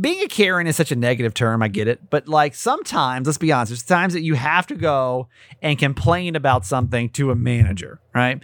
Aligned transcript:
being 0.00 0.22
a 0.22 0.28
Karen 0.28 0.66
is 0.66 0.76
such 0.76 0.92
a 0.92 0.96
negative 0.96 1.34
term. 1.34 1.62
I 1.62 1.68
get 1.68 1.88
it. 1.88 2.08
But 2.10 2.28
like 2.28 2.54
sometimes, 2.54 3.26
let's 3.26 3.38
be 3.38 3.52
honest, 3.52 3.70
there's 3.70 3.82
times 3.82 4.12
that 4.14 4.22
you 4.22 4.34
have 4.34 4.66
to 4.68 4.74
go 4.74 5.28
and 5.60 5.78
complain 5.78 6.36
about 6.36 6.64
something 6.64 7.10
to 7.10 7.30
a 7.30 7.34
manager, 7.34 8.00
right? 8.14 8.42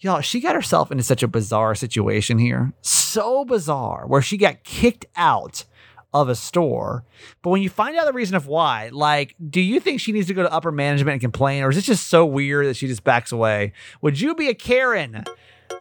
Y'all, 0.00 0.20
she 0.20 0.40
got 0.40 0.54
herself 0.54 0.90
into 0.90 1.02
such 1.02 1.22
a 1.22 1.28
bizarre 1.28 1.74
situation 1.74 2.38
here. 2.38 2.72
So 2.82 3.44
bizarre, 3.44 4.06
where 4.06 4.22
she 4.22 4.36
got 4.36 4.62
kicked 4.64 5.06
out 5.16 5.64
of 6.12 6.28
a 6.28 6.34
store. 6.34 7.04
But 7.42 7.50
when 7.50 7.62
you 7.62 7.68
find 7.68 7.96
out 7.96 8.06
the 8.06 8.12
reason 8.12 8.36
of 8.36 8.46
why, 8.46 8.90
like, 8.92 9.34
do 9.50 9.60
you 9.60 9.80
think 9.80 10.00
she 10.00 10.12
needs 10.12 10.28
to 10.28 10.34
go 10.34 10.42
to 10.42 10.52
upper 10.52 10.70
management 10.70 11.14
and 11.14 11.20
complain, 11.20 11.62
or 11.64 11.70
is 11.70 11.76
it 11.76 11.82
just 11.82 12.06
so 12.06 12.24
weird 12.24 12.66
that 12.66 12.76
she 12.76 12.86
just 12.86 13.02
backs 13.02 13.32
away? 13.32 13.72
Would 14.00 14.20
you 14.20 14.34
be 14.34 14.48
a 14.48 14.54
Karen 14.54 15.24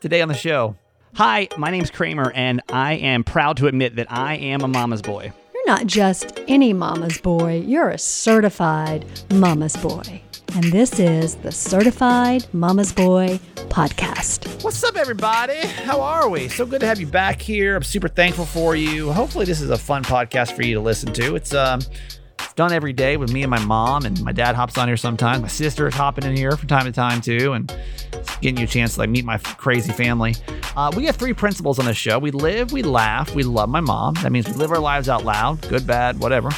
today 0.01 0.21
on 0.21 0.29
the 0.29 0.33
show? 0.33 0.75
Hi, 1.15 1.47
my 1.57 1.69
name's 1.69 1.91
Kramer, 1.91 2.31
and 2.31 2.59
I 2.69 2.93
am 2.93 3.23
proud 3.23 3.57
to 3.57 3.67
admit 3.67 3.97
that 3.97 4.11
I 4.11 4.33
am 4.33 4.61
a 4.61 4.67
mama's 4.67 5.03
boy. 5.03 5.31
You're 5.53 5.67
not 5.67 5.85
just 5.85 6.39
any 6.47 6.73
mama's 6.73 7.19
boy, 7.19 7.59
you're 7.67 7.89
a 7.89 7.99
certified 7.99 9.05
mama's 9.31 9.77
boy. 9.77 10.23
And 10.55 10.63
this 10.65 10.99
is 10.99 11.35
the 11.35 11.51
Certified 11.51 12.47
Mama's 12.51 12.91
Boy 12.91 13.39
podcast. 13.69 14.63
What's 14.63 14.83
up, 14.83 14.95
everybody? 14.95 15.57
How 15.67 16.01
are 16.01 16.29
we? 16.29 16.47
So 16.47 16.65
good 16.65 16.81
to 16.81 16.87
have 16.87 16.99
you 16.99 17.07
back 17.07 17.39
here. 17.39 17.75
I'm 17.75 17.83
super 17.83 18.07
thankful 18.07 18.45
for 18.45 18.75
you. 18.75 19.11
Hopefully, 19.11 19.45
this 19.45 19.61
is 19.61 19.69
a 19.69 19.77
fun 19.77 20.03
podcast 20.03 20.55
for 20.55 20.63
you 20.63 20.73
to 20.73 20.81
listen 20.81 21.13
to. 21.13 21.35
It's 21.35 21.53
um, 21.53 21.81
it's 22.43 22.53
done 22.53 22.71
every 22.71 22.93
day 22.93 23.17
with 23.17 23.31
me 23.31 23.43
and 23.43 23.49
my 23.49 23.63
mom, 23.65 24.05
and 24.05 24.21
my 24.23 24.31
dad 24.31 24.55
hops 24.55 24.77
on 24.77 24.87
here 24.87 24.97
sometimes. 24.97 25.41
My 25.41 25.47
sister 25.47 25.87
is 25.87 25.93
hopping 25.93 26.25
in 26.25 26.35
here 26.35 26.55
from 26.55 26.67
time 26.67 26.85
to 26.85 26.91
time 26.91 27.21
too, 27.21 27.53
and 27.53 27.73
getting 28.41 28.57
you 28.57 28.65
a 28.65 28.67
chance 28.67 28.93
to 28.95 28.99
like 28.99 29.09
meet 29.09 29.25
my 29.25 29.37
crazy 29.37 29.91
family. 29.91 30.35
Uh, 30.75 30.91
we 30.95 31.05
have 31.05 31.15
three 31.15 31.33
principles 31.33 31.79
on 31.79 31.85
this 31.85 31.97
show. 31.97 32.19
We 32.19 32.31
live, 32.31 32.71
we 32.71 32.83
laugh, 32.83 33.33
we 33.33 33.43
love 33.43 33.69
my 33.69 33.81
mom. 33.81 34.15
That 34.15 34.31
means 34.31 34.47
we 34.47 34.53
live 34.53 34.71
our 34.71 34.79
lives 34.79 35.09
out 35.09 35.23
loud, 35.23 35.67
good, 35.69 35.87
bad, 35.87 36.19
whatever. 36.19 36.49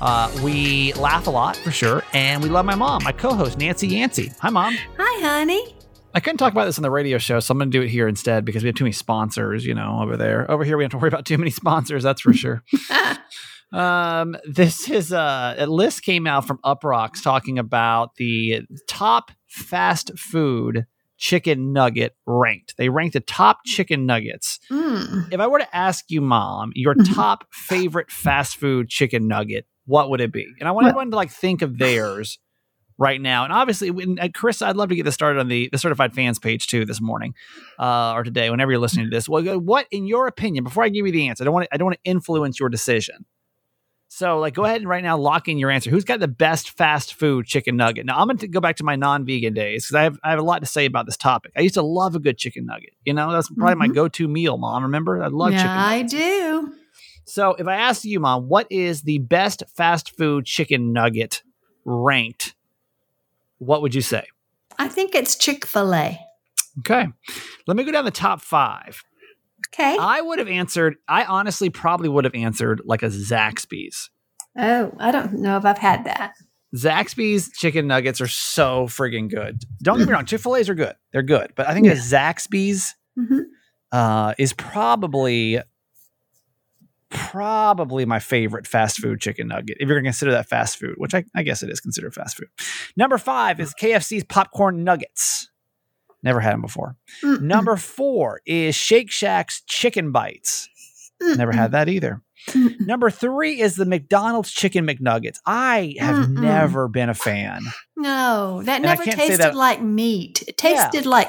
Uh, 0.00 0.30
we 0.42 0.92
laugh 0.94 1.26
a 1.26 1.30
lot 1.30 1.56
for 1.56 1.70
sure, 1.70 2.04
and 2.12 2.42
we 2.42 2.48
love 2.48 2.64
my 2.64 2.74
mom, 2.74 3.04
my 3.04 3.12
co-host 3.12 3.58
Nancy 3.58 3.88
Yancey. 3.88 4.32
Hi, 4.40 4.50
mom. 4.50 4.76
Hi, 4.98 5.26
honey. 5.26 5.76
I 6.12 6.18
couldn't 6.18 6.38
talk 6.38 6.52
about 6.52 6.64
this 6.64 6.76
on 6.76 6.82
the 6.82 6.90
radio 6.90 7.18
show, 7.18 7.38
so 7.38 7.52
I'm 7.52 7.58
going 7.58 7.70
to 7.70 7.78
do 7.78 7.82
it 7.82 7.88
here 7.88 8.08
instead 8.08 8.44
because 8.44 8.64
we 8.64 8.68
have 8.68 8.74
too 8.74 8.84
many 8.84 8.92
sponsors, 8.92 9.64
you 9.64 9.74
know, 9.74 10.00
over 10.02 10.16
there. 10.16 10.50
Over 10.50 10.64
here, 10.64 10.76
we 10.76 10.82
have 10.82 10.90
to 10.90 10.98
worry 10.98 11.08
about 11.08 11.24
too 11.24 11.38
many 11.38 11.50
sponsors, 11.50 12.02
that's 12.02 12.20
for 12.20 12.32
sure. 12.32 12.64
um, 13.72 14.36
this 14.44 14.90
is 14.90 15.12
uh, 15.12 15.54
a 15.58 15.66
list 15.66 16.02
came 16.02 16.26
out 16.26 16.46
from 16.46 16.58
Uproxx 16.64 17.22
talking 17.22 17.58
about 17.58 18.14
the 18.16 18.62
top 18.88 19.30
fast 19.48 20.18
food 20.18 20.86
chicken 21.16 21.72
nugget 21.72 22.16
ranked. 22.26 22.74
They 22.78 22.88
ranked 22.88 23.12
the 23.12 23.20
top 23.20 23.58
chicken 23.66 24.06
nuggets. 24.06 24.58
Mm. 24.70 25.32
If 25.32 25.38
I 25.38 25.46
were 25.46 25.58
to 25.58 25.76
ask 25.76 26.06
you, 26.08 26.20
mom, 26.20 26.72
your 26.74 26.94
top 26.94 27.44
favorite 27.52 28.10
fast 28.10 28.56
food 28.56 28.88
chicken 28.88 29.28
nugget, 29.28 29.66
what 29.84 30.08
would 30.10 30.20
it 30.20 30.32
be? 30.32 30.46
And 30.58 30.68
I 30.68 30.72
want 30.72 30.86
everyone 30.86 31.10
to 31.10 31.16
like 31.16 31.30
think 31.30 31.62
of 31.62 31.78
theirs 31.78 32.38
right 32.96 33.20
now. 33.20 33.44
And 33.44 33.52
obviously, 33.52 33.90
when, 33.90 34.18
uh, 34.18 34.28
Chris, 34.32 34.62
I'd 34.62 34.76
love 34.76 34.88
to 34.90 34.94
get 34.94 35.04
this 35.04 35.14
started 35.14 35.40
on 35.40 35.48
the, 35.48 35.68
the 35.70 35.78
certified 35.78 36.14
fans 36.14 36.38
page 36.38 36.66
too 36.66 36.84
this 36.84 37.00
morning 37.00 37.34
uh, 37.78 38.12
or 38.12 38.22
today, 38.22 38.50
whenever 38.50 38.70
you're 38.70 38.80
listening 38.80 39.06
to 39.06 39.14
this. 39.14 39.28
Well, 39.28 39.42
what, 39.60 39.86
in 39.90 40.06
your 40.06 40.26
opinion, 40.26 40.64
before 40.64 40.84
I 40.84 40.88
give 40.88 41.06
you 41.06 41.12
the 41.12 41.28
answer, 41.28 41.42
I 41.42 41.46
don't 41.46 41.54
want 41.54 41.64
to, 41.64 41.74
I 41.74 41.76
don't 41.76 41.86
want 41.86 41.98
to 42.02 42.10
influence 42.10 42.58
your 42.58 42.68
decision. 42.68 43.26
So, 44.12 44.40
like, 44.40 44.54
go 44.54 44.64
ahead 44.64 44.80
and 44.80 44.88
right 44.88 45.04
now 45.04 45.16
lock 45.16 45.46
in 45.46 45.56
your 45.56 45.70
answer. 45.70 45.88
Who's 45.88 46.02
got 46.02 46.18
the 46.18 46.26
best 46.26 46.70
fast 46.76 47.14
food 47.14 47.46
chicken 47.46 47.76
nugget? 47.76 48.04
Now, 48.06 48.18
I'm 48.18 48.26
going 48.26 48.38
to 48.38 48.48
go 48.48 48.58
back 48.60 48.74
to 48.76 48.84
my 48.84 48.96
non-vegan 48.96 49.54
days 49.54 49.84
because 49.86 49.94
I 49.94 50.02
have 50.02 50.18
I 50.24 50.30
have 50.30 50.40
a 50.40 50.42
lot 50.42 50.58
to 50.62 50.66
say 50.66 50.84
about 50.84 51.06
this 51.06 51.16
topic. 51.16 51.52
I 51.56 51.60
used 51.60 51.74
to 51.76 51.82
love 51.82 52.16
a 52.16 52.18
good 52.18 52.36
chicken 52.36 52.66
nugget. 52.66 52.90
You 53.04 53.14
know, 53.14 53.30
that's 53.30 53.48
probably 53.48 53.76
my 53.76 53.86
Mhm. 53.86 53.94
go-to 53.94 54.26
meal, 54.26 54.58
mom. 54.58 54.82
Remember, 54.82 55.22
I 55.22 55.28
love 55.28 55.52
yeah, 55.52 55.62
chicken. 55.62 55.80
I 55.80 56.02
do. 56.02 56.72
So, 57.24 57.54
if 57.54 57.68
I 57.68 57.76
asked 57.76 58.04
you, 58.04 58.18
mom, 58.18 58.48
what 58.48 58.66
is 58.68 59.02
the 59.02 59.18
best 59.18 59.62
fast 59.76 60.16
food 60.16 60.44
chicken 60.44 60.92
nugget 60.92 61.44
ranked? 61.84 62.56
What 63.58 63.80
would 63.80 63.94
you 63.94 64.02
say? 64.02 64.24
I 64.76 64.88
think 64.88 65.14
it's 65.14 65.36
Chick 65.36 65.64
fil 65.64 65.94
A. 65.94 66.18
Okay, 66.80 67.06
let 67.68 67.76
me 67.76 67.84
go 67.84 67.92
down 67.92 68.04
the 68.04 68.10
top 68.10 68.40
five. 68.40 69.04
Okay. 69.72 69.96
I 69.98 70.20
would 70.20 70.38
have 70.38 70.48
answered. 70.48 70.96
I 71.08 71.24
honestly 71.24 71.70
probably 71.70 72.08
would 72.08 72.24
have 72.24 72.34
answered 72.34 72.82
like 72.84 73.02
a 73.02 73.06
Zaxby's. 73.08 74.10
oh, 74.58 74.92
I 74.98 75.10
don't 75.12 75.34
know 75.34 75.56
if 75.56 75.64
I've 75.64 75.78
had 75.78 76.04
that. 76.04 76.32
Zaxby's 76.76 77.50
chicken 77.52 77.86
nuggets 77.86 78.20
are 78.20 78.28
so 78.28 78.86
friggin' 78.86 79.28
good. 79.30 79.62
Don't 79.82 79.98
get 79.98 80.06
me 80.06 80.12
wrong, 80.14 80.24
Chick 80.26 80.40
fil 80.40 80.56
A's 80.56 80.68
are 80.68 80.74
good. 80.74 80.94
They're 81.12 81.22
good. 81.22 81.52
But 81.56 81.68
I 81.68 81.74
think 81.74 81.86
a 81.86 81.92
Zaxby's 81.92 82.94
Mhm. 83.18 83.42
uh, 83.92 84.34
is 84.38 84.52
probably 84.52 85.60
probably 87.10 88.04
my 88.06 88.20
favorite 88.20 88.68
fast 88.68 88.98
food 89.00 89.20
chicken 89.20 89.48
nugget 89.48 89.76
if 89.80 89.88
you're 89.88 89.96
going 89.96 90.04
to 90.04 90.08
consider 90.10 90.30
that 90.30 90.48
fast 90.48 90.78
food 90.78 90.94
which 90.96 91.12
I, 91.12 91.24
I 91.34 91.42
guess 91.42 91.60
it 91.64 91.68
is 91.68 91.80
considered 91.80 92.14
fast 92.14 92.36
food 92.36 92.46
number 92.96 93.18
five 93.18 93.58
is 93.58 93.74
kfc's 93.74 94.22
popcorn 94.22 94.84
nuggets 94.84 95.49
never 96.22 96.40
had 96.40 96.54
them 96.54 96.62
before 96.62 96.96
Mm-mm. 97.22 97.40
number 97.40 97.76
four 97.76 98.40
is 98.46 98.74
shake 98.74 99.10
shack's 99.10 99.62
chicken 99.66 100.12
bites 100.12 100.68
never 101.20 101.52
had 101.52 101.72
that 101.72 101.88
either 101.88 102.12
Mm-mm. 102.12 102.20
number 102.80 103.10
three 103.10 103.60
is 103.60 103.76
the 103.76 103.84
mcdonald's 103.86 104.50
chicken 104.50 104.86
mcnuggets 104.86 105.36
i 105.46 105.94
have 105.98 106.16
Mm-mm. 106.26 106.40
never 106.40 106.88
been 106.88 107.08
a 107.08 107.14
fan 107.14 107.62
No, 107.96 108.62
that 108.64 108.76
And 108.76 108.84
never 108.84 109.04
tasted 109.04 109.38
that- 109.40 109.54
like 109.54 109.82
meat. 109.82 110.42
It 110.48 110.56
tasted 110.56 111.06
like 111.06 111.28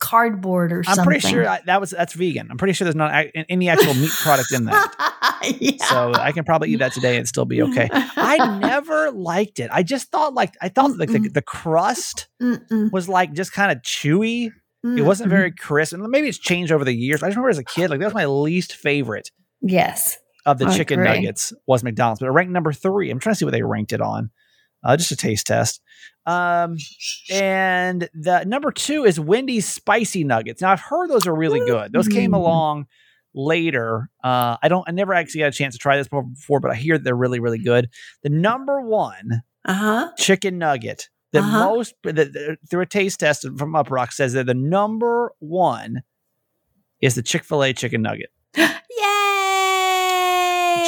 cardboard 0.00 0.72
or 0.72 0.84
something. 0.84 1.00
i'm 1.00 1.04
pretty 1.04 1.20
sure 1.28 1.46
I, 1.48 1.60
that 1.66 1.80
was 1.80 1.90
that's 1.90 2.14
vegan 2.14 2.48
i'm 2.50 2.56
pretty 2.56 2.72
sure 2.74 2.84
there's 2.84 2.94
not 2.94 3.26
any 3.34 3.68
actual 3.68 3.92
meat 3.94 4.12
product 4.20 4.52
in 4.52 4.64
that 4.66 5.42
yeah. 5.58 5.84
so 5.84 6.12
i 6.14 6.30
can 6.32 6.44
probably 6.44 6.70
eat 6.70 6.76
that 6.78 6.92
today 6.92 7.16
and 7.16 7.26
still 7.26 7.44
be 7.44 7.62
okay 7.62 7.88
I 7.92 8.58
never 8.58 9.10
liked 9.12 9.58
it. 9.60 9.70
I 9.72 9.82
just 9.82 10.10
thought 10.10 10.34
like 10.34 10.54
I 10.60 10.68
thought 10.68 10.96
like 10.98 11.08
the, 11.10 11.28
the 11.32 11.40
crust 11.42 12.28
Mm-mm. 12.42 12.92
was 12.92 13.08
like 13.08 13.32
just 13.32 13.52
kind 13.52 13.70
of 13.72 13.78
chewy. 13.82 14.50
It 14.84 15.02
wasn't 15.02 15.30
very 15.30 15.50
crisp, 15.52 15.92
and 15.94 16.02
maybe 16.08 16.28
it's 16.28 16.38
changed 16.38 16.70
over 16.72 16.84
the 16.84 16.92
years. 16.94 17.22
I 17.22 17.28
just 17.28 17.36
remember 17.36 17.48
as 17.50 17.58
a 17.58 17.64
kid, 17.64 17.90
like 17.90 18.00
that 18.00 18.06
was 18.06 18.14
my 18.14 18.26
least 18.26 18.74
favorite 18.74 19.30
Yes. 19.62 20.18
Of 20.48 20.58
the 20.58 20.66
I 20.66 20.76
chicken 20.76 21.00
agree. 21.00 21.12
nuggets 21.20 21.52
was 21.66 21.82
McDonald's, 21.84 22.20
but 22.20 22.26
it 22.26 22.30
ranked 22.32 22.52
number 22.52 22.72
three. 22.72 23.10
I'm 23.10 23.18
trying 23.18 23.34
to 23.34 23.38
see 23.38 23.44
what 23.44 23.52
they 23.52 23.62
ranked 23.62 23.92
it 23.92 24.00
on. 24.00 24.30
Uh, 24.82 24.96
just 24.96 25.10
a 25.12 25.16
taste 25.16 25.46
test. 25.46 25.82
Um, 26.24 26.76
and 27.30 28.08
the 28.14 28.44
number 28.44 28.70
two 28.70 29.04
is 29.04 29.18
Wendy's 29.20 29.66
spicy 29.68 30.24
nuggets. 30.24 30.62
Now 30.62 30.70
I've 30.72 30.80
heard 30.80 31.10
those 31.10 31.26
are 31.26 31.34
really 31.34 31.60
good. 31.60 31.92
Those 31.92 32.08
came 32.08 32.30
Mm. 32.32 32.36
along 32.36 32.86
later. 33.34 34.08
Uh, 34.24 34.56
I 34.62 34.68
don't. 34.68 34.84
I 34.88 34.92
never 34.92 35.12
actually 35.14 35.42
had 35.42 35.52
a 35.52 35.56
chance 35.56 35.74
to 35.74 35.78
try 35.78 35.96
this 35.96 36.08
before, 36.08 36.60
but 36.60 36.70
I 36.70 36.74
hear 36.76 36.96
they're 36.98 37.14
really, 37.16 37.40
really 37.40 37.58
good. 37.58 37.88
The 38.22 38.30
number 38.30 38.80
one 38.80 39.42
Uh 39.64 39.74
huh. 39.74 40.10
chicken 40.16 40.58
nugget. 40.58 41.08
The 41.32 41.40
Uh-huh. 41.40 41.64
most 41.68 41.94
the, 42.04 42.12
the, 42.12 42.56
through 42.70 42.82
a 42.82 42.86
taste 42.86 43.20
test 43.20 43.42
from 43.58 43.72
Uproxx 43.74 44.12
says 44.12 44.32
that 44.32 44.46
the 44.46 44.54
number 44.54 45.32
one 45.40 46.02
is 47.02 47.14
the 47.16 47.22
Chick 47.22 47.44
Fil 47.44 47.62
A 47.64 47.72
chicken 47.72 48.00
nugget. 48.02 48.30
Yay! 48.56 48.66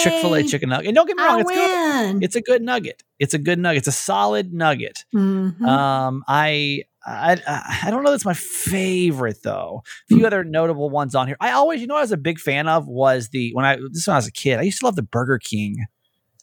Chick 0.03 0.13
Fil 0.23 0.35
A 0.35 0.43
chicken 0.43 0.69
nugget. 0.71 0.87
And 0.89 0.95
don't 0.95 1.07
get 1.07 1.17
me 1.17 1.23
wrong, 1.23 1.39
I 1.39 1.41
it's 1.41 1.51
good. 1.51 2.25
It's 2.25 2.37
a 2.37 2.41
good 2.41 2.63
nugget. 2.63 3.03
It's 3.19 3.35
a 3.35 3.39
good 3.39 3.59
nugget. 3.59 3.79
It's 3.79 3.89
a 3.89 3.93
solid 3.93 4.53
nugget. 4.53 5.05
Mhm. 5.15 5.61
Um, 5.63 6.25
I. 6.29 6.83
I, 7.07 7.39
I 7.83 7.91
don't 7.91 8.05
know 8.05 8.11
that's 8.11 8.27
my 8.27 8.35
favorite 8.35 9.39
though. 9.43 9.83
A 10.11 10.15
few 10.15 10.27
other 10.27 10.45
notable 10.45 10.91
ones 10.91 11.15
on 11.15 11.27
here. 11.29 11.37
I 11.41 11.53
always, 11.53 11.81
you 11.81 11.87
know, 11.87 11.95
what 11.95 12.01
I 12.01 12.03
was 12.03 12.13
a 12.13 12.19
big 12.19 12.39
fan 12.39 12.69
of 12.69 12.87
was 12.87 13.31
the 13.31 13.53
when 13.55 13.65
I 13.65 13.77
this 13.91 14.07
when 14.07 14.15
I 14.15 14.19
was 14.19 14.27
a 14.27 14.31
kid. 14.33 14.59
I 14.59 14.63
used 14.63 14.81
to 14.81 14.85
love 14.85 14.97
the 14.97 15.03
Burger 15.03 15.39
King 15.39 15.87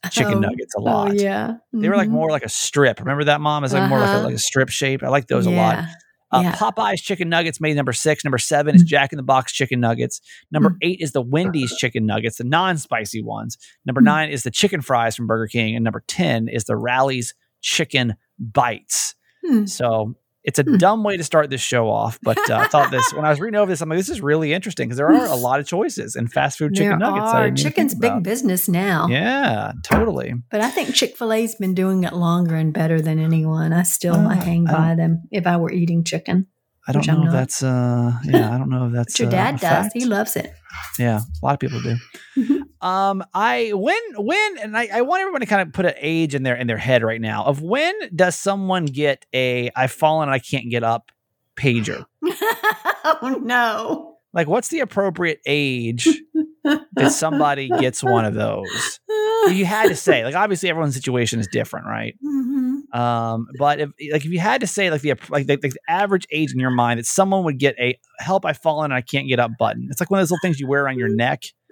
chicken 0.09 0.37
Oh, 0.37 0.39
nuggets 0.39 0.73
a 0.75 0.79
lot. 0.81 1.09
Oh 1.11 1.13
yeah. 1.13 1.57
They 1.73 1.87
were 1.89 1.95
like 1.95 2.09
Mhm. 2.09 2.13
more 2.13 2.31
like 2.31 2.43
a 2.43 2.49
strip. 2.49 2.99
Remember 2.99 3.25
that, 3.25 3.39
mom? 3.39 3.65
It's 3.65 3.73
like 3.73 3.87
more 3.87 3.99
like 3.99 4.09
a, 4.09 4.11
Uh-huh. 4.13 4.23
like 4.25 4.33
a 4.35 4.39
strip 4.39 4.69
shape. 4.69 5.03
I 5.03 5.09
like 5.09 5.27
those 5.27 5.45
a 5.45 5.51
lot. 5.51 5.85
Uh, 6.31 6.41
Yeah. 6.43 6.55
Popeye's 6.55 7.01
chicken 7.01 7.29
nuggets 7.29 7.61
made 7.61 7.75
number 7.75 7.93
six. 7.93 8.23
Number 8.25 8.38
seven 8.38 8.75
is 8.75 8.83
Mm. 8.83 8.88
Jack 8.88 9.13
in 9.13 9.17
the 9.17 9.23
Box 9.23 9.53
chicken 9.53 9.79
nuggets. 9.79 10.19
Number 10.51 10.71
Mm. 10.71 10.77
eight 10.81 10.99
is 11.01 11.11
the 11.13 11.21
Wendy's 11.21 11.75
chicken 11.77 12.05
nuggets, 12.05 12.38
the 12.38 12.43
non-spicy 12.43 13.21
ones. 13.23 13.57
Number 13.85 14.01
Mm. 14.01 14.05
nine 14.05 14.29
is 14.29 14.43
the 14.43 14.51
chicken 14.51 14.81
fries 14.81 15.15
from 15.15 15.27
Burger 15.27 15.47
King, 15.47 15.75
and 15.75 15.83
number 15.83 16.03
ten 16.07 16.47
is 16.47 16.65
the 16.65 16.75
Rally's 16.75 17.33
chicken 17.62 18.15
bites. 18.39 19.15
Hmm. 19.45 19.65
So 19.65 20.15
it's 20.47 20.57
a 20.57 20.63
Hmm. 20.63 20.77
dumb 20.77 21.03
way 21.03 21.15
to 21.17 21.23
start 21.23 21.49
this 21.51 21.61
show 21.61 21.88
off, 21.89 22.17
but 22.23 22.38
uh, 22.49 22.55
I 22.55 22.67
thought 22.67 22.89
this 22.89 23.13
when 23.13 23.25
I 23.25 23.29
was 23.29 23.39
reading 23.39 23.59
over 23.59 23.69
this, 23.71 23.81
I'm 23.81 23.89
like, 23.89 23.99
this 23.99 24.09
is 24.09 24.21
really 24.21 24.53
interesting 24.53 24.88
because 24.88 24.97
there 24.97 25.07
are 25.07 25.25
a 25.27 25.35
lot 25.35 25.59
of 25.59 25.67
choices 25.67 26.15
in 26.15 26.27
fast 26.27 26.57
food 26.57 26.73
chicken 26.73 26.97
there 26.97 26.97
nuggets. 26.97 27.33
Are. 27.33 27.51
Chicken's 27.51 27.94
big 27.94 28.23
business 28.23 28.67
now. 28.67 29.07
Yeah, 29.09 29.73
totally. 29.83 30.33
But 30.49 30.61
I 30.61 30.69
think 30.71 30.95
Chick 30.95 31.15
fil 31.17 31.31
A's 31.33 31.53
been 31.55 31.73
doing 31.75 32.03
it 32.05 32.13
longer 32.13 32.55
and 32.55 32.73
better 32.73 32.99
than 32.99 33.19
anyone. 33.19 33.73
I 33.73 33.83
still 33.83 34.15
Uh, 34.15 34.23
might 34.23 34.44
hang 34.44 34.65
by 34.65 34.95
them 34.95 35.23
if 35.31 35.45
I 35.45 35.57
were 35.57 35.71
eating 35.71 36.03
chicken. 36.03 36.47
I 36.88 36.94
don't 36.94 37.06
know 37.06 37.25
if 37.25 37.31
that's 37.31 37.63
uh 37.63 38.13
yeah, 38.24 38.54
I 38.54 38.57
don't 38.57 38.69
know 38.69 38.88
if 38.88 38.94
that's 38.98 39.13
But 39.13 39.19
your 39.19 39.28
uh, 39.28 39.31
dad 39.31 39.56
a 39.56 39.57
does. 39.57 39.62
fact. 39.62 39.94
He 39.94 40.06
loves 40.06 40.36
it. 40.36 40.54
Yeah, 40.98 41.19
a 41.19 41.45
lot 41.45 41.54
of 41.54 41.60
people 41.60 41.81
do. 41.81 42.63
Um, 42.80 43.24
I 43.34 43.72
when 43.74 44.00
when 44.18 44.57
and 44.60 44.78
I, 44.78 44.88
I 44.94 45.01
want 45.01 45.22
everyone 45.22 45.42
to 45.42 45.48
kind 45.48 45.63
of 45.63 45.74
put 45.74 45.88
an 45.88 45.95
age 45.98 46.36
in 46.36 46.44
their 46.44 46.56
in 46.56 46.68
their 46.68 46.78
head 46.78 47.01
right 47.01 47.19
now 47.19 47.44
of 47.44 47.60
when 47.60 47.95
does 48.16 48.36
someone 48.36 48.86
get 48.86 49.25
a 49.34 49.72
I've 49.75 49.92
fallen 49.92 50.30
and 50.30 50.36
I 50.36 50.38
can't 50.38 50.69
get 50.69 50.84
up 50.84 51.12
pager. 51.56 52.06
oh 52.24 53.39
no. 53.44 54.16
Like 54.38 54.48
what's 54.48 54.68
the 54.69 54.80
appropriate 54.81 55.39
age 55.48 56.07
that 56.94 57.12
somebody 57.12 57.69
gets 57.69 58.04
one 58.04 58.24
of 58.24 58.36
those? 58.36 59.00
You 59.48 59.66
had 59.66 59.88
to 59.88 59.95
say, 59.95 60.24
like 60.24 60.36
obviously 60.36 60.69
everyone's 60.69 60.94
situation 60.94 61.39
is 61.39 61.48
different, 61.51 61.88
right? 61.88 62.16
Mhm. 62.24 62.95
Um, 62.95 63.48
but 63.57 63.80
if 63.80 63.89
like 64.12 64.25
if 64.25 64.31
you 64.31 64.39
had 64.39 64.62
to 64.62 64.68
say 64.68 64.92
like 64.92 65.01
the 65.01 65.16
like 65.30 65.48
the, 65.48 65.57
the 65.57 65.74
average 65.89 66.28
age 66.31 66.54
in 66.54 66.60
your 66.60 66.69
mind 66.69 67.00
that 67.00 67.06
someone 67.06 67.44
would 67.45 67.57
get 67.57 67.75
a 67.80 67.98
help 68.19 68.45
I 68.45 68.54
fallen 68.54 68.86
and 68.92 68.94
I 68.94 69.01
can't 69.01 69.28
get 69.28 69.39
up 69.39 69.51
button. 69.57 69.88
It's 69.89 70.00
like 70.00 70.12
one 70.12 70.19
of 70.19 70.22
those 70.22 70.31
little 70.31 70.42
things 70.42 70.60
you 70.60 70.68
wear 70.68 70.88
on 70.88 71.00
your 71.00 71.10
neck, 71.10 71.44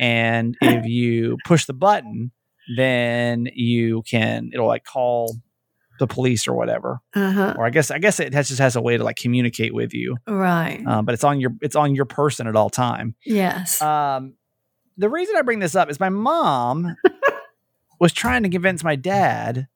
and 0.00 0.56
if 0.62 0.86
you 0.86 1.36
push 1.44 1.66
the 1.66 1.74
button, 1.74 2.32
then 2.76 3.48
you 3.54 4.02
can 4.08 4.50
it'll 4.54 4.66
like 4.66 4.84
call 4.84 5.36
the 5.98 6.06
police 6.06 6.46
or 6.48 6.54
whatever. 6.54 7.00
uh-huh. 7.14 7.54
Or 7.58 7.66
I 7.66 7.70
guess 7.70 7.90
I 7.90 7.98
guess 7.98 8.20
it 8.20 8.32
has, 8.34 8.48
just 8.48 8.60
has 8.60 8.76
a 8.76 8.80
way 8.82 8.96
to 8.96 9.04
like 9.04 9.16
communicate 9.16 9.74
with 9.74 9.94
you. 9.94 10.16
Right. 10.26 10.84
Um, 10.86 11.04
but 11.04 11.14
it's 11.14 11.24
on 11.24 11.40
your 11.40 11.52
it's 11.60 11.76
on 11.76 11.94
your 11.94 12.04
person 12.06 12.46
at 12.46 12.56
all 12.56 12.70
time. 12.70 13.14
yes. 13.24 13.80
Um, 13.82 14.34
the 14.98 15.08
reason 15.10 15.36
I 15.36 15.42
bring 15.42 15.58
this 15.58 15.74
up 15.74 15.90
is 15.90 16.00
my 16.00 16.08
mom 16.08 16.96
was 18.00 18.12
trying 18.12 18.42
to 18.44 18.48
convince 18.48 18.82
my 18.82 18.96
dad 18.96 19.66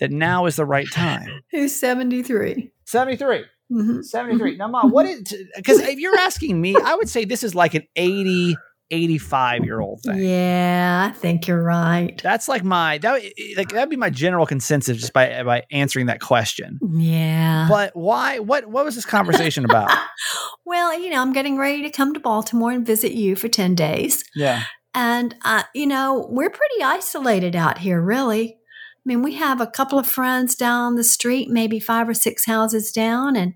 that 0.00 0.10
now 0.10 0.46
is 0.46 0.56
the 0.56 0.64
right 0.64 0.86
time. 0.92 1.28
Who's 1.50 1.74
73? 1.74 2.70
73. 2.84 3.44
Mhm. 3.72 4.04
73. 4.04 4.56
Now, 4.56 4.68
mom, 4.68 4.90
what 4.90 5.06
is, 5.06 5.22
because 5.56 5.80
if 5.80 5.98
you're 5.98 6.16
asking 6.18 6.60
me, 6.60 6.74
I 6.82 6.94
would 6.94 7.08
say 7.08 7.24
this 7.24 7.42
is 7.42 7.54
like 7.54 7.74
an 7.74 7.82
80, 7.96 8.56
85 8.90 9.64
year 9.64 9.80
old 9.80 10.00
thing. 10.02 10.18
Yeah, 10.18 11.10
I 11.10 11.16
think 11.16 11.46
you're 11.46 11.62
right. 11.62 12.20
That's 12.22 12.48
like 12.48 12.64
my, 12.64 12.98
that, 12.98 13.12
would- 13.12 13.32
like, 13.56 13.70
that'd 13.70 13.90
be 13.90 13.96
my 13.96 14.10
general 14.10 14.46
consensus 14.46 14.98
just 14.98 15.12
by, 15.12 15.42
by 15.42 15.64
answering 15.70 16.06
that 16.06 16.20
question. 16.20 16.78
Yeah. 16.92 17.66
But 17.68 17.94
why, 17.94 18.38
what, 18.38 18.66
what 18.66 18.84
was 18.84 18.94
this 18.94 19.04
conversation 19.04 19.64
about? 19.64 19.90
well, 20.66 20.98
you 20.98 21.10
know, 21.10 21.20
I'm 21.20 21.32
getting 21.32 21.56
ready 21.58 21.82
to 21.82 21.90
come 21.90 22.14
to 22.14 22.20
Baltimore 22.20 22.72
and 22.72 22.86
visit 22.86 23.12
you 23.12 23.36
for 23.36 23.48
10 23.48 23.74
days. 23.74 24.24
Yeah. 24.34 24.62
And, 24.94 25.34
uh, 25.44 25.62
you 25.74 25.86
know, 25.86 26.26
we're 26.30 26.50
pretty 26.50 26.82
isolated 26.82 27.54
out 27.54 27.78
here, 27.78 28.00
really. 28.00 28.54
I 28.54 29.02
mean, 29.04 29.22
we 29.22 29.34
have 29.34 29.60
a 29.60 29.66
couple 29.66 29.98
of 29.98 30.06
friends 30.06 30.54
down 30.54 30.96
the 30.96 31.04
street, 31.04 31.48
maybe 31.50 31.78
five 31.78 32.08
or 32.08 32.14
six 32.14 32.44
houses 32.46 32.90
down, 32.90 33.36
and 33.36 33.54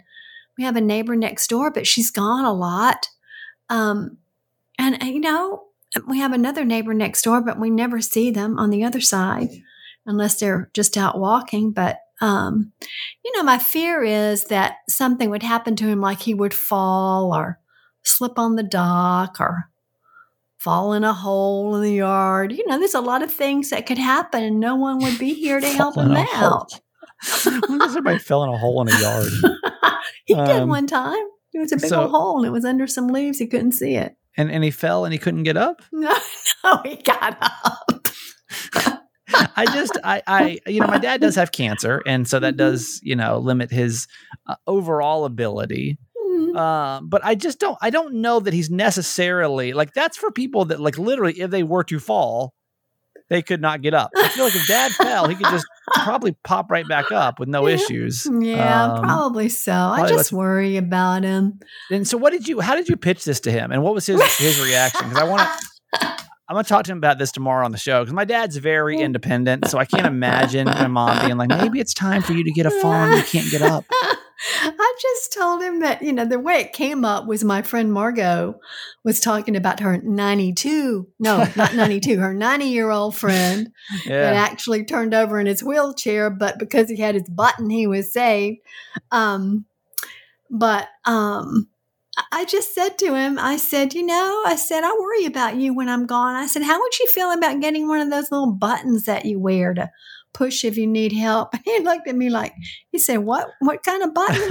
we 0.56 0.64
have 0.64 0.76
a 0.76 0.80
neighbor 0.80 1.16
next 1.16 1.48
door, 1.48 1.70
but 1.70 1.86
she's 1.86 2.10
gone 2.10 2.44
a 2.44 2.52
lot. 2.52 3.08
Um, 3.68 4.18
and, 4.82 5.02
you 5.02 5.20
know, 5.20 5.64
we 6.06 6.18
have 6.18 6.32
another 6.32 6.64
neighbor 6.64 6.94
next 6.94 7.22
door, 7.22 7.40
but 7.42 7.58
we 7.60 7.70
never 7.70 8.00
see 8.00 8.30
them 8.30 8.58
on 8.58 8.70
the 8.70 8.84
other 8.84 9.00
side 9.00 9.50
unless 10.06 10.40
they're 10.40 10.70
just 10.74 10.96
out 10.96 11.18
walking. 11.18 11.70
But, 11.72 11.98
um, 12.20 12.72
you 13.24 13.32
know, 13.36 13.42
my 13.42 13.58
fear 13.58 14.02
is 14.02 14.44
that 14.44 14.76
something 14.88 15.28
would 15.30 15.42
happen 15.42 15.76
to 15.76 15.86
him, 15.86 16.00
like 16.00 16.20
he 16.20 16.34
would 16.34 16.54
fall 16.54 17.34
or 17.34 17.58
slip 18.02 18.38
on 18.38 18.56
the 18.56 18.62
dock 18.62 19.36
or 19.38 19.64
fall 20.58 20.92
in 20.92 21.04
a 21.04 21.12
hole 21.12 21.74
in 21.76 21.82
the 21.82 21.92
yard. 21.94 22.52
You 22.52 22.66
know, 22.66 22.78
there's 22.78 22.94
a 22.94 23.00
lot 23.00 23.22
of 23.22 23.32
things 23.32 23.70
that 23.70 23.86
could 23.86 23.98
happen, 23.98 24.42
and 24.42 24.60
no 24.60 24.76
one 24.76 24.98
would 25.02 25.18
be 25.18 25.34
here 25.34 25.60
to 25.60 25.68
help 25.72 25.96
him 25.96 26.12
out. 26.16 26.80
everybody 27.46 28.18
fell 28.18 28.42
in 28.44 28.50
a 28.50 28.56
hole 28.58 28.80
in 28.82 28.88
a 28.88 28.98
yard? 29.00 29.28
he 30.24 30.34
did 30.34 30.48
Um, 30.62 30.68
one 30.68 30.86
time. 30.86 31.22
It 31.52 31.58
was 31.58 31.72
a 31.72 31.76
big 31.76 31.90
so- 31.90 32.02
old 32.02 32.10
hole, 32.12 32.36
and 32.38 32.46
it 32.46 32.50
was 32.50 32.64
under 32.64 32.86
some 32.86 33.08
leaves. 33.08 33.38
He 33.38 33.46
couldn't 33.46 33.72
see 33.72 33.94
it. 33.96 34.16
And, 34.36 34.50
and 34.50 34.64
he 34.64 34.70
fell 34.70 35.04
and 35.04 35.12
he 35.12 35.18
couldn't 35.18 35.42
get 35.44 35.56
up? 35.56 35.82
No, 35.92 36.14
no, 36.64 36.80
he 36.84 36.96
got 36.96 37.36
up. 37.40 38.08
I 39.56 39.64
just, 39.66 39.98
I, 40.04 40.22
I, 40.26 40.58
you 40.66 40.80
know, 40.80 40.86
my 40.86 40.98
dad 40.98 41.20
does 41.20 41.36
have 41.36 41.52
cancer, 41.52 42.02
and 42.06 42.26
so 42.28 42.36
Mm-hmm. 42.36 42.42
that 42.44 42.56
does, 42.56 43.00
you 43.02 43.16
know, 43.16 43.38
limit 43.38 43.70
his 43.70 44.06
uh, 44.46 44.56
overall 44.66 45.24
ability. 45.24 45.98
Mm, 46.16 46.56
Um, 46.56 47.08
but 47.08 47.24
I 47.24 47.34
just 47.34 47.58
don't, 47.58 47.78
I 47.80 47.90
don't 47.90 48.14
know 48.16 48.40
that 48.40 48.52
he's 48.54 48.70
necessarily 48.70 49.72
like 49.72 49.92
that's 49.94 50.16
for 50.16 50.30
people 50.30 50.66
that 50.66 50.80
like 50.80 50.98
literally, 50.98 51.40
if 51.40 51.50
they 51.50 51.62
were 51.62 51.84
to 51.84 51.98
fall, 51.98 52.54
they 53.32 53.40
could 53.42 53.62
not 53.62 53.80
get 53.80 53.94
up. 53.94 54.10
I 54.14 54.28
feel 54.28 54.44
like 54.44 54.54
if 54.54 54.66
Dad 54.68 54.92
fell, 54.92 55.26
he 55.26 55.34
could 55.34 55.46
just 55.46 55.66
probably 56.04 56.36
pop 56.44 56.70
right 56.70 56.86
back 56.86 57.10
up 57.10 57.40
with 57.40 57.48
no 57.48 57.66
Yeah. 57.66 57.74
issues. 57.76 58.26
Yeah, 58.30 58.84
Um, 58.84 59.02
probably 59.04 59.48
so. 59.48 59.72
I 59.72 59.96
probably 60.00 60.16
just 60.16 60.32
worry 60.32 60.76
about 60.76 61.22
him. 61.24 61.58
And 61.90 62.06
so, 62.06 62.18
what 62.18 62.30
did 62.32 62.46
you? 62.46 62.60
How 62.60 62.74
did 62.74 62.88
you 62.90 62.96
pitch 62.96 63.24
this 63.24 63.40
to 63.40 63.50
him? 63.50 63.72
And 63.72 63.82
what 63.82 63.94
was 63.94 64.04
his 64.06 64.20
his 64.36 64.60
reaction? 64.60 65.08
Because 65.08 65.22
I 65.22 65.24
want 65.24 65.42
to. 65.42 66.06
I'm 66.48 66.56
gonna 66.56 66.64
talk 66.64 66.84
to 66.84 66.92
him 66.92 66.98
about 66.98 67.18
this 67.18 67.32
tomorrow 67.32 67.64
on 67.64 67.72
the 67.72 67.78
show 67.78 68.00
because 68.02 68.12
my 68.12 68.26
dad's 68.26 68.58
very 68.58 68.98
independent, 69.00 69.68
so 69.68 69.78
I 69.78 69.86
can't 69.86 70.06
imagine 70.06 70.66
my 70.66 70.86
mom 70.86 71.24
being 71.24 71.38
like, 71.38 71.48
"Maybe 71.48 71.80
it's 71.80 71.94
time 71.94 72.20
for 72.20 72.34
you 72.34 72.44
to 72.44 72.50
get 72.50 72.66
a 72.66 72.70
phone. 72.70 73.16
You 73.16 73.22
can't 73.22 73.50
get 73.50 73.62
up." 73.62 73.84
I 74.44 74.94
just 75.00 75.32
told 75.32 75.62
him 75.62 75.80
that, 75.80 76.02
you 76.02 76.12
know, 76.12 76.24
the 76.24 76.38
way 76.38 76.54
it 76.54 76.72
came 76.72 77.04
up 77.04 77.26
was 77.26 77.44
my 77.44 77.62
friend 77.62 77.92
Margot 77.92 78.58
was 79.04 79.20
talking 79.20 79.56
about 79.56 79.80
her 79.80 79.98
92, 80.02 81.08
no, 81.18 81.46
not 81.56 81.74
92, 81.76 82.18
her 82.18 82.34
90 82.34 82.64
year 82.66 82.90
old 82.90 83.16
friend 83.16 83.70
that 84.06 84.34
actually 84.34 84.84
turned 84.84 85.14
over 85.14 85.38
in 85.38 85.46
his 85.46 85.62
wheelchair, 85.62 86.30
but 86.30 86.58
because 86.58 86.88
he 86.88 86.96
had 86.96 87.14
his 87.14 87.28
button, 87.28 87.70
he 87.70 87.86
was 87.86 88.12
saved. 88.12 88.58
Um, 89.10 89.66
but 90.50 90.88
um, 91.04 91.68
I 92.30 92.44
just 92.44 92.74
said 92.74 92.98
to 92.98 93.14
him, 93.14 93.38
I 93.38 93.56
said, 93.56 93.94
you 93.94 94.04
know, 94.04 94.42
I 94.46 94.56
said, 94.56 94.84
I 94.84 94.92
worry 94.92 95.24
about 95.24 95.56
you 95.56 95.74
when 95.74 95.88
I'm 95.88 96.06
gone. 96.06 96.34
I 96.34 96.46
said, 96.46 96.62
how 96.62 96.78
would 96.78 96.98
you 96.98 97.06
feel 97.06 97.32
about 97.32 97.60
getting 97.60 97.88
one 97.88 98.00
of 98.00 98.10
those 98.10 98.30
little 98.30 98.52
buttons 98.52 99.04
that 99.04 99.24
you 99.24 99.38
wear 99.38 99.72
to 99.74 99.90
push 100.34 100.64
if 100.64 100.76
you 100.76 100.86
need 100.86 101.12
help? 101.12 101.52
And 101.54 101.62
he 101.64 101.80
looked 101.80 102.08
at 102.08 102.16
me 102.16 102.30
like, 102.30 102.52
he 102.90 102.98
said, 102.98 103.18
what, 103.18 103.48
what 103.60 103.82
kind 103.82 104.02
of 104.02 104.14
button? 104.14 104.42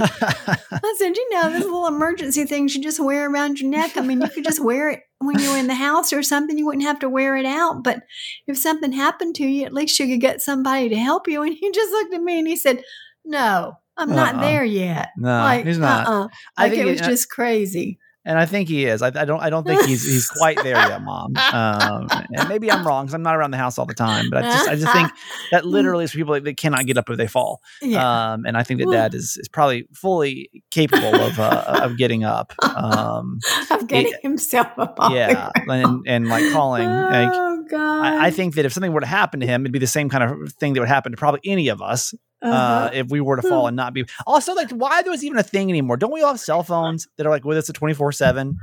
I 0.72 0.94
said, 0.98 1.16
you 1.16 1.34
know, 1.34 1.50
those 1.50 1.62
little 1.64 1.86
emergency 1.86 2.44
things 2.44 2.74
you 2.74 2.82
just 2.82 3.00
wear 3.00 3.30
around 3.30 3.60
your 3.60 3.70
neck. 3.70 3.96
I 3.96 4.00
mean, 4.02 4.20
you 4.20 4.28
could 4.28 4.44
just 4.44 4.62
wear 4.64 4.90
it 4.90 5.00
when 5.18 5.38
you 5.38 5.50
were 5.50 5.58
in 5.58 5.66
the 5.66 5.74
house 5.74 6.12
or 6.12 6.22
something. 6.22 6.56
You 6.58 6.66
wouldn't 6.66 6.84
have 6.84 6.98
to 7.00 7.08
wear 7.08 7.36
it 7.36 7.46
out. 7.46 7.82
But 7.84 8.02
if 8.46 8.56
something 8.58 8.92
happened 8.92 9.34
to 9.36 9.44
you, 9.46 9.64
at 9.64 9.72
least 9.74 9.98
you 9.98 10.06
could 10.08 10.20
get 10.20 10.40
somebody 10.40 10.88
to 10.88 10.96
help 10.96 11.28
you. 11.28 11.42
And 11.42 11.54
he 11.54 11.70
just 11.72 11.90
looked 11.92 12.14
at 12.14 12.22
me 12.22 12.38
and 12.38 12.48
he 12.48 12.56
said, 12.56 12.82
no, 13.24 13.74
I'm 13.96 14.10
not 14.10 14.36
Uh-uh. 14.36 14.40
there 14.40 14.64
yet. 14.64 15.10
no, 15.16 15.28
like, 15.28 15.66
he's 15.66 15.78
not. 15.78 16.06
Uh-uh. 16.08 16.28
I 16.56 16.62
Like 16.64 16.72
think 16.72 16.82
it 16.86 16.90
was 16.90 17.00
it- 17.00 17.04
just 17.04 17.30
crazy. 17.30 17.98
And 18.24 18.38
I 18.38 18.46
think 18.46 18.68
he 18.68 18.86
is. 18.86 19.02
I, 19.02 19.08
I 19.08 19.24
don't. 19.24 19.40
I 19.40 19.50
don't 19.50 19.66
think 19.66 19.84
he's 19.84 20.04
he's 20.04 20.28
quite 20.28 20.56
there 20.62 20.76
yet, 20.76 21.02
Mom. 21.02 21.34
Um, 21.52 22.08
and 22.34 22.48
maybe 22.48 22.70
I'm 22.70 22.86
wrong 22.86 23.04
because 23.04 23.14
I'm 23.14 23.22
not 23.22 23.36
around 23.36 23.50
the 23.50 23.56
house 23.56 23.78
all 23.78 23.86
the 23.86 23.94
time. 23.94 24.30
But 24.30 24.44
I 24.44 24.50
just 24.50 24.68
I 24.68 24.76
just 24.76 24.92
think 24.92 25.10
that 25.50 25.66
literally 25.66 26.04
is 26.04 26.12
for 26.12 26.18
people 26.18 26.40
that, 26.40 26.56
cannot 26.56 26.86
get 26.86 26.96
up 26.96 27.10
if 27.10 27.16
they 27.16 27.26
fall. 27.26 27.60
yeah. 27.80 28.32
Um, 28.32 28.44
and 28.46 28.56
I 28.56 28.62
think 28.62 28.80
that 28.80 28.90
Dad 28.90 29.14
is 29.14 29.36
is 29.36 29.48
probably 29.48 29.86
fully 29.92 30.50
capable 30.70 31.14
of 31.14 31.40
uh, 31.40 31.80
of 31.82 31.96
getting 31.96 32.24
up. 32.24 32.52
Um, 32.62 33.40
of 33.70 33.86
getting 33.88 34.14
himself 34.22 34.68
up 34.78 34.96
yeah, 35.10 35.50
and 35.68 36.04
and 36.06 36.28
like 36.28 36.52
calling. 36.52 36.88
Like 36.88 37.32
Oh, 37.62 37.64
God. 37.68 38.04
I, 38.04 38.26
I 38.26 38.30
think 38.30 38.54
that 38.54 38.64
if 38.64 38.72
something 38.72 38.92
were 38.92 39.00
to 39.00 39.06
happen 39.06 39.40
to 39.40 39.46
him, 39.46 39.62
it'd 39.62 39.72
be 39.72 39.78
the 39.78 39.86
same 39.86 40.08
kind 40.08 40.24
of 40.24 40.52
thing 40.54 40.74
that 40.74 40.80
would 40.80 40.88
happen 40.88 41.12
to 41.12 41.18
probably 41.18 41.40
any 41.44 41.68
of 41.68 41.82
us 41.82 42.14
uh, 42.42 42.48
Uh-huh. 42.48 42.90
if 42.92 43.08
we 43.08 43.20
were 43.20 43.36
to 43.36 43.42
fall 43.42 43.66
and 43.68 43.76
not 43.76 43.94
be. 43.94 44.04
Also, 44.26 44.54
like 44.54 44.70
why 44.70 45.02
there 45.02 45.10
was 45.12 45.24
even 45.24 45.38
a 45.38 45.42
thing 45.42 45.70
anymore? 45.70 45.96
Don't 45.96 46.12
we 46.12 46.22
all 46.22 46.32
have 46.32 46.40
cell 46.40 46.62
phones 46.62 47.06
that 47.16 47.26
are 47.26 47.30
like 47.30 47.44
with 47.44 47.56
us 47.58 47.68
at 47.70 47.74
twenty 47.76 47.94
four 47.94 48.10
seven? 48.12 48.58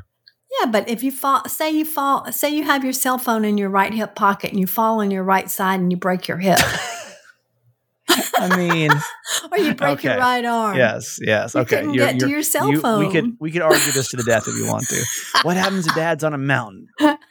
Yeah, 0.60 0.66
but 0.72 0.90
if 0.90 1.04
you 1.04 1.12
fall, 1.12 1.46
say 1.48 1.70
you 1.72 1.86
fall, 1.86 2.32
say 2.32 2.50
you 2.50 2.64
have 2.64 2.84
your 2.84 2.92
cell 2.94 3.18
phone 3.20 3.46
in 3.46 3.58
your 3.58 3.70
right 3.70 3.94
hip 3.94 4.16
pocket 4.16 4.50
and 4.52 4.60
you 4.60 4.66
fall 4.68 5.00
on 5.00 5.12
your 5.12 5.24
right 5.24 5.50
side 5.50 5.80
and 5.80 5.92
you 5.92 5.98
break 5.98 6.28
your 6.28 6.38
hip, 6.40 6.58
I 8.36 8.58
mean, 8.58 8.90
or 9.52 9.58
you 9.60 9.76
break 9.76 10.04
your 10.04 10.18
right 10.18 10.44
arm. 10.44 10.76
yes, 10.76 11.20
yes, 11.22 11.54
You 11.54 11.62
okay. 11.62 11.84
you're- 11.84 11.98
get 11.98 12.20
to 12.22 12.30
your 12.30 12.42
cell 12.42 12.72
you- 12.72 12.80
phone. 12.80 13.06
We 13.06 13.12
could 13.12 13.34
we 13.40 13.52
could 13.52 13.62
argue 13.62 13.92
this 13.92 14.10
to 14.10 14.18
the 14.18 14.24
death 14.24 14.48
if 14.48 14.56
you 14.56 14.66
want 14.66 14.88
to. 14.88 15.06
What 15.44 15.56
happens 15.58 15.86
if 15.86 15.94
Dad's 15.94 16.24
on 16.24 16.34
a 16.34 16.38
mountain 16.40 16.88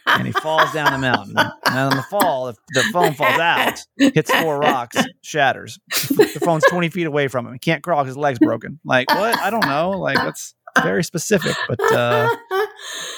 and 0.07 0.27
he 0.27 0.33
falls 0.33 0.71
down 0.73 0.93
the 0.93 0.99
mountain, 0.99 1.37
and 1.37 1.79
on 1.79 1.97
the 1.97 2.03
fall, 2.05 2.49
if 2.49 2.57
the 2.69 2.83
phone 2.93 3.15
falls 3.15 3.39
out, 3.41 3.81
hits 3.99 4.33
four 4.33 4.61
rocks, 4.61 4.97
shatters. 5.23 5.81
Phone's 6.49 6.65
twenty 6.69 6.89
feet 6.89 7.07
away 7.07 7.29
from 7.29 7.47
him. 7.47 7.53
He 7.53 7.59
can't 7.59 7.83
crawl 7.83 7.99
because 8.03 8.11
his 8.11 8.17
leg's 8.17 8.39
broken. 8.39 8.81
Like 8.85 9.09
what? 9.11 9.39
I 9.39 9.51
don't 9.51 9.67
know. 9.67 9.91
Like 9.91 10.17
that's 10.17 10.55
very 10.83 11.03
specific, 11.03 11.57
but 11.69 11.81
uh, 11.93 12.29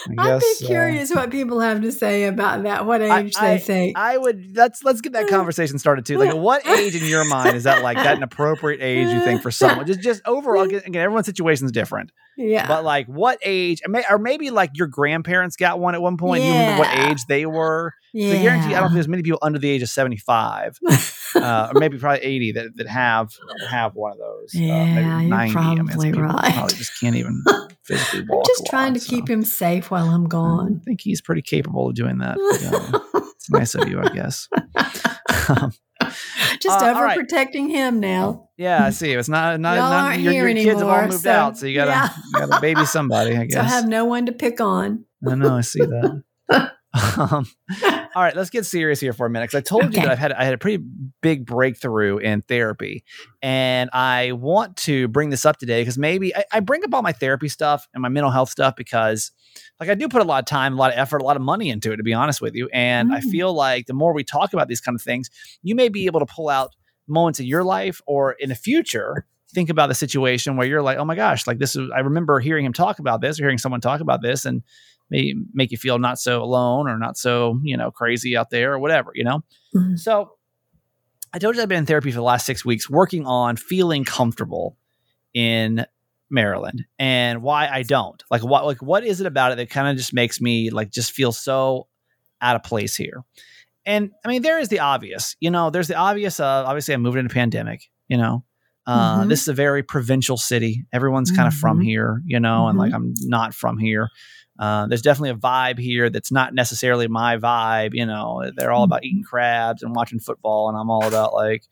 I'd 0.08 0.16
guess, 0.16 0.60
be 0.60 0.64
uh, 0.64 0.68
curious 0.68 1.14
what 1.14 1.30
people 1.30 1.60
have 1.60 1.82
to 1.82 1.92
say 1.92 2.25
about 2.25 2.62
that. 2.62 2.87
What 2.87 3.02
I- 3.02 3.20
age 3.20 3.34
they 3.34 3.54
I- 3.54 3.58
think. 3.58 3.99
I 3.99 4.16
would 4.16 4.56
let's 4.56 4.82
let's 4.82 5.00
get 5.00 5.12
that 5.12 5.28
conversation 5.28 5.78
started 5.78 6.06
too. 6.06 6.18
Like, 6.18 6.34
what 6.34 6.66
age 6.66 6.94
in 6.94 7.04
your 7.08 7.25
mind 7.25 7.56
is 7.56 7.64
that 7.64 7.82
like 7.82 7.96
that 7.99 8.16
an 8.16 8.22
appropriate 8.22 8.80
age 8.82 9.08
you 9.08 9.20
think 9.20 9.42
for 9.42 9.50
someone? 9.50 9.87
Just 9.87 10.00
just 10.00 10.22
overall, 10.26 10.62
again, 10.64 10.82
everyone's 10.96 11.26
situation 11.26 11.66
is 11.66 11.72
different. 11.72 12.10
yeah. 12.37 12.66
But 12.66 12.84
like, 12.84 13.06
what 13.06 13.38
age? 13.44 13.80
or 14.08 14.18
maybe 14.18 14.50
like 14.50 14.70
your 14.75 14.87
grandparents 14.87 15.56
got 15.56 15.78
one 15.80 15.94
at 15.94 16.00
one 16.02 16.16
point. 16.16 16.42
You 16.44 16.50
remember 16.50 16.78
what 16.84 16.99
age 16.99 17.25
they 17.26 17.44
were? 17.46 17.92
yeah. 18.14 18.32
So 18.32 18.38
I 18.38 18.42
guarantee, 18.42 18.75
I 18.75 18.80
don't 18.80 18.88
think 18.88 18.94
there's 18.94 19.08
many 19.08 19.22
people 19.22 19.38
under 19.42 19.58
the 19.58 19.68
age 19.68 19.82
of 19.82 19.88
seventy 19.90 20.16
five, 20.16 20.78
uh, 21.37 21.70
or 21.75 21.78
maybe 21.80 21.99
probably 21.99 22.20
eighty 22.25 22.52
that, 22.52 22.76
that 22.76 22.87
have 22.88 23.32
have 23.68 23.94
one 23.94 24.12
of 24.12 24.18
those. 24.18 24.54
Yeah, 24.54 24.75
uh, 24.75 24.84
maybe 24.87 25.00
you're 25.00 25.28
90. 25.28 25.34
I 25.37 25.75
mean, 25.75 25.87
probably 25.88 26.12
right. 26.12 26.52
Probably 26.54 26.75
just 26.76 26.99
can't 27.00 27.16
even 27.16 27.42
physically 27.84 28.20
I'm 28.20 28.26
walk. 28.28 28.46
just 28.46 28.66
trying 28.66 28.92
lot, 28.94 29.02
to 29.02 29.08
keep 29.08 29.26
so. 29.28 29.32
him 29.34 29.42
safe 29.42 29.90
while 29.90 30.06
I'm 30.08 30.26
gone. 30.28 30.80
I 30.80 30.84
think 30.84 31.00
he's 31.02 31.20
pretty 31.20 31.42
capable 31.42 31.88
of 31.88 31.94
doing 31.94 32.18
that. 32.18 32.37
but, 32.37 33.14
uh, 33.14 33.30
it's 33.34 33.50
nice 33.50 33.75
of 33.75 33.88
you, 33.88 34.00
I 34.00 34.08
guess. 34.08 34.49
Um, 35.49 35.72
Just 36.60 36.82
Uh, 36.82 36.94
all 36.94 37.02
right. 37.02 37.18
overprotecting 37.18 37.68
him 37.70 38.00
now. 38.00 38.49
Yeah, 38.56 38.84
I 38.84 38.90
see. 38.90 39.12
It's 39.12 39.28
not 39.28 39.60
not, 39.60 39.76
Y'all 39.76 39.90
not 39.90 40.04
aren't 40.06 40.20
your, 40.22 40.32
here 40.32 40.49
your 40.49 40.64
kids 40.64 40.80
have 40.80 40.88
all 40.88 41.02
moved 41.02 41.22
so- 41.22 41.30
out, 41.30 41.58
so 41.58 41.66
you 41.66 41.75
gotta 41.75 41.90
yeah. 41.90 42.08
you 42.34 42.46
gotta 42.46 42.60
baby 42.60 42.84
somebody. 42.84 43.37
I 43.37 43.44
guess. 43.46 43.54
So 43.54 43.60
I 43.60 43.64
have 43.64 43.88
no 43.88 44.04
one 44.04 44.26
to 44.26 44.32
pick 44.32 44.60
on. 44.60 45.04
I 45.26 45.34
know. 45.34 45.56
I 45.56 45.60
see 45.62 45.80
that. 45.80 46.22
um, 47.18 47.46
all 48.14 48.23
right, 48.23 48.35
let's 48.35 48.50
get 48.50 48.67
serious 48.67 48.99
here 49.00 49.12
for 49.12 49.26
a 49.26 49.31
minute 49.31 49.50
because 49.50 49.59
I 49.59 49.62
told 49.62 49.95
you 49.95 50.00
that 50.00 50.11
I've 50.11 50.19
had 50.19 50.33
I 50.33 50.45
had 50.45 50.55
a 50.55 50.59
pretty 50.59 50.83
big 51.23 51.47
breakthrough 51.47 52.19
in 52.19 52.43
therapy, 52.43 53.05
and 53.43 53.88
I 53.93 54.33
want 54.33 54.76
to 54.79 55.09
bring 55.09 55.31
this 55.31 55.45
up 55.45 55.59
today 55.59 55.83
because 55.83 55.97
maybe 55.99 56.35
I, 56.35 56.45
I 56.52 56.61
bring 56.61 56.83
up 56.85 56.93
all 56.95 57.02
my 57.02 57.12
therapy 57.12 57.49
stuff 57.49 57.87
and 57.95 58.02
my 58.02 58.09
mental 58.09 58.31
health 58.31 58.50
stuff 58.50 58.75
because, 58.76 59.31
like, 59.79 59.88
I 59.88 59.95
do 59.95 60.09
put 60.09 60.23
a 60.23 60.25
lot 60.25 60.40
of 60.40 60.47
time, 60.47 60.75
a 60.75 60.76
lot 60.76 60.93
of 60.93 60.99
effort, 60.99 61.23
a 61.23 61.25
lot 61.25 61.37
of 61.37 61.43
money 61.43 61.71
into 61.71 61.93
it. 61.93 61.97
To 61.99 62.02
be 62.02 62.12
honest 62.14 62.40
with 62.40 62.55
you, 62.55 62.69
and 62.73 63.12
I 63.12 63.21
Mm. 63.21 63.31
feel 63.31 63.52
like 63.55 63.87
the 63.87 63.95
more 63.95 64.12
we 64.12 64.25
talk 64.25 64.52
about 64.52 64.69
these 64.69 64.81
kind 64.81 64.95
of 64.97 65.02
things, 65.02 65.31
you 65.62 65.75
may 65.75 65.88
be 65.88 66.07
able 66.07 66.21
to 66.21 66.26
pull 66.26 66.49
out 66.49 66.75
moments 67.07 67.40
in 67.40 67.47
your 67.47 67.64
life 67.64 68.00
or 68.07 68.33
in 68.33 68.49
the 68.49 68.55
future 68.55 69.26
think 69.52 69.69
about 69.69 69.88
the 69.88 69.95
situation 69.97 70.57
where 70.57 70.64
you're 70.64 70.81
like, 70.81 70.97
oh 70.97 71.05
my 71.05 71.17
gosh, 71.17 71.45
like 71.45 71.59
this 71.59 71.75
is, 71.75 71.90
I 71.93 71.99
remember 72.00 72.38
hearing 72.38 72.64
him 72.64 72.73
talk 72.73 73.00
about 73.00 73.21
this 73.21 73.40
or 73.40 73.43
hearing 73.43 73.59
someone 73.59 73.81
talk 73.81 74.00
about 74.00 74.23
this 74.23 74.45
and 74.45 74.62
may 75.11 75.35
make 75.52 75.71
you 75.71 75.79
feel 75.79 75.99
not 75.99 76.19
so 76.19 76.43
alone 76.43 76.88
or 76.88 76.99
not 76.99 77.17
so, 77.17 77.59
you 77.62 77.76
know, 77.76 77.90
crazy 77.90 78.37
out 78.37 78.50
there 78.50 78.73
or 78.73 78.79
whatever, 78.79 79.12
you 79.14 79.25
know? 79.25 79.43
Mhm. 79.75 79.99
So 79.99 80.33
I 81.33 81.38
told 81.38 81.57
you 81.57 81.62
I've 81.62 81.69
been 81.69 81.79
in 81.79 81.87
therapy 81.87 82.11
for 82.11 82.17
the 82.17 82.23
last 82.23 82.47
six 82.47 82.64
weeks 82.64 82.90
working 82.90 83.26
on 83.26 83.57
feeling 83.57 84.05
comfortable 84.05 84.76
in 85.35 85.87
Maryland 86.29 86.85
and 86.99 87.43
why 87.43 87.69
I 87.69 87.83
don't. 87.83 88.23
Like 88.31 88.43
what 88.43 88.64
like 88.64 88.83
what 88.83 89.05
is 89.05 89.21
it 89.21 89.26
about 89.26 89.52
it 89.52 89.57
that 89.57 89.71
kind 89.71 89.88
of 89.88 89.97
just 89.97 90.12
makes 90.12 90.40
me 90.40 90.71
like 90.71 90.90
just 90.90 91.12
feel 91.12 91.33
so 91.33 91.88
out 92.40 92.57
of 92.57 92.62
place 92.62 92.97
here? 92.97 93.25
And 93.87 94.11
I 94.25 94.29
mean, 94.29 94.43
there 94.43 94.59
is 94.59 94.69
the 94.69 94.81
obvious, 94.81 95.37
you 95.40 95.50
know, 95.50 95.71
there's 95.71 95.88
the 95.88 95.97
obvious 95.97 96.38
of 96.38 96.67
obviously 96.67 96.95
I 96.95 96.99
moved 96.99 97.17
in 97.19 97.26
a 97.26 97.31
pandemic, 97.31 97.90
you 98.09 98.17
know. 98.17 98.45
Uh, 98.90 99.23
Mhm. 99.25 99.28
This 99.28 99.42
is 99.42 99.49
a 99.49 99.54
very 99.54 99.82
provincial 99.82 100.37
city. 100.37 100.85
Everyone's 100.92 101.30
kind 101.30 101.47
of 101.47 101.54
from 101.54 101.78
Mhm. 101.78 101.85
here, 101.85 102.23
you 102.25 102.40
know, 102.40 102.66
and 102.68 102.76
like 102.78 102.92
I'm 102.92 103.14
not 103.23 103.54
from 103.54 103.78
here. 103.78 104.09
Uh, 104.59 104.87
there's 104.88 105.00
definitely 105.02 105.30
a 105.30 105.35
vibe 105.37 105.78
here 105.78 106.11
that's 106.11 106.32
not 106.32 106.54
necessarily 106.54 107.06
my 107.09 107.37
vibe. 107.38 107.90
You 107.94 108.04
know, 108.06 108.50
they're 108.56 108.73
all 108.73 108.82
about 108.82 109.04
eating 109.04 109.23
crabs 109.23 109.82
and 109.82 109.94
watching 109.94 110.18
football, 110.18 110.68
and 110.68 110.76
I'm 110.76 110.90
all 110.90 111.06
about 111.06 111.32
like, 111.35 111.62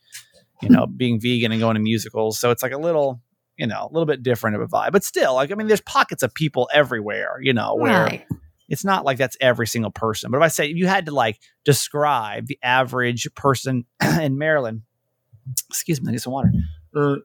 you 0.61 0.69
know, 0.69 0.87
being 0.87 1.19
vegan 1.19 1.51
and 1.51 1.59
going 1.59 1.75
to 1.75 1.81
musicals. 1.81 2.39
So 2.39 2.51
it's 2.51 2.63
like 2.63 2.71
a 2.71 2.77
little, 2.77 3.21
you 3.57 3.67
know, 3.67 3.87
a 3.89 3.91
little 3.91 4.05
bit 4.07 4.23
different 4.23 4.55
of 4.55 4.61
a 4.61 4.67
vibe. 4.67 4.91
But 4.93 5.03
still, 5.03 5.33
like, 5.35 5.51
I 5.51 5.55
mean, 5.55 5.67
there's 5.67 5.81
pockets 5.81 6.23
of 6.23 6.33
people 6.33 6.69
everywhere, 6.73 7.37
you 7.41 7.53
know, 7.53 7.75
where 7.75 8.05
Right. 8.05 8.25
it's 8.69 8.85
not 8.85 9.03
like 9.05 9.17
that's 9.17 9.35
every 9.41 9.67
single 9.67 9.91
person. 9.91 10.31
But 10.31 10.37
if 10.37 10.43
I 10.43 10.47
say 10.47 10.69
if 10.71 10.77
you 10.77 10.87
had 10.87 11.05
to 11.07 11.11
like 11.11 11.37
describe 11.65 12.47
the 12.47 12.57
average 12.63 13.27
person 13.35 13.85
in 14.21 14.37
Maryland, 14.37 14.83
excuse 15.69 16.01
me, 16.01 16.09
I 16.09 16.11
get 16.13 16.21
some 16.21 16.33
water. 16.33 16.51
Uh, 16.95 17.15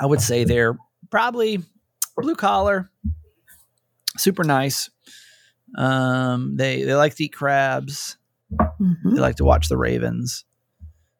I 0.00 0.06
would 0.06 0.20
say 0.20 0.44
they're 0.44 0.76
probably 1.10 1.60
blue 2.16 2.36
collar, 2.36 2.88
super 4.16 4.44
nice. 4.44 4.90
Um, 5.76 6.56
they 6.56 6.82
they 6.84 6.94
like 6.94 7.14
to 7.16 7.24
eat 7.24 7.32
crabs. 7.32 8.16
Mhm. 8.52 9.14
They 9.14 9.20
like 9.20 9.36
to 9.36 9.44
watch 9.44 9.68
the 9.68 9.76
Ravens. 9.76 10.44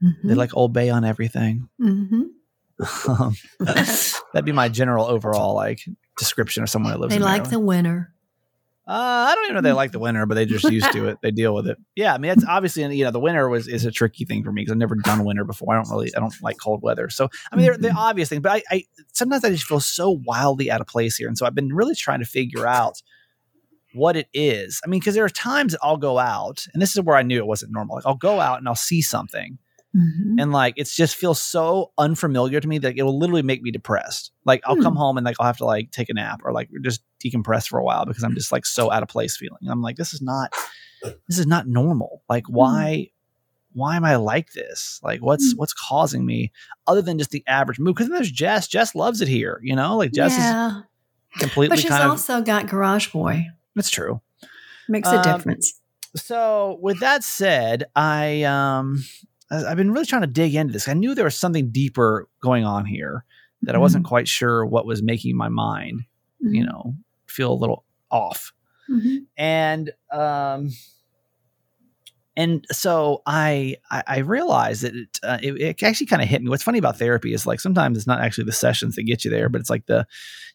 Mhm. 0.02 0.14
They 0.24 0.34
like 0.34 0.56
Old 0.56 0.72
Bay 0.72 0.90
on 0.90 1.04
everything. 1.04 1.68
Mhm. 1.80 2.28
Um, 3.08 3.34
that'd 4.32 4.44
be 4.44 4.52
my 4.52 4.68
general 4.68 5.06
overall 5.06 5.54
like 5.54 5.80
description 6.16 6.62
of 6.62 6.70
someone 6.70 6.92
that 6.92 7.00
lives. 7.00 7.12
They 7.14 7.18
like 7.20 7.42
Maryland. 7.42 7.52
the 7.52 7.58
winter. 7.60 8.14
Uh, 8.88 9.28
I 9.28 9.34
don't 9.34 9.44
even 9.44 9.56
know 9.56 9.60
they 9.60 9.72
like 9.72 9.92
the 9.92 9.98
winter, 9.98 10.24
but 10.24 10.34
they 10.34 10.46
just 10.46 10.64
used 10.72 10.90
to 10.92 11.08
it. 11.08 11.18
They 11.22 11.30
deal 11.30 11.54
with 11.54 11.66
it. 11.66 11.76
Yeah, 11.94 12.14
I 12.14 12.18
mean, 12.18 12.30
it's 12.30 12.44
obviously 12.48 12.82
you 12.96 13.04
know 13.04 13.10
the 13.10 13.20
winter 13.20 13.46
was 13.50 13.68
is 13.68 13.84
a 13.84 13.90
tricky 13.90 14.24
thing 14.24 14.42
for 14.42 14.50
me 14.50 14.62
because 14.62 14.72
I've 14.72 14.78
never 14.78 14.94
done 14.94 15.26
winter 15.26 15.44
before. 15.44 15.74
I 15.74 15.76
don't 15.76 15.90
really 15.90 16.10
I 16.16 16.20
don't 16.20 16.32
like 16.40 16.56
cold 16.58 16.80
weather. 16.82 17.10
So 17.10 17.28
I 17.52 17.56
mean, 17.56 17.66
they're 17.66 17.76
the 17.76 17.92
obvious 17.92 18.30
thing, 18.30 18.40
but 18.40 18.52
I, 18.52 18.62
I 18.70 18.84
sometimes 19.12 19.44
I 19.44 19.50
just 19.50 19.66
feel 19.66 19.80
so 19.80 20.22
wildly 20.24 20.70
out 20.70 20.80
of 20.80 20.86
place 20.86 21.18
here, 21.18 21.28
and 21.28 21.36
so 21.36 21.44
I've 21.44 21.54
been 21.54 21.74
really 21.74 21.94
trying 21.94 22.20
to 22.20 22.24
figure 22.24 22.66
out 22.66 23.02
what 23.92 24.16
it 24.16 24.28
is. 24.32 24.80
I 24.82 24.88
mean, 24.88 25.00
because 25.00 25.14
there 25.14 25.24
are 25.24 25.28
times 25.28 25.72
that 25.72 25.80
I'll 25.82 25.98
go 25.98 26.18
out, 26.18 26.64
and 26.72 26.80
this 26.80 26.96
is 26.96 27.02
where 27.02 27.16
I 27.16 27.22
knew 27.22 27.36
it 27.36 27.46
wasn't 27.46 27.72
normal. 27.72 27.96
Like 27.96 28.06
I'll 28.06 28.14
go 28.14 28.40
out 28.40 28.56
and 28.56 28.66
I'll 28.68 28.74
see 28.74 29.02
something, 29.02 29.58
Mhm. 29.96 30.34
and 30.38 30.52
like 30.52 30.74
it's 30.76 30.94
just 30.94 31.16
feels 31.16 31.40
so 31.40 31.92
unfamiliar 31.96 32.60
to 32.60 32.68
me 32.68 32.76
that 32.78 32.96
it 32.98 33.02
will 33.02 33.18
literally 33.18 33.42
make 33.42 33.62
me 33.62 33.70
depressed. 33.70 34.30
Like 34.44 34.60
I'll 34.66 34.76
come 34.76 34.92
Hmm. 34.94 34.98
home 34.98 35.16
and 35.16 35.24
like 35.24 35.36
I'll 35.40 35.46
have 35.46 35.56
to 35.58 35.64
like 35.64 35.90
take 35.92 36.10
a 36.10 36.14
nap 36.14 36.42
or 36.44 36.52
like 36.52 36.68
just 36.82 37.02
decompress 37.24 37.66
for 37.66 37.78
a 37.78 37.84
while 37.84 38.04
because 38.04 38.22
I'm 38.22 38.34
just 38.34 38.52
like 38.52 38.66
so 38.66 38.92
out 38.92 39.02
of 39.02 39.08
place 39.08 39.36
feeling. 39.36 39.58
And 39.62 39.70
I'm 39.70 39.80
like, 39.82 39.96
this 39.96 40.12
is 40.12 40.20
not 40.20 40.52
this 41.28 41.38
is 41.38 41.46
not 41.46 41.66
normal. 41.66 42.22
Like 42.28 42.44
why 42.48 43.08
why 43.72 43.96
am 43.96 44.04
I 44.04 44.16
like 44.16 44.52
this? 44.52 45.00
Like 45.02 45.20
what's 45.20 45.52
Hmm. 45.52 45.58
what's 45.58 45.72
causing 45.72 46.26
me 46.26 46.52
other 46.86 47.00
than 47.02 47.18
just 47.18 47.30
the 47.30 47.42
average 47.46 47.78
mood? 47.78 47.94
Because 47.94 48.08
then 48.08 48.14
there's 48.16 48.30
Jess. 48.30 48.68
Jess 48.68 48.94
loves 48.94 49.20
it 49.22 49.28
here, 49.28 49.58
you 49.62 49.74
know? 49.74 49.96
Like 49.96 50.12
Jess 50.12 50.36
yeah, 50.36 50.68
is 50.68 50.84
completely 51.40 51.76
but 51.76 51.78
she's 51.78 51.90
kind 51.90 52.02
of 52.04 52.10
also 52.10 52.42
got 52.42 52.66
Garage 52.66 53.08
Boy. 53.10 53.46
it's 53.74 53.90
true. 53.90 54.20
Makes 54.86 55.12
a 55.12 55.16
Um, 55.16 55.22
difference. 55.22 55.80
so 56.16 56.78
with 56.82 57.00
that 57.00 57.22
said, 57.24 57.84
I 57.96 58.42
um 58.44 59.04
I've 59.50 59.76
been 59.76 59.90
really 59.90 60.06
trying 60.06 60.22
to 60.22 60.26
dig 60.26 60.54
into 60.54 60.72
this. 60.72 60.88
I 60.88 60.94
knew 60.94 61.14
there 61.14 61.24
was 61.24 61.36
something 61.36 61.70
deeper 61.70 62.28
going 62.42 62.64
on 62.64 62.84
here 62.84 63.24
that 63.62 63.74
I 63.74 63.78
wasn't 63.78 64.04
quite 64.04 64.28
sure 64.28 64.64
what 64.66 64.86
was 64.86 65.02
making 65.02 65.36
my 65.36 65.48
mind, 65.48 66.02
you 66.40 66.64
know, 66.64 66.94
feel 67.26 67.52
a 67.52 67.54
little 67.54 67.84
off. 68.10 68.52
Mhm. 68.90 69.26
And 69.36 69.90
um 70.12 70.70
and 72.36 72.64
so 72.70 73.22
I 73.26 73.76
I, 73.90 74.02
I 74.06 74.18
realized 74.18 74.82
that 74.82 74.94
it, 74.94 75.18
uh, 75.22 75.38
it 75.42 75.60
it 75.60 75.82
actually 75.82 76.06
kind 76.06 76.22
of 76.22 76.28
hit 76.28 76.42
me. 76.42 76.48
What's 76.50 76.62
funny 76.62 76.78
about 76.78 76.98
therapy 76.98 77.32
is 77.34 77.46
like 77.46 77.60
sometimes 77.60 77.98
it's 77.98 78.06
not 78.06 78.20
actually 78.20 78.44
the 78.44 78.52
sessions 78.52 78.94
that 78.94 79.02
get 79.02 79.24
you 79.24 79.30
there, 79.30 79.48
but 79.48 79.60
it's 79.60 79.70
like 79.70 79.86
the 79.86 80.06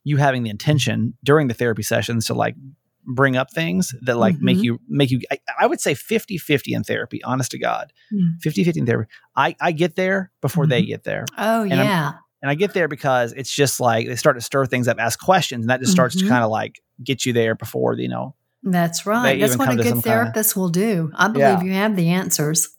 you 0.04 0.18
having 0.18 0.44
the 0.44 0.50
intention 0.50 1.16
during 1.24 1.48
the 1.48 1.54
therapy 1.54 1.84
sessions 1.84 2.26
to 2.28 2.34
like 2.34 2.56
bring 3.06 3.36
up 3.36 3.52
things 3.52 3.94
that 4.02 4.18
like 4.18 4.40
make 4.40 4.58
Mhm. 4.58 4.64
you 4.64 4.80
make 4.88 5.12
you 5.12 5.20
I, 5.32 5.38
I 5.62 5.68
would 5.68 5.82
say 5.82 5.94
50-50 5.94 6.74
in 6.76 6.84
therapy 6.84 7.24
honest 7.24 7.52
to 7.52 7.60
god 7.60 7.92
Mm. 8.14 8.40
50-50 8.46 8.78
in 8.78 8.86
therapy 8.86 9.10
i 9.36 9.56
i 9.62 9.72
get 9.72 9.96
there 9.96 10.32
before 10.42 10.68
they 10.68 10.82
Mhm. 10.84 10.88
get 10.88 11.04
there 11.04 11.26
Oh 11.38 11.60
I'm- 11.62 11.70
yeah, 11.70 12.14
and 12.42 12.50
i 12.52 12.56
get 12.56 12.74
there 12.74 12.88
because 12.88 13.34
it's 13.34 13.54
just 13.54 13.80
like 13.80 14.08
they 14.08 14.16
start 14.16 14.38
to 14.38 14.42
stir 14.42 14.66
things 14.66 14.88
up 14.88 14.98
ask 15.00 15.20
questions 15.20 15.64
and 15.64 15.70
that 15.70 15.80
just 15.82 15.92
starts 15.92 16.16
to 16.18 16.24
Mhm. 16.26 16.30
kind 16.30 16.44
of 16.44 16.50
like 16.50 16.82
get 17.04 17.26
you 17.26 17.34
there 17.34 17.56
before 17.56 17.96
you 17.96 18.08
know 18.10 18.36
that's 18.66 19.06
right. 19.06 19.34
They 19.34 19.40
That's 19.42 19.58
what 19.58 19.74
a 19.74 19.76
good 19.76 19.84
some 19.88 20.02
kinda- 20.02 20.08
therapist 20.10 20.56
will 20.56 20.70
do. 20.70 21.12
I 21.16 21.28
believe 21.28 21.42
Yeah. 21.42 21.64
you 21.64 21.74
have 21.74 21.98
the 21.98 22.08
answers. 22.12 22.70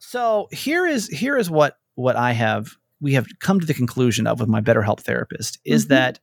so 0.00 0.48
here 0.50 0.84
is 0.84 1.06
here 1.06 1.36
is 1.36 1.48
what 1.48 1.78
what 1.94 2.16
i 2.16 2.32
have 2.32 2.74
we 3.00 3.14
have 3.14 3.26
come 3.38 3.60
to 3.60 3.66
the 3.66 3.74
conclusion 3.74 4.26
of 4.26 4.40
with 4.40 4.48
my 4.48 4.60
BetterHelp 4.60 4.98
therapist 5.00 5.58
is 5.64 5.84
Mhm. 5.86 5.88
that 5.90 6.18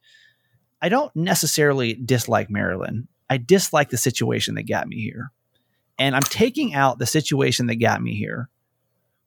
i 0.82 0.90
don't 0.90 1.16
necessarily 1.16 1.94
dislike 1.94 2.50
maryland 2.50 3.08
i 3.30 3.38
dislike 3.38 3.90
the 3.90 3.98
situation 3.98 4.56
that 4.56 4.64
got 4.64 4.88
me 4.88 4.98
here 5.02 5.32
and 5.98 6.16
i'm 6.16 6.22
taking 6.24 6.74
out 6.74 7.00
the 7.00 7.06
situation 7.06 7.68
that 7.68 7.76
got 7.76 8.02
me 8.02 8.16
here 8.16 8.50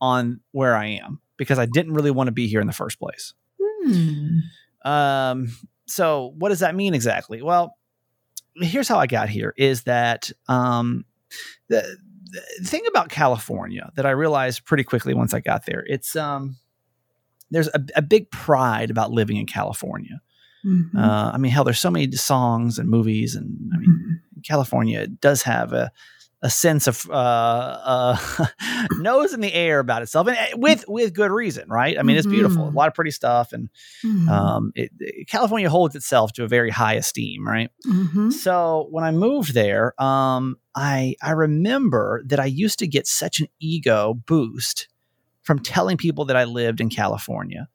on 0.01 0.41
where 0.53 0.77
i 0.77 0.87
am 0.87 1.21
because 1.37 1.59
i 1.59 1.67
didn't 1.67 1.95
really 1.95 2.11
want 2.11 2.29
to 2.29 2.33
be 2.33 2.47
here 2.47 2.61
in 2.61 2.67
the 2.67 2.73
first 2.73 2.99
place 2.99 3.35
Hmm. 3.85 4.39
Um, 4.85 5.49
so 5.87 6.35
what 6.39 6.51
does 6.51 6.61
that 6.61 6.75
mean 6.75 6.95
exactly? 6.95 7.43
Well, 7.43 7.77
here's 8.57 8.89
how 8.89 8.99
I 8.99 9.07
got 9.07 9.29
here 9.29 9.55
is 9.57 9.83
that 9.85 10.31
um, 10.49 11.05
the, 11.69 11.97
the 12.31 12.69
thing 12.69 12.83
about 12.89 13.09
California 13.09 13.91
that 13.97 14.07
I 14.07 14.11
realized 14.11 14.65
pretty 14.65 14.85
quickly 14.85 15.15
once 15.15 15.35
I 15.35 15.41
got 15.41 15.67
there, 15.67 15.85
it's 15.87 16.17
um, 16.17 16.57
there's 17.51 17.69
a, 17.69 17.85
a 17.97 18.03
big 18.03 18.31
pride 18.31 18.91
about 18.91 19.11
living 19.11 19.37
in 19.37 19.47
California. 19.47 20.21
Mhm. 20.65 20.91
Uh, 20.97 21.31
I 21.35 21.39
mean, 21.39 21.53
hell, 21.53 21.65
there's 21.65 21.81
so 21.81 21.91
many 21.91 22.11
songs 22.13 22.79
and 22.79 22.89
movies, 22.89 23.35
and 23.35 23.71
I 23.75 23.79
mean, 23.79 24.21
Mhm. 24.37 24.43
California 24.45 25.07
does 25.07 25.43
have 25.43 25.73
a 25.73 25.91
a 26.45 26.51
sense 26.51 26.89
of 26.89 27.09
uh, 27.09 27.13
uh, 27.15 28.17
nose 28.99 29.33
in 29.33 29.41
the 29.41 29.55
air 29.55 29.79
about 29.79 30.03
itself, 30.03 30.27
and 30.27 30.37
uh, 30.37 30.57
with 30.57 30.85
with 30.89 31.15
good 31.15 31.31
reason, 31.31 31.69
right? 31.69 31.97
I 31.97 32.03
mean, 32.03 32.17
it's 32.17 32.27
beautiful, 32.27 32.67
a 32.67 32.71
Mhm. 32.73 32.75
lot 32.75 32.89
of 32.89 32.95
pretty 32.95 33.13
stuff, 33.13 33.53
and 33.53 33.69
Mhm. 34.05 34.29
um, 34.29 34.73
it, 34.75 34.91
it- 34.99 35.29
California 35.29 35.71
holds 35.71 35.95
itself 35.95 36.33
to 36.33 36.43
a 36.45 36.49
very 36.49 36.71
high 36.71 36.95
esteem, 36.95 37.47
right? 37.47 37.71
Mhm. 37.87 38.33
So 38.33 38.89
when 38.91 39.05
I 39.05 39.13
moved 39.13 39.55
there, 39.55 39.95
um, 40.03 40.57
I 40.75 41.15
I 41.23 41.31
remember 41.31 42.23
that 42.27 42.41
I 42.41 42.47
used 42.47 42.81
to 42.81 42.89
get 42.89 43.07
such 43.07 43.39
an 43.41 43.47
ego 43.61 44.15
boost 44.27 44.89
from 45.43 45.61
telling 45.61 45.97
people 45.97 46.25
that 46.25 46.37
I 46.37 46.43
lived 46.45 46.81
in 46.81 46.89
California. 46.91 47.69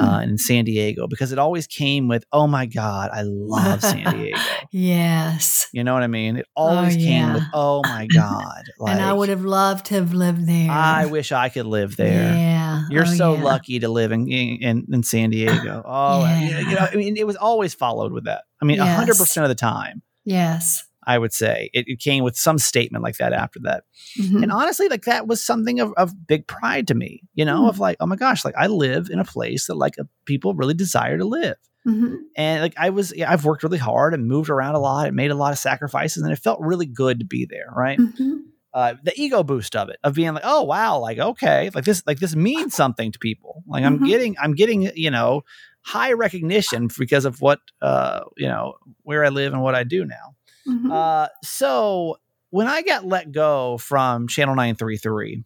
Uh, 0.00 0.20
in 0.22 0.38
San 0.38 0.64
Diego 0.64 1.06
because 1.06 1.30
it 1.32 1.38
always 1.38 1.66
came 1.66 2.08
with, 2.08 2.24
"Oh 2.32 2.46
my 2.46 2.66
God, 2.66 3.10
I 3.12 3.22
love 3.22 3.82
San 3.82 4.14
Diego." 4.16 4.38
yes. 4.70 5.68
You 5.72 5.84
know 5.84 5.94
what 5.94 6.02
I 6.02 6.06
mean? 6.08 6.36
It 6.36 6.46
always 6.56 6.96
came 6.96 7.06
yeah. 7.28 7.34
with, 7.34 7.42
"Oh 7.52 7.82
my 7.84 8.06
God!" 8.14 8.62
and 8.80 9.00
I 9.00 9.12
would 9.12 9.28
have 9.28 9.44
loved 9.44 9.86
to 9.86 9.94
have 9.94 10.12
lived 10.14 10.46
there. 10.48 10.70
I 10.70 11.06
wish 11.06 11.32
I 11.32 11.48
could 11.48 11.66
live 11.66 11.96
there. 11.96 12.34
Yeah. 12.34 12.82
You're 12.90 13.02
Oh, 13.06 13.14
so 13.14 13.34
yeah. 13.34 13.42
lucky 13.42 13.78
to 13.80 13.88
live 13.88 14.10
in 14.12 14.26
in, 14.30 14.86
in 14.92 15.02
San 15.02 15.30
Diego. 15.30 15.82
Oh, 15.92 16.20
Yeah. 16.24 16.60
you 16.60 16.74
know, 16.74 16.88
I 16.92 16.94
mean, 16.96 17.16
it 17.16 17.26
was 17.26 17.36
always 17.36 17.74
followed 17.74 18.12
with 18.12 18.24
that. 18.24 18.44
I 18.62 18.64
mean, 18.64 18.78
a 18.80 18.84
100% 18.84 19.42
of 19.42 19.48
the 19.48 19.54
time, 19.54 20.02
Yes. 20.24 20.84
I 21.14 21.18
would 21.18 21.32
say. 21.32 21.70
It, 21.72 21.84
it 21.88 21.98
came 22.00 22.22
with 22.24 22.36
some 22.36 22.58
statement 22.58 23.02
like 23.04 23.16
that 23.18 23.32
after 23.32 23.58
that. 23.60 23.84
Mhm. 24.18 24.42
And 24.42 24.52
honestly, 24.52 24.88
like 24.88 25.04
that 25.04 25.26
was 25.26 25.42
something 25.42 25.80
of, 25.80 25.92
of 25.96 26.12
big 26.26 26.46
pride 26.46 26.86
to 26.88 26.94
me, 26.94 27.22
you 27.34 27.44
know, 27.44 27.62
Mm. 27.64 27.68
of 27.68 27.78
like, 27.78 27.96
oh 28.00 28.06
my 28.06 28.16
gosh, 28.16 28.44
like 28.44 28.54
I 28.56 28.66
live 28.68 29.08
in 29.10 29.18
a 29.18 29.24
place 29.24 29.66
that 29.66 29.74
like 29.76 29.98
uh, 29.98 30.04
people 30.24 30.54
really 30.54 30.74
desire 30.74 31.18
to 31.18 31.24
live. 31.24 31.56
Mhm. 31.86 32.16
And 32.36 32.62
like 32.62 32.74
I 32.76 32.90
was, 32.90 33.12
yeah, 33.16 33.30
I've 33.32 33.44
worked 33.44 33.62
really 33.62 33.78
hard 33.78 34.12
and 34.14 34.26
moved 34.28 34.50
around 34.50 34.74
a 34.74 34.80
lot 34.80 35.06
and 35.06 35.16
made 35.16 35.30
a 35.30 35.34
lot 35.34 35.52
of 35.52 35.58
sacrifices, 35.58 36.22
and 36.22 36.30
it 36.32 36.36
felt 36.38 36.60
really 36.60 36.86
good 36.86 37.18
to 37.20 37.24
be 37.26 37.46
there, 37.50 37.72
right? 37.74 37.98
Mhm. 37.98 38.40
Uh, 38.72 38.94
the 39.02 39.12
ego 39.20 39.42
boost 39.42 39.74
of 39.74 39.88
it, 39.88 39.96
of 40.04 40.14
being 40.14 40.32
like, 40.34 40.44
oh 40.46 40.62
wow, 40.62 40.98
like 41.00 41.18
okay, 41.18 41.70
like 41.74 41.84
this, 41.84 42.02
like 42.06 42.20
this 42.20 42.36
means 42.36 42.74
something 42.74 43.10
to 43.12 43.18
people. 43.18 43.64
Like 43.66 43.82
I'm 43.84 43.98
Mhm. 43.98 44.06
getting, 44.06 44.36
I'm 44.38 44.54
getting, 44.54 44.90
you 44.94 45.10
know, 45.10 45.42
high 45.82 46.12
recognition 46.12 46.88
because 46.98 47.24
of 47.24 47.40
what, 47.40 47.58
uh, 47.82 48.20
you 48.36 48.46
know, 48.46 48.74
where 49.02 49.24
I 49.24 49.30
live 49.30 49.52
and 49.54 49.62
what 49.62 49.74
I 49.74 49.82
do 49.82 50.04
now. 50.04 50.36
Mhm. 50.70 50.90
Uh, 50.92 51.28
so 51.42 52.18
when 52.50 52.66
I 52.66 52.82
got 52.82 53.04
let 53.04 53.32
go 53.32 53.78
from 53.78 54.28
Channel 54.28 54.54
933, 54.54 55.44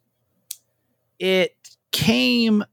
it 1.19 1.57
came 1.93 2.65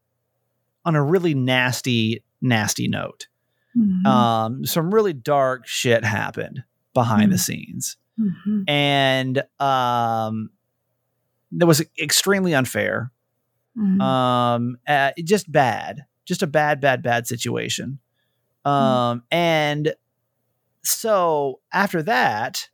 on 0.86 0.96
a 0.96 1.04
really 1.04 1.34
nasty, 1.34 2.24
nasty 2.42 2.88
note. 2.88 3.28
Mhm. 3.78 4.06
Um, 4.06 4.66
some 4.66 4.94
really 4.94 5.14
dark 5.14 5.68
shit 5.68 6.04
happened 6.04 6.64
behind 6.94 7.32
the 7.32 7.38
Mm. 7.38 7.40
scenes. 7.40 7.98
Mhm. 8.20 8.70
And 8.70 9.44
um, 9.60 10.50
that 11.54 11.66
was 11.66 11.82
extremely 12.00 12.54
unfair. 12.54 13.12
Mhm. 13.78 14.02
Um, 14.02 14.78
uh, 14.88 15.12
just 15.24 15.50
bad, 15.52 16.06
just 16.26 16.42
a 16.44 16.48
bad, 16.48 16.82
bad, 16.82 17.02
bad 17.02 17.28
situation. 17.28 18.00
Um, 18.66 19.24
and 19.32 19.94
so 20.84 21.60
after 21.74 22.02
that, 22.04 22.70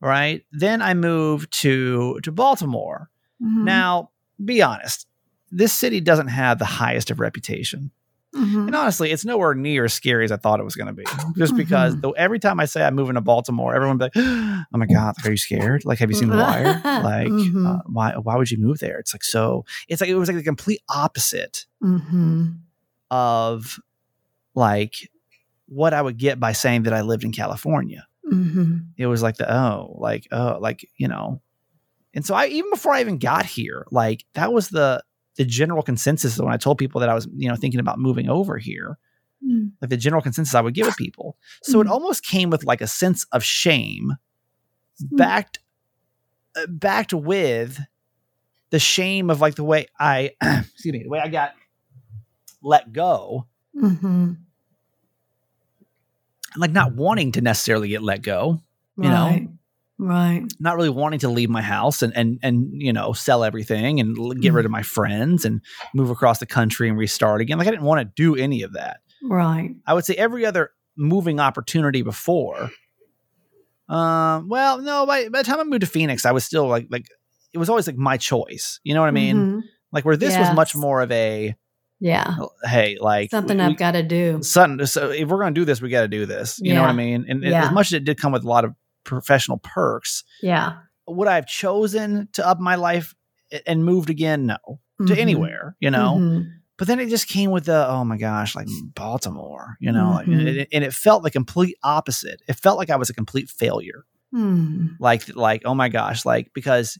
right, 0.00 0.44
then 0.52 0.82
I 0.82 0.94
moved 0.94 1.52
to 1.62 2.20
to 2.22 2.32
Baltimore. 2.32 3.10
Mhm. 3.42 3.64
Now, 3.64 4.10
be 4.44 4.62
honest, 4.62 5.06
this 5.50 5.72
city 5.72 6.00
doesn't 6.00 6.28
have 6.28 6.58
the 6.58 6.64
highest 6.64 7.10
of 7.10 7.20
reputation. 7.20 7.90
Mhm. 8.34 8.66
And 8.66 8.74
honestly, 8.76 9.10
it's 9.10 9.24
nowhere 9.24 9.54
near 9.54 9.86
as 9.86 9.94
scary 9.94 10.22
as 10.24 10.30
I 10.30 10.36
thought 10.36 10.60
it 10.60 10.64
was 10.64 10.74
going 10.76 10.88
to 10.88 10.92
be. 10.92 11.04
Just 11.38 11.56
because 11.56 11.96
Mhm. 11.96 12.02
though 12.02 12.10
every 12.12 12.38
time 12.38 12.60
I 12.60 12.66
say 12.66 12.84
I'm 12.84 12.94
moving 12.94 13.14
to 13.14 13.22
Baltimore, 13.22 13.74
everyone 13.74 13.96
be 13.96 14.04
like, 14.04 14.12
"Oh 14.16 14.64
my 14.76 14.84
god, 14.84 15.14
are 15.24 15.30
you 15.30 15.38
scared? 15.38 15.86
Like, 15.86 15.98
have 16.00 16.10
you 16.10 16.16
seen 16.16 16.28
The 16.28 16.36
Wire? 16.36 16.80
Like, 16.84 17.28
Mhm. 17.28 17.66
uh, 17.66 17.82
why 17.86 18.12
why 18.16 18.36
would 18.36 18.50
you 18.50 18.58
move 18.58 18.80
there? 18.80 18.98
It's 18.98 19.14
like 19.14 19.24
so. 19.24 19.64
It's 19.88 20.02
like 20.02 20.10
it 20.10 20.14
was 20.14 20.28
like 20.28 20.36
the 20.36 20.42
complete 20.42 20.82
opposite 20.90 21.64
Mhm. 21.82 22.58
of 23.10 23.80
like 24.54 25.10
what 25.68 25.92
I 25.94 26.02
would 26.02 26.16
get 26.18 26.40
by 26.40 26.52
saying 26.52 26.84
that 26.84 26.92
I 26.94 27.02
lived 27.02 27.24
in 27.24 27.32
California. 27.32 28.06
Mhm. 28.30 28.88
It 28.96 29.06
was 29.06 29.22
like 29.22 29.36
the 29.36 29.50
oh, 29.52 29.96
like 29.98 30.26
oh, 30.32 30.58
like 30.60 30.88
you 30.96 31.08
know. 31.08 31.40
And 32.14 32.24
so 32.26 32.34
I 32.34 32.46
even 32.46 32.70
before 32.70 32.92
I 32.94 33.00
even 33.00 33.18
got 33.18 33.46
here, 33.46 33.86
like 33.90 34.24
that 34.34 34.52
was 34.52 34.68
the 34.70 35.02
the 35.36 35.44
general 35.44 35.82
consensus 35.82 36.38
when 36.38 36.52
I 36.52 36.56
told 36.56 36.78
people 36.78 37.00
that 37.00 37.08
I 37.08 37.14
was 37.14 37.28
you 37.36 37.48
know 37.48 37.56
thinking 37.56 37.80
about 37.80 37.98
moving 37.98 38.28
over 38.28 38.58
here. 38.58 38.98
Mm. 39.46 39.70
like 39.80 39.88
the 39.90 39.96
general 39.96 40.20
consensus 40.20 40.52
I 40.56 40.60
would 40.60 40.74
give 40.74 40.86
with 40.86 40.96
people. 40.96 41.36
So 41.62 41.80
it 41.80 41.86
Mhm. 41.86 41.90
almost 41.90 42.24
came 42.24 42.50
with 42.50 42.64
like 42.64 42.80
a 42.80 42.88
sense 42.88 43.24
of 43.30 43.44
shame, 43.44 44.14
backed 45.12 45.60
uh, 46.56 46.66
backed 46.68 47.14
with 47.14 47.78
the 48.70 48.80
shame 48.80 49.30
of 49.30 49.40
like 49.40 49.54
the 49.54 49.62
way 49.62 49.86
I 50.00 50.32
excuse 50.42 50.92
me, 50.92 51.04
the 51.04 51.08
way 51.08 51.20
I 51.20 51.28
got 51.28 51.52
let 52.62 52.92
go, 52.92 53.46
Mhm. 53.76 54.38
Like 56.56 56.72
not 56.72 56.94
wanting 56.94 57.32
to 57.32 57.40
necessarily 57.40 57.88
get 57.88 58.02
let 58.02 58.22
go, 58.22 58.60
You 58.96 59.04
know? 59.10 59.26
Right. 59.26 59.48
Right. 60.00 60.44
not 60.60 60.76
really 60.76 60.90
wanting 60.90 61.18
to 61.20 61.28
leave 61.28 61.50
my 61.50 61.60
house 61.62 62.02
and 62.02 62.16
and 62.16 62.38
and 62.44 62.70
you 62.72 62.92
know 62.92 63.12
sell 63.12 63.42
everything 63.42 63.98
and 63.98 64.40
get 64.40 64.52
rid 64.52 64.64
of 64.64 64.70
my 64.70 64.82
friends 64.82 65.44
and 65.44 65.60
move 65.92 66.08
across 66.10 66.38
the 66.38 66.46
country 66.46 66.88
and 66.88 66.96
restart 66.96 67.40
again. 67.40 67.58
Like 67.58 67.66
I 67.66 67.72
didn't 67.72 67.84
want 67.84 68.00
to 68.02 68.12
do 68.14 68.36
any 68.40 68.62
of 68.62 68.74
that. 68.74 69.00
Right. 69.24 69.74
I 69.88 69.94
would 69.94 70.04
say 70.04 70.14
every 70.14 70.46
other 70.46 70.70
moving 70.96 71.40
opportunity 71.40 72.02
before. 72.02 72.70
Um, 73.88 74.48
well, 74.48 74.78
no, 74.78 75.06
by, 75.06 75.28
by 75.30 75.38
the 75.42 75.44
time 75.44 75.60
I 75.60 75.64
moved 75.64 75.80
to 75.80 75.86
Phoenix, 75.86 76.24
I 76.26 76.32
was 76.32 76.44
still 76.44 76.68
like 76.68 76.86
like 76.90 77.06
it 77.52 77.58
was 77.58 77.68
always 77.68 77.86
like 77.86 77.96
my 77.96 78.16
choice. 78.18 78.78
You 78.84 78.94
know 78.94 79.00
what 79.00 79.08
I 79.08 79.12
mean? 79.12 79.36
Mhm. 79.36 79.62
Like 79.90 80.04
where 80.04 80.16
this 80.16 80.36
was 80.36 80.54
much 80.54 80.76
more 80.76 81.00
of 81.00 81.10
a 81.10 81.56
Yeah. 82.00 82.36
hey, 82.64 82.96
like 83.00 83.30
Something 83.30 83.58
we- 83.58 83.64
I've 83.64 83.76
got 83.76 83.92
to 83.92 84.02
do. 84.02 84.40
something. 84.42 84.86
So 84.86 85.10
if 85.10 85.28
we're 85.28 85.38
gonna 85.40 85.52
do 85.54 85.64
this, 85.64 85.80
we 85.82 85.88
got 85.88 86.02
to 86.02 86.08
do 86.08 86.26
this. 86.26 86.58
You 86.62 86.74
know 86.74 86.82
what 86.82 86.90
I 86.90 86.94
mean? 86.94 87.26
And, 87.28 87.42
Yeah. 87.42 87.64
as 87.66 87.72
much 87.72 87.88
as 87.88 87.94
it 87.94 88.04
did 88.04 88.20
come 88.20 88.32
with 88.32 88.44
a 88.44 88.48
lot 88.48 88.64
of 88.64 88.74
professional 89.04 89.58
perks, 89.58 90.22
Yeah. 90.42 90.74
would 91.08 91.26
I 91.28 91.34
have 91.34 91.46
chosen 91.46 92.28
to 92.34 92.46
up 92.46 92.60
my 92.60 92.76
life 92.76 93.14
and 93.66 93.84
moved 93.84 94.10
again? 94.10 94.46
No, 94.46 94.58
to 95.06 95.14
Mhm. 95.14 95.18
anywhere. 95.18 95.76
You 95.80 95.90
know. 95.90 96.16
Mhm. 96.20 96.44
But 96.76 96.86
then 96.86 97.00
it 97.00 97.08
just 97.08 97.26
came 97.28 97.50
with 97.50 97.64
the 97.64 97.88
oh 97.88 98.04
my 98.04 98.16
gosh, 98.16 98.54
like 98.54 98.68
Baltimore, 98.94 99.76
you 99.80 99.90
know, 99.90 100.10
like, 100.12 100.26
Mhm. 100.26 100.38
and, 100.38 100.48
it, 100.48 100.68
and 100.72 100.84
it 100.84 100.92
felt 100.94 101.24
the 101.24 101.30
complete 101.30 101.76
opposite. 101.82 102.40
It 102.46 102.54
felt 102.54 102.78
like 102.78 102.90
I 102.90 102.96
was 102.96 103.10
a 103.10 103.14
complete 103.14 103.48
failure. 103.50 104.04
Mm. 104.32 104.90
Like 105.00 105.34
like 105.34 105.62
oh 105.64 105.74
my 105.74 105.88
gosh, 105.88 106.24
like 106.24 106.50
because 106.54 106.98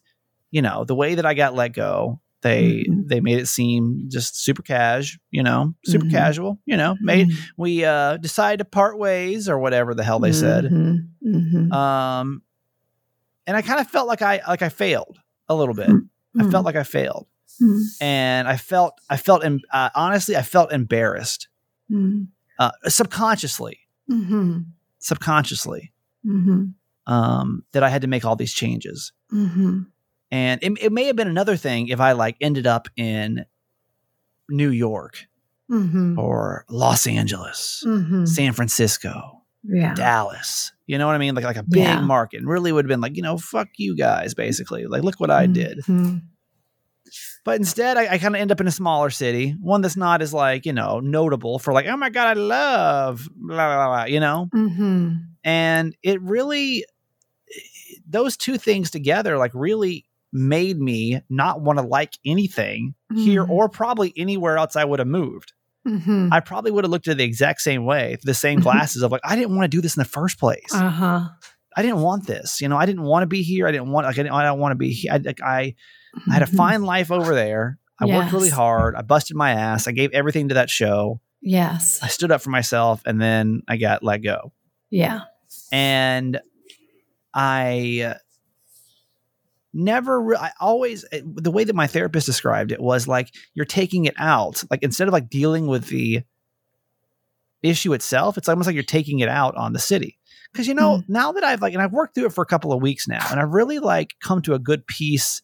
you 0.50 0.62
know 0.62 0.82
the 0.84 0.94
way 0.96 1.14
that 1.14 1.26
I 1.26 1.34
got 1.34 1.54
let 1.54 1.74
go, 1.74 2.20
they 2.42 2.84
Mhm. 2.88 3.08
they 3.08 3.20
made 3.20 3.38
it 3.38 3.48
seem 3.48 4.04
just 4.08 4.40
super 4.42 4.62
cash, 4.62 5.18
you 5.30 5.42
know, 5.42 5.74
super 5.84 6.06
Mhm. 6.06 6.10
casual, 6.10 6.58
you 6.66 6.76
know. 6.76 6.96
Made 7.00 7.28
Mhm. 7.28 7.34
we 7.56 7.84
uh 7.84 8.16
decided 8.18 8.58
to 8.58 8.64
part 8.64 8.98
ways 8.98 9.48
or 9.48 9.58
whatever 9.58 9.94
the 9.94 10.04
hell 10.04 10.20
they 10.20 10.32
said. 10.32 10.64
Mhm. 10.66 11.08
Mhm. 11.26 11.72
Um, 11.72 12.42
and 13.46 13.56
I 13.56 13.62
kind 13.62 13.80
of 13.80 13.88
felt 13.88 14.06
like 14.06 14.22
I 14.22 14.40
like 14.46 14.62
I 14.62 14.68
failed 14.68 15.18
a 15.48 15.54
little 15.56 15.74
bit. 15.74 15.88
I 16.38 16.48
felt 16.50 16.64
like 16.64 16.76
I 16.76 16.84
failed, 16.84 17.26
and 18.00 18.46
I 18.46 18.56
felt 18.56 18.94
I 19.10 19.16
felt 19.16 19.44
em- 19.44 19.60
uh, 19.72 19.90
honestly 19.94 20.36
I 20.36 20.42
felt 20.42 20.72
embarrassed 20.72 21.48
uh, 22.60 22.70
subconsciously, 22.86 23.78
subconsciously, 24.98 25.92
um, 27.06 27.64
that 27.72 27.82
I 27.82 27.88
had 27.88 28.02
to 28.02 28.08
make 28.08 28.24
all 28.24 28.36
these 28.36 28.52
changes. 28.52 29.12
Mhm. 29.32 29.86
And 30.30 30.62
it, 30.62 30.72
it 30.82 30.92
may 30.92 31.04
have 31.04 31.16
been 31.16 31.28
another 31.28 31.56
thing 31.56 31.88
if 31.88 32.00
I 32.00 32.12
like 32.12 32.36
ended 32.40 32.66
up 32.66 32.88
in 32.96 33.44
New 34.50 34.70
York 34.70 35.26
Mhm. 35.70 36.16
or 36.18 36.64
Los 36.70 37.06
Angeles, 37.06 37.82
Mhm. 37.86 38.26
San 38.28 38.52
Francisco, 38.52 39.42
Yeah. 39.64 39.94
Dallas. 39.94 40.72
You 40.86 40.96
know 40.98 41.06
what 41.06 41.14
I 41.14 41.18
mean? 41.18 41.34
Like 41.34 41.44
like 41.44 41.56
a 41.56 41.62
big 41.62 41.82
Yeah. 41.82 42.00
market. 42.00 42.38
And 42.38 42.48
really 42.48 42.72
would 42.72 42.84
have 42.84 42.88
been 42.88 43.00
like, 43.02 43.16
you 43.16 43.22
know, 43.22 43.36
fuck 43.38 43.68
you 43.76 43.94
guys, 43.96 44.32
basically. 44.34 44.86
Like, 44.86 45.02
look 45.02 45.20
what 45.20 45.30
I 45.30 45.46
did. 45.46 45.78
Mhm. 45.86 46.22
But 47.44 47.56
instead, 47.56 47.96
I, 47.96 48.06
I 48.14 48.18
kind 48.18 48.34
of 48.34 48.40
end 48.40 48.52
up 48.52 48.60
in 48.60 48.66
a 48.66 48.70
smaller 48.70 49.08
city, 49.10 49.54
one 49.62 49.80
that's 49.80 49.96
not 49.96 50.20
as 50.20 50.34
like, 50.34 50.66
you 50.66 50.72
know, 50.74 51.00
notable 51.00 51.58
for 51.58 51.72
like, 51.72 51.86
oh 51.86 51.96
my 51.96 52.10
God, 52.10 52.36
I 52.36 52.40
love 52.40 53.28
blah, 53.34 53.56
blah, 53.56 53.86
blah, 53.86 54.04
you 54.04 54.20
know? 54.20 54.48
Mhm. 54.54 55.24
and 55.44 55.96
it 56.02 56.20
really 56.20 56.84
those 58.06 58.36
two 58.36 58.58
things 58.58 58.90
together 58.90 59.38
like 59.38 59.52
really 59.54 60.04
made 60.32 60.78
me 60.78 61.20
not 61.30 61.60
want 61.62 61.78
to 61.78 61.84
like 61.84 62.12
anything 62.24 62.94
here 63.14 63.44
Mhm. 63.44 63.50
or 63.50 63.68
probably 63.68 64.12
anywhere 64.16 64.58
else 64.58 64.76
I 64.76 64.84
would 64.84 64.98
have 64.98 65.08
moved. 65.08 65.52
Mhm. 65.86 66.28
I 66.32 66.40
probably 66.40 66.70
would 66.70 66.84
have 66.84 66.90
looked 66.90 67.08
at 67.08 67.12
it 67.12 67.18
the 67.18 67.24
exact 67.24 67.60
same 67.62 67.84
way, 67.84 68.16
the 68.24 68.34
same 68.34 68.60
glasses 68.60 69.02
of 69.02 69.10
like 69.10 69.22
I 69.24 69.36
didn't 69.36 69.56
want 69.56 69.64
to 69.70 69.76
do 69.76 69.80
this 69.80 69.96
in 69.96 70.00
the 70.00 70.08
first 70.08 70.38
place. 70.38 70.72
Uh-huh. 70.72 71.28
I 71.76 71.82
didn't 71.82 72.00
want 72.02 72.26
this. 72.26 72.60
You 72.60 72.68
know, 72.68 72.76
I 72.76 72.84
didn't 72.86 73.02
want 73.04 73.22
to 73.22 73.26
be 73.26 73.42
here. 73.42 73.66
I 73.68 73.72
didn't 73.72 73.90
want 73.90 74.06
like 74.06 74.14
I, 74.18 74.22
didn't, 74.22 74.34
I 74.34 74.42
don't 74.42 74.58
want 74.58 74.72
to 74.72 74.76
be 74.76 74.90
here. 74.90 75.12
I, 75.12 75.16
like, 75.18 75.40
I 75.42 75.74
I 76.28 76.32
had 76.34 76.42
a 76.42 76.46
Mhm. 76.46 76.56
fine 76.56 76.82
life 76.82 77.10
over 77.10 77.34
there. 77.34 77.78
I 78.00 78.06
worked 78.06 78.32
really 78.32 78.48
hard. 78.50 78.94
I 78.96 79.02
busted 79.02 79.36
my 79.36 79.52
ass. 79.52 79.86
I 79.88 79.92
gave 79.92 80.10
everything 80.12 80.48
to 80.48 80.54
that 80.54 80.70
show. 80.70 81.20
Yes. 81.40 82.00
I 82.02 82.08
stood 82.08 82.30
up 82.32 82.42
for 82.42 82.50
myself 82.50 83.02
and 83.06 83.20
then 83.20 83.62
I 83.68 83.76
got 83.76 84.02
let 84.02 84.18
go. 84.18 84.52
Yeah. 84.90 85.20
and 85.72 86.40
I 87.34 88.02
uh, 88.06 88.18
never, 89.72 90.20
re- 90.20 90.36
I 90.36 90.50
always, 90.60 91.04
uh, 91.12 91.18
the 91.24 91.50
way 91.50 91.64
that 91.64 91.74
my 91.76 91.86
therapist 91.86 92.26
described 92.26 92.72
it 92.72 92.80
was 92.80 93.06
like 93.08 93.34
you're 93.54 93.64
taking 93.66 94.04
it 94.06 94.14
out. 94.18 94.62
Like 94.70 94.82
instead 94.82 95.08
of 95.08 95.12
like 95.12 95.28
dealing 95.28 95.66
with 95.66 95.86
the 95.88 96.22
issue 97.62 97.92
itself, 97.92 98.38
it's 98.38 98.48
almost 98.48 98.66
like 98.66 98.74
you're 98.74 98.82
taking 98.82 99.18
it 99.20 99.28
out 99.28 99.56
on 99.56 99.72
the 99.72 99.78
city. 99.78 100.18
Cause 100.54 100.66
you 100.66 100.74
know, 100.74 101.02
now 101.08 101.32
that 101.32 101.44
I've 101.44 101.60
like, 101.60 101.74
and 101.74 101.82
I've 101.82 101.92
worked 101.92 102.14
through 102.14 102.26
it 102.26 102.32
for 102.32 102.42
a 102.42 102.46
couple 102.46 102.72
of 102.72 102.80
weeks 102.80 103.06
now, 103.06 103.24
and 103.30 103.38
I've 103.38 103.50
really 103.52 103.78
like 103.78 104.14
come 104.22 104.40
to 104.42 104.54
a 104.54 104.58
good 104.58 104.86
peace 104.86 105.42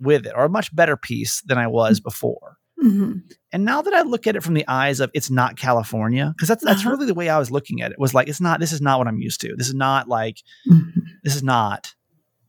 with 0.00 0.26
it 0.26 0.32
or 0.34 0.44
a 0.44 0.48
much 0.48 0.74
better 0.74 0.96
peace 0.96 1.42
than 1.42 1.58
I 1.58 1.66
was 1.66 2.00
before. 2.00 2.56
Mhm. 2.82 3.20
And 3.52 3.64
now 3.64 3.82
that 3.82 3.92
I 3.92 4.02
look 4.02 4.26
at 4.26 4.34
it 4.34 4.42
from 4.42 4.54
the 4.54 4.64
eyes 4.66 4.98
of 5.00 5.10
it's 5.14 5.30
not 5.30 5.56
California, 5.56 6.32
because 6.34 6.48
that's 6.48 6.64
that's 6.64 6.80
Uh-huh. 6.80 6.90
really 6.92 7.06
the 7.06 7.14
way 7.14 7.28
I 7.28 7.38
was 7.38 7.50
looking 7.50 7.82
at 7.82 7.92
it. 7.92 7.98
Was 7.98 8.14
like 8.14 8.26
it's 8.28 8.40
not. 8.40 8.58
This 8.58 8.72
is 8.72 8.80
not 8.80 8.98
what 8.98 9.06
I'm 9.06 9.20
used 9.20 9.40
to. 9.42 9.54
This 9.54 9.68
is 9.68 9.74
not 9.74 10.08
like 10.08 10.38
Mhm. 10.68 10.90
this 11.22 11.36
is 11.36 11.42
not 11.42 11.94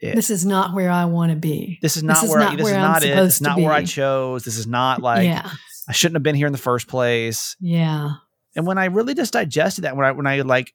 it. 0.04 0.16
This 0.16 0.30
is 0.30 0.46
not 0.46 0.74
where 0.74 0.92
I 0.92 1.06
want 1.06 1.32
to 1.32 1.36
be. 1.36 1.80
This 1.82 1.98
is 1.98 2.04
not 2.04 2.24
is 2.24 2.30
where 2.30 2.40
I, 2.42 2.44
not 2.46 2.58
this 2.58 2.64
where 2.64 2.74
is 2.74 2.78
I'm 2.78 2.82
not 2.92 3.04
it. 3.04 3.08
It's 3.08 3.16
supposed 3.16 3.38
to 3.40 3.44
not 3.44 3.60
where 3.60 3.72
I 3.72 3.84
chose. 3.86 4.44
This 4.44 4.58
is 4.58 4.68
not 4.68 5.02
like 5.02 5.26
yeah. 5.26 5.50
I 5.88 5.92
shouldn't 5.92 6.16
have 6.16 6.24
been 6.24 6.36
here 6.36 6.48
in 6.48 6.54
the 6.54 6.60
first 6.60 6.88
place. 6.88 7.56
Yeah. 7.60 8.12
And 8.56 8.68
when 8.68 8.78
I 8.78 8.86
really 8.86 9.14
just 9.16 9.34
digested 9.34 9.84
that, 9.86 9.96
when 9.96 10.06
I 10.06 10.12
when 10.12 10.28
I 10.28 10.42
like 10.42 10.74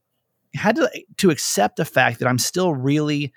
had 0.55 0.77
to 0.77 0.91
to 1.19 1.31
accept 1.31 1.77
the 1.77 1.85
fact 1.85 2.19
that 2.21 2.29
I'm 2.29 2.39
still 2.39 2.75
really 2.75 3.33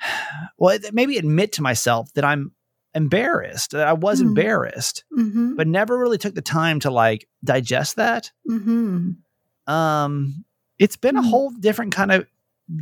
well, 0.58 0.78
maybe 0.92 1.18
admit 1.18 1.52
to 1.52 1.62
myself 1.62 2.12
that 2.14 2.24
I'm 2.24 2.52
embarrassed, 2.94 3.72
that 3.72 3.86
I 3.86 3.92
was 3.92 4.20
Mm. 4.20 4.26
embarrassed, 4.28 5.04
Mm-hmm. 5.16 5.56
but 5.56 5.66
never 5.66 5.98
really 5.98 6.18
took 6.18 6.34
the 6.34 6.42
time 6.42 6.80
to 6.80 6.90
like 6.90 7.28
digest 7.42 7.96
that. 7.96 8.30
Mm-hmm. 8.48 9.72
Um, 9.72 10.44
it's 10.78 10.96
been 10.96 11.16
a 11.16 11.22
Mm. 11.22 11.30
whole 11.30 11.50
different 11.50 11.92
kind 11.94 12.12
of 12.12 12.26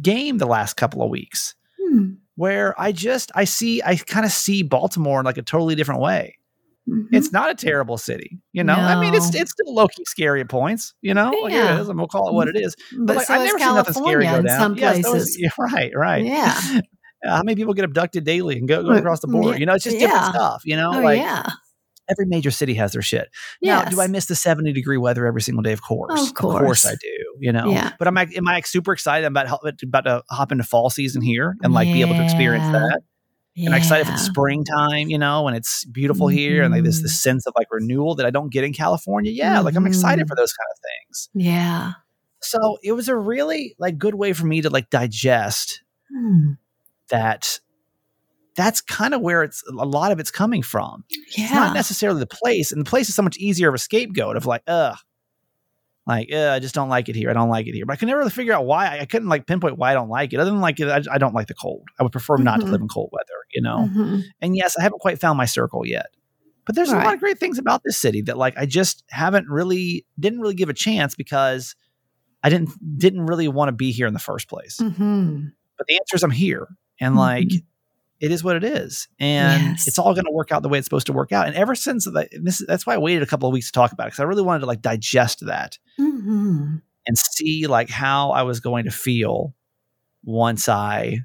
game 0.01 0.39
the 0.39 0.47
last 0.47 0.75
couple 0.75 1.03
of 1.03 1.11
weeks. 1.11 1.55
Where 2.37 2.79
I 2.81 2.93
just 2.93 3.31
I 3.35 3.45
see 3.45 3.83
I 3.85 3.97
kind 3.97 4.25
of 4.27 4.33
see 4.33 4.63
Baltimore 4.63 5.21
in 5.21 5.25
like 5.27 5.39
a 5.39 5.43
totally 5.43 5.75
different 5.75 6.01
way. 6.01 6.39
Mhm. 6.89 7.07
It's 7.13 7.31
not 7.31 7.49
a 7.51 7.55
terrible 7.55 7.97
city, 7.97 8.41
you 8.53 8.65
know. 8.65 8.75
I 8.75 9.01
mean, 9.01 9.15
it's 9.15 9.33
it's 9.35 9.53
still 9.53 9.73
low 9.73 9.87
key 9.87 10.05
scary 10.05 10.41
at 10.41 10.49
points, 10.49 10.95
you 11.01 11.15
know. 11.15 11.31
Like, 11.43 11.53
Yeah. 11.53 11.77
it 11.79 11.81
is. 11.83 11.89
I'm 11.89 11.97
gonna 11.97 12.09
call 12.09 12.29
it 12.29 12.35
what 12.35 12.49
it 12.49 12.57
is. 12.57 12.75
but 12.99 13.17
like, 13.17 13.27
so 13.29 13.35
I've 13.35 13.45
never 13.47 13.59
seen 13.59 13.75
nothing 13.75 13.95
scary 13.95 14.25
go 14.25 14.43
down. 14.43 14.59
some 14.61 14.77
Yes, 14.77 15.03
those- 15.05 15.37
yeah, 15.39 15.51
right, 15.59 15.93
right. 15.95 16.25
Yeah. 16.25 16.81
How 17.25 17.43
many 17.45 17.55
people 17.55 17.73
get 17.73 17.85
abducted 17.85 18.25
daily 18.25 18.59
and 18.59 18.67
go, 18.67 18.83
go 18.83 18.91
across 18.91 19.21
the 19.21 19.29
border? 19.29 19.51
yeah, 19.53 19.57
You 19.59 19.67
know, 19.67 19.75
it's 19.75 19.85
just 19.85 19.97
different 19.97 20.25
stuff. 20.35 20.63
You 20.65 20.75
know, 20.75 20.91
Oh 20.93 21.01
like 21.03 21.19
yeah. 21.21 21.47
Every 22.11 22.27
major 22.27 22.51
city 22.51 22.75
has 22.75 22.93
their 22.93 23.03
shit. 23.03 23.29
Now, 23.63 23.85
do 23.85 24.01
I 24.01 24.07
miss 24.07 24.27
the 24.27 24.35
70 24.35 24.73
degree 24.73 24.97
weather 24.99 25.27
every 25.27 25.43
single 25.43 25.63
day? 25.63 25.73
Of 25.73 25.83
course. 25.83 26.29
Of 26.29 26.35
course. 26.35 26.85
I 26.87 26.95
do, 26.95 27.37
you 27.41 27.53
know. 27.53 27.71
Yeah. 27.71 27.93
But 27.99 28.09
am 28.09 28.19
I 28.19 28.29
am 28.37 28.49
I 28.49 28.61
super 28.63 28.93
excited 28.93 29.27
about 29.27 29.47
how, 29.49 29.59
about 29.83 30.05
to 30.05 30.23
hop 30.31 30.53
into 30.53 30.65
fall 30.65 30.91
season 30.91 31.23
here 31.23 31.57
and 31.63 31.73
like 31.73 31.87
be 31.89 32.01
able 32.01 32.15
to 32.15 32.23
experience 32.25 32.65
Yeah. 32.65 32.73
that? 32.73 33.01
And 33.55 33.69
I'm 33.75 33.75
excited 33.81 34.07
for 34.07 34.13
the 34.13 34.19
springtime, 34.19 35.09
you 35.11 35.19
know, 35.19 35.47
and 35.47 35.55
it's 35.57 35.85
beautiful 35.85 36.27
here 36.29 36.63
and 36.63 36.73
like 36.73 36.85
this 36.85 37.01
Mhm. 37.01 37.03
this 37.03 37.21
sense 37.23 37.47
of 37.47 37.53
like 37.57 37.67
renewal 37.71 38.15
that 38.15 38.25
I 38.25 38.31
don't 38.31 38.51
get 38.51 38.65
in 38.65 38.73
California. 38.73 39.31
Yeah, 39.31 39.61
like 39.61 39.77
I'm 39.77 39.87
excited 39.87 40.25
Mhm. 40.25 40.29
for 40.29 40.37
those 40.37 40.53
kind 40.55 40.69
of 40.73 40.79
things. 40.81 41.29
Yeah. 41.35 41.93
So 42.41 42.79
it 42.83 42.93
was 42.93 43.09
a 43.09 43.17
really 43.17 43.75
like 43.79 43.99
good 43.99 44.15
way 44.15 44.33
for 44.33 44.47
me 44.47 44.63
to 44.63 44.71
like 44.71 44.89
digest 44.91 45.83
Hmm. 46.11 46.53
that 47.11 47.61
that's 48.55 48.81
kind 48.81 49.15
of 49.15 49.21
where 49.21 49.43
it's 49.43 49.63
a 49.69 49.85
lot 49.87 50.13
of 50.13 50.21
it's 50.21 50.31
coming 50.31 50.63
from. 50.63 51.05
Yeah. 51.37 51.45
It's 51.45 51.53
not 51.55 51.75
necessarily 51.75 52.21
the 52.21 52.27
place, 52.27 52.73
and 52.73 52.85
the 52.85 52.89
place 52.89 53.09
is 53.09 53.15
so 53.15 53.23
much 53.23 53.37
easier 53.39 53.69
of 53.69 53.75
a 53.75 53.79
scapegoat 53.79 54.37
of 54.37 54.47
like, 54.47 54.63
ugh, 54.67 54.97
like, 56.07 56.33
uh, 56.33 56.51
I 56.51 56.59
just 56.59 56.75
don't 56.75 56.89
like 56.89 57.09
it 57.09 57.15
here. 57.15 57.31
I 57.31 57.33
don't 57.33 57.49
like 57.49 57.67
it 57.69 57.75
here. 57.75 57.87
But 57.87 57.93
I 57.93 57.97
could 57.97 58.09
never 58.09 58.19
really 58.19 58.31
figure 58.31 58.53
out 58.53 58.67
why. 58.67 58.99
I 58.99 59.05
couldn't 59.05 59.29
like 59.29 59.47
pinpoint 59.47 59.79
why 59.79 59.93
I 59.93 59.95
don't 59.95 60.09
like 60.09 60.33
it. 60.33 60.41
Other 60.41 60.51
than 60.51 60.61
like, 60.61 60.81
I, 60.81 61.01
I 61.11 61.19
don't 61.19 61.33
like 61.35 61.47
the 61.47 61.55
cold. 61.55 61.85
I 61.99 62.03
would 62.03 62.11
prefer 62.13 62.37
not 62.39 62.61
to 62.61 62.67
Mhm. 62.67 62.73
live 62.73 62.81
in 62.81 62.89
cold 62.89 63.11
weather, 63.13 63.41
you 63.55 63.63
know. 63.63 63.89
Mhm. 63.89 64.23
And 64.41 64.57
yes, 64.57 64.77
I 64.77 64.83
haven't 64.83 64.99
quite 64.99 65.21
found 65.21 65.39
my 65.39 65.45
circle 65.45 65.87
yet. 65.87 66.07
But 66.67 66.75
there's 66.77 66.91
a 66.91 66.97
lot 66.97 67.15
of 67.15 67.21
great 67.21 67.39
things 67.39 67.59
about 67.59 67.83
this 67.85 67.99
city 67.99 68.21
that 68.23 68.37
like 68.39 68.55
I 68.57 68.67
just 68.67 69.03
haven't 69.11 69.49
really 69.49 70.05
didn't 70.19 70.41
really 70.41 70.55
give 70.55 70.69
a 70.69 70.75
chance 70.75 71.15
because 71.17 71.75
I 72.45 72.51
didn't 72.51 72.71
didn't 72.99 73.27
really 73.27 73.49
want 73.49 73.69
to 73.69 73.73
be 73.73 73.91
here 73.93 74.07
in 74.07 74.13
the 74.13 74.21
first 74.21 74.49
place. 74.49 74.79
Mhm. 74.81 75.53
But 75.79 75.87
the 75.89 75.95
answer 75.97 76.17
is 76.17 76.23
I'm 76.23 76.31
here. 76.31 76.69
And 77.01 77.17
like 77.17 77.49
Mhm. 77.49 77.63
It 78.23 78.31
is 78.33 78.43
what 78.45 78.57
it 78.57 78.65
is. 78.65 79.09
And 79.19 79.63
Yes. 79.63 79.87
it's 79.89 79.99
all 79.99 80.15
going 80.15 80.25
to 80.25 80.31
work 80.33 80.51
out 80.53 80.63
the 80.63 80.69
way 80.71 80.79
it's 80.79 80.87
supposed 80.87 81.09
to 81.09 81.13
work 81.13 81.33
out. 81.33 81.47
And 81.49 81.57
ever 81.57 81.75
since 81.75 82.05
that, 82.07 82.29
this 82.41 82.63
that's 82.67 82.87
why 82.87 82.95
I 82.95 82.99
waited 82.99 83.23
a 83.23 83.27
couple 83.27 83.49
of 83.49 83.53
weeks 83.53 83.67
to 83.67 83.73
talk 83.73 83.93
about 83.93 84.05
it 84.05 84.11
because 84.13 84.21
I 84.21 84.25
really 84.25 84.43
wanted 84.43 84.61
to 84.61 84.67
like 84.67 84.81
digest 84.81 85.45
that 85.47 85.79
Mhm. 86.01 86.81
and 87.07 87.19
see 87.19 87.67
like 87.67 87.91
how 87.91 88.31
I 88.31 88.43
was 88.45 88.61
going 88.61 88.85
to 88.85 88.91
feel 88.93 89.55
once 90.25 90.69
I 90.69 91.19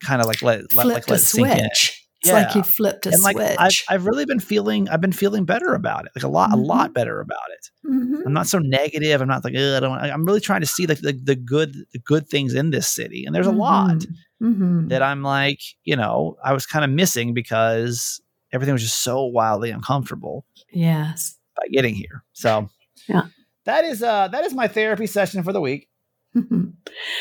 kind 0.00 0.20
of 0.20 0.26
like 0.26 0.42
let, 0.42 0.74
let 0.74 0.86
like 0.86 1.06
a 1.06 1.12
let 1.12 1.20
it 1.20 1.24
sink 1.24 1.48
in. 1.48 1.58
switch. 1.58 1.98
It's 2.24 2.30
like 2.32 2.54
you 2.54 2.62
flipped 2.62 3.06
a 3.06 3.10
And 3.10 3.22
like 3.22 3.36
switch. 3.36 3.56
I've, 3.58 3.72
I've 3.88 4.06
really 4.06 4.24
been 4.26 4.38
feeling 4.38 4.88
I've 4.88 5.00
been 5.00 5.12
feeling 5.12 5.44
better 5.44 5.74
about 5.74 6.06
it 6.06 6.12
like 6.14 6.22
a 6.24 6.28
lot 6.28 6.52
a 6.52 6.56
Mhm. 6.56 6.66
lot 6.66 6.94
better 6.94 7.20
about 7.20 7.48
it 7.56 7.70
Mhm. 7.88 8.24
I'm 8.26 8.32
not 8.32 8.46
so 8.46 8.58
negative 8.60 9.20
I'm 9.20 9.26
not 9.28 9.42
like 9.44 9.54
I 9.56 9.80
don't 9.80 9.98
I'm 9.98 10.24
really 10.24 10.40
trying 10.40 10.60
to 10.60 10.66
see 10.66 10.86
like 10.86 11.00
the, 11.00 11.12
the 11.12 11.34
good 11.34 11.74
the 11.92 11.98
good 11.98 12.28
things 12.28 12.54
in 12.54 12.70
this 12.70 12.88
city 12.88 13.24
and 13.26 13.34
there's 13.34 13.48
a 13.48 13.52
lot 13.52 14.04
Mhm. 14.42 14.88
that 14.88 15.02
I'm 15.02 15.22
like, 15.22 15.60
you 15.84 15.94
know, 15.96 16.36
I 16.44 16.52
was 16.52 16.66
kind 16.66 16.84
of 16.84 16.90
missing 16.90 17.32
because 17.34 18.20
everything 18.52 18.72
was 18.72 18.82
just 18.82 19.02
so 19.02 19.24
wildly 19.24 19.70
uncomfortable 19.70 20.44
Yes. 20.72 21.36
by 21.56 21.68
getting 21.72 21.94
here. 21.94 22.24
So 22.32 22.68
Yeah. 23.08 23.22
that 23.64 23.84
is 23.84 24.02
uh 24.02 24.28
that 24.28 24.44
is 24.44 24.52
my 24.54 24.68
therapy 24.68 25.06
session 25.06 25.42
for 25.42 25.52
the 25.52 25.60
week. 25.60 25.88
Mhm. 26.36 26.72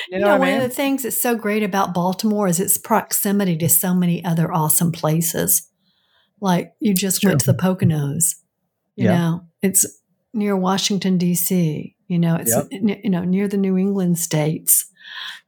You 0.09 0.19
know, 0.19 0.29
one 0.37 0.41
I 0.41 0.51
mean? 0.53 0.61
of 0.61 0.63
the 0.69 0.75
things 0.75 1.03
that's 1.03 1.21
so 1.21 1.35
great 1.35 1.63
about 1.63 1.93
Baltimore 1.93 2.47
is 2.47 2.59
its 2.59 2.77
proximity 2.77 3.57
to 3.57 3.69
so 3.69 3.93
many 3.93 4.23
other 4.25 4.51
awesome 4.51 4.91
places. 4.91 5.67
Like 6.39 6.73
you 6.79 6.93
just 6.93 7.23
went 7.23 7.39
to 7.41 7.45
the 7.45 7.57
Poconos. 7.57 8.35
You 8.95 9.05
Yeah. 9.05 9.17
know, 9.17 9.41
it's 9.61 9.85
near 10.33 10.55
Washington 10.57 11.17
D.C. 11.17 11.95
You 12.07 12.19
know, 12.19 12.35
it's 12.35 12.51
Yep. 12.55 12.67
you 13.03 13.09
know 13.09 13.23
near 13.23 13.47
the 13.47 13.57
New 13.57 13.77
England 13.77 14.17
states. 14.17 14.85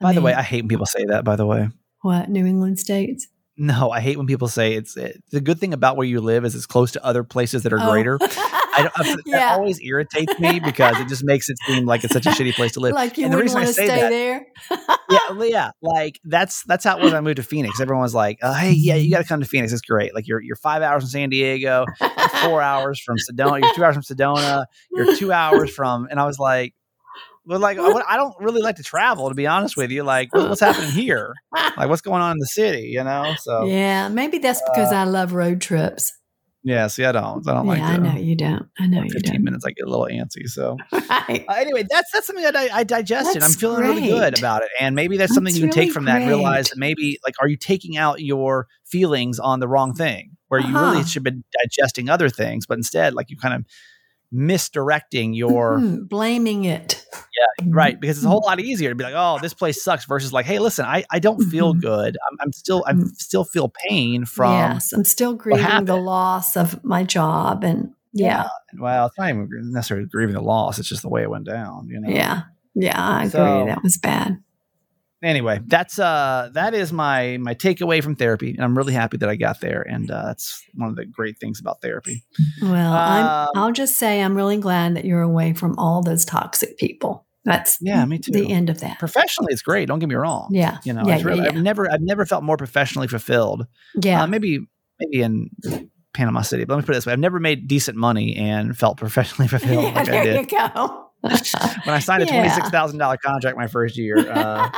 I 0.01 0.03
by 0.03 0.13
the 0.13 0.21
way, 0.21 0.33
I 0.33 0.41
hate 0.41 0.61
when 0.63 0.69
people 0.69 0.85
say 0.85 1.05
that. 1.05 1.23
By 1.23 1.35
the 1.35 1.45
way, 1.45 1.69
what 2.01 2.29
New 2.29 2.45
England 2.45 2.79
states? 2.79 3.27
no, 3.55 3.91
I 3.91 3.99
hate 3.99 4.17
when 4.17 4.25
people 4.25 4.47
say 4.47 4.73
it's 4.73 4.97
it, 4.97 5.23
the 5.29 5.39
good 5.39 5.59
thing 5.59 5.73
about 5.73 5.95
where 5.95 6.07
you 6.07 6.19
live 6.21 6.43
is 6.43 6.55
it's 6.55 6.65
close 6.65 6.91
to 6.93 7.05
other 7.05 7.23
places 7.23 7.61
that 7.63 7.71
are 7.71 7.79
Oh. 7.79 7.91
greater. 7.91 8.17
I 8.19 8.89
don't, 8.97 9.21
that 9.31 9.51
always 9.53 9.79
irritates 9.79 10.39
me 10.39 10.59
because 10.59 10.99
it 10.99 11.07
just 11.07 11.23
makes 11.23 11.47
it 11.49 11.57
seem 11.67 11.85
like 11.85 12.03
it's 12.03 12.13
such 12.13 12.25
a 12.25 12.29
shitty 12.29 12.55
place 12.55 12.71
to 12.71 12.79
live. 12.79 12.95
like 12.95 13.15
you 13.15 13.25
and 13.25 13.31
the 13.33 13.37
wouldn't 13.37 13.55
reason 13.55 13.57
I 13.61 13.65
want 13.65 13.67
to 13.67 13.73
stay 13.73 13.87
that- 13.87 14.09
there. 14.09 14.47
yeah, 15.11 15.43
yeah. 15.47 15.71
Like 15.83 16.19
that's 16.23 16.63
that's 16.63 16.83
how 16.83 16.97
it 16.97 17.03
was 17.03 17.11
when 17.11 17.17
I 17.19 17.21
moved 17.21 17.35
to 17.35 17.43
Phoenix. 17.43 17.79
Everyone 17.79 18.01
was 18.01 18.15
like, 18.15 18.39
uh, 18.41 18.53
"Hey, 18.55 18.71
yeah, 18.71 18.95
you 18.95 19.11
got 19.11 19.19
to 19.21 19.27
come 19.27 19.39
to 19.41 19.45
Phoenix. 19.45 19.71
It's 19.71 19.83
great. 19.83 20.15
Like 20.15 20.27
you're 20.27 20.41
you're 20.41 20.55
five 20.55 20.81
hours 20.81 21.03
from 21.03 21.09
San 21.11 21.29
Diego, 21.29 21.85
four 22.43 22.59
hours 22.63 22.99
from 22.99 23.17
Sedona. 23.17 23.61
You're 23.61 23.75
two 23.75 23.83
hours 23.83 23.93
from 23.93 24.03
Sedona. 24.03 24.65
You're 24.91 25.15
two 25.15 25.31
hours 25.31 25.69
from." 25.69 26.07
And 26.09 26.19
I 26.19 26.25
was 26.25 26.39
like, 26.39 26.73
"Well, 27.45 27.60
like 27.60 27.77
I 27.77 28.17
don't 28.17 28.36
really 28.39 28.62
like 28.62 28.77
to 28.77 28.84
travel, 28.84 29.29
to 29.29 29.36
be 29.36 29.47
honest 29.47 29.77
with 29.77 29.91
you. 29.91 30.03
Like, 30.03 30.29
what's 30.34 30.62
happening 30.62 30.91
here? 30.91 31.34
Like, 31.77 31.89
what's 31.89 32.01
going 32.01 32.21
on 32.21 32.34
in 32.34 32.39
the 32.39 32.45
city? 32.47 32.89
You 32.91 33.03
know?" 33.03 33.36
So 33.39 33.67
yeah, 33.67 34.10
maybe 34.10 34.38
that's 34.39 34.62
because 34.62 34.91
I 34.91 35.03
love 35.06 35.34
road 35.34 35.62
trips. 35.62 36.13
Yeah, 36.63 36.88
see, 36.88 37.03
I 37.03 37.12
don't, 37.12 37.47
I 37.47 37.53
don't 37.53 37.65
yeah, 37.65 37.71
like. 37.73 37.82
I 37.84 37.97
know 37.97 38.15
you 38.15 38.36
don't. 38.38 38.69
I 38.79 38.88
know 38.88 39.01
you 39.03 39.10
Fifteen 39.10 39.34
don't. 39.36 39.43
minutes, 39.43 39.65
I 39.65 39.71
get 39.71 39.86
a 39.86 39.89
little 39.89 40.08
antsy. 40.08 40.47
So 40.47 40.77
Right. 41.10 41.43
uh, 41.47 41.53
anyway, 41.53 41.84
that's 41.89 42.12
that's 42.12 42.25
something 42.25 42.43
that 42.43 42.56
I, 42.56 42.69
I 42.79 42.84
digested. 42.84 43.41
That's 43.41 43.53
I'm 43.53 43.60
feeling 43.60 43.82
really 43.82 44.08
good 44.08 44.34
about 44.34 44.63
it, 44.63 44.69
and 44.79 44.95
maybe 44.95 45.17
that's 45.17 45.34
something 45.34 45.53
you 45.53 45.62
can 45.62 45.69
take 45.71 45.82
really 45.82 45.93
from 45.93 46.06
that 46.06 46.21
and 46.21 46.27
realize 46.27 46.69
that 46.69 46.77
maybe 46.77 47.19
like 47.25 47.36
are 47.41 47.47
you 47.49 47.58
taking 47.58 47.97
out 47.97 48.21
your 48.21 48.67
feelings 48.86 49.39
on 49.39 49.60
the 49.60 49.67
wrong 49.67 49.93
thing, 49.93 50.38
where 50.47 50.60
you 50.62 50.73
really 50.73 50.99
Uh-huh. 50.99 51.03
should 51.03 51.23
be 51.23 51.43
digesting 51.62 52.10
other 52.10 52.29
things, 52.29 52.65
but 52.65 52.77
instead 52.77 53.13
like 53.13 53.29
you 53.29 53.36
kind 53.38 53.53
of 53.53 53.65
misdirecting 54.32 55.34
your 55.34 55.79
Mhm, 55.82 56.08
blaming 56.10 56.65
it. 56.65 57.02
Right 57.67 57.99
because 57.99 58.17
it's 58.17 58.25
a 58.25 58.29
whole 58.29 58.43
lot 58.45 58.60
easier 58.60 58.89
to 58.89 58.95
be 58.95 59.03
like 59.03 59.13
oh 59.15 59.39
this 59.41 59.53
place 59.53 59.84
sucks 59.84 60.06
versus 60.06 60.32
like 60.34 60.45
hey 60.45 60.60
listen 60.60 60.86
I 60.86 61.03
I 61.12 61.19
don't 61.19 61.41
feel 61.43 61.73
Mhm. 61.73 61.82
good 61.82 62.17
I'm, 62.32 62.38
I'm 62.41 62.53
still 62.53 62.84
I'm 62.88 63.03
Mhm. 63.03 63.15
still 63.15 63.43
feel 63.45 63.71
pain 63.89 64.25
from 64.25 64.51
yes, 64.51 64.93
I'm 64.93 65.03
still 65.06 65.34
grieving 65.34 65.86
the 65.86 65.95
loss 65.97 66.56
of 66.58 66.84
my 66.84 67.03
job, 67.03 67.63
and 67.63 67.91
yeah, 68.13 68.47
well 68.79 69.08
it's 69.08 69.17
not 69.17 69.29
even 69.29 69.49
necessarily 69.71 70.08
grieving 70.08 70.36
the 70.36 70.41
loss 70.41 70.77
it's 70.79 70.88
just 70.89 71.01
the 71.01 71.10
way 71.10 71.23
it 71.23 71.29
went 71.29 71.45
down 71.45 71.88
you 71.89 71.99
know 71.99 72.10
yeah, 72.10 72.41
yeah. 72.75 72.99
I 72.99 73.23
agree. 73.25 73.65
That 73.65 73.82
was 73.84 73.97
bad. 73.97 74.38
anyway, 75.23 75.60
that's 75.67 75.97
uh 75.99 76.49
that 76.53 76.73
is 76.73 76.91
my 76.91 77.38
my 77.38 77.56
takeaway 77.56 78.03
from 78.03 78.15
therapy, 78.15 78.51
and 78.51 78.62
I'm 78.63 78.77
really 78.77 78.93
happy 78.93 79.17
that 79.17 79.29
I 79.29 79.36
got 79.36 79.62
there, 79.62 79.82
and 79.82 80.10
uh, 80.12 80.23
that's 80.25 80.62
one 80.75 80.89
of 80.89 80.95
the 80.95 81.06
great 81.06 81.39
things 81.39 81.60
about 81.60 81.82
therapy. 81.82 82.23
Well, 82.62 82.93
I'm, 82.93 83.25
Um, 83.27 83.47
I'll 83.56 83.71
just 83.71 83.95
say 83.97 84.21
I'm 84.21 84.36
really 84.36 84.58
glad 84.58 84.95
that 84.95 85.06
you're 85.06 85.21
away 85.21 85.53
from 85.53 85.77
all 85.79 86.01
those 86.03 86.25
toxic 86.25 86.77
people. 86.77 87.25
That's 87.45 87.77
Yeah, 87.82 88.06
me 88.06 88.19
too. 88.19 88.32
the 88.32 88.51
end 88.51 88.69
of 88.69 88.79
that. 88.79 88.99
Professionally, 88.99 89.51
it's 89.51 89.62
great. 89.62 89.88
Don't 89.88 89.99
get 89.99 90.08
me 90.10 90.15
wrong. 90.15 90.49
Yeah, 90.51 90.77
You 90.84 90.93
know, 90.93 91.08
yeah, 91.08 91.21
really, 91.23 91.43
yeah, 91.43 91.49
I've 91.49 91.56
never 91.62 91.91
I've 91.91 92.01
never 92.01 92.25
felt 92.25 92.43
more 92.43 92.58
professionally 92.58 93.08
fulfilled. 93.08 93.67
yeah. 94.01 94.23
Uh, 94.23 94.27
maybe 94.27 94.60
maybe 94.99 95.21
in 95.23 95.49
Panama 96.13 96.41
City, 96.41 96.63
but 96.65 96.75
let 96.75 96.82
me 96.84 96.86
put 96.86 96.93
it 96.93 96.97
this 96.97 97.06
way: 97.06 97.13
I've 97.13 97.19
never 97.19 97.39
made 97.39 97.67
decent 97.67 97.97
money 97.97 98.36
and 98.36 98.77
felt 98.77 98.97
professionally 98.97 99.47
fulfilled 99.49 99.84
Yeah, 99.84 99.91
like 99.93 100.10
I 100.10 100.23
did 100.23 100.51
you 100.51 100.58
go. 100.58 101.08
when 101.21 101.34
I 101.95 101.99
signed 101.99 102.23
a 102.23 102.25
twenty 102.25 102.49
six 102.49 102.69
thousand 102.69 102.99
dollar 102.99 103.17
contract 103.17 103.58
my 103.58 103.67
first 103.67 103.97
year. 103.97 104.17
Uh, 104.29 104.69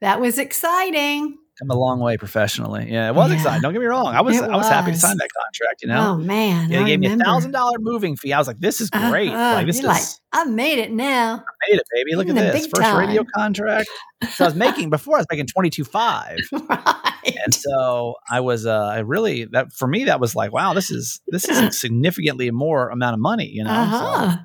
that 0.00 0.20
was 0.20 0.38
exciting. 0.38 1.38
Come 1.58 1.70
a 1.70 1.76
long 1.78 2.00
way 2.00 2.16
professionally. 2.16 2.90
Yeah, 2.90 3.08
it 3.08 3.14
was 3.14 3.30
Yeah. 3.30 3.36
exciting. 3.36 3.62
Don't 3.62 3.72
get 3.72 3.80
me 3.80 3.86
wrong. 3.86 4.06
I 4.14 4.20
was 4.22 4.36
It 4.36 4.42
I 4.44 4.56
was 4.56 4.68
happy 4.68 4.92
to 4.92 4.98
sign 4.98 5.16
that 5.18 5.28
contract. 5.44 5.82
You 5.82 5.88
know. 5.88 6.12
Oh 6.12 6.16
man, 6.16 6.70
Yeah, 6.70 6.80
I 6.80 6.82
they 6.82 6.88
gave 6.90 7.00
me 7.00 7.06
a 7.12 7.16
thousand 7.16 7.52
dollar 7.52 7.78
moving 7.78 8.16
fee. 8.16 8.32
I 8.32 8.38
was 8.38 8.46
like, 8.46 8.58
"This 8.58 8.80
is 8.80 8.90
great! 8.90 9.30
Uh-uh. 9.30 9.54
like 9.54 9.66
this 9.66 9.78
is 9.78 9.84
like, 9.84 10.02
I 10.32 10.44
made 10.44 10.78
it 10.78 10.90
now. 10.92 11.44
I 11.46 11.70
made 11.70 11.78
it, 11.78 11.86
baby. 11.94 12.14
Look 12.16 12.28
at 12.28 12.34
this 12.34 12.66
first 12.66 12.92
radio 12.94 13.24
contract." 13.36 13.88
So 14.32 14.44
I 14.44 14.48
was 14.48 14.54
making 14.66 14.90
before 14.90 15.16
I 15.16 15.20
was 15.20 15.26
making 15.30 15.46
twenty 15.46 15.70
two 15.70 15.84
five, 15.84 16.38
right. 16.52 17.36
and 17.44 17.54
so 17.54 18.14
I 18.30 18.40
was 18.40 18.66
uh, 18.66 18.86
I 18.86 18.98
really 19.00 19.44
that 19.52 19.72
for 19.72 19.86
me 19.86 20.04
that 20.04 20.18
was 20.20 20.34
like, 20.34 20.52
wow, 20.52 20.72
this 20.74 20.90
is 20.90 21.20
this 21.28 21.48
is 21.48 21.58
a 21.58 21.70
significantly 21.84 22.50
more 22.50 22.88
amount 22.88 23.14
of 23.14 23.20
money, 23.20 23.48
you 23.52 23.62
know. 23.64 23.70
So, 23.70 23.76
Uh-huh. 23.76 24.36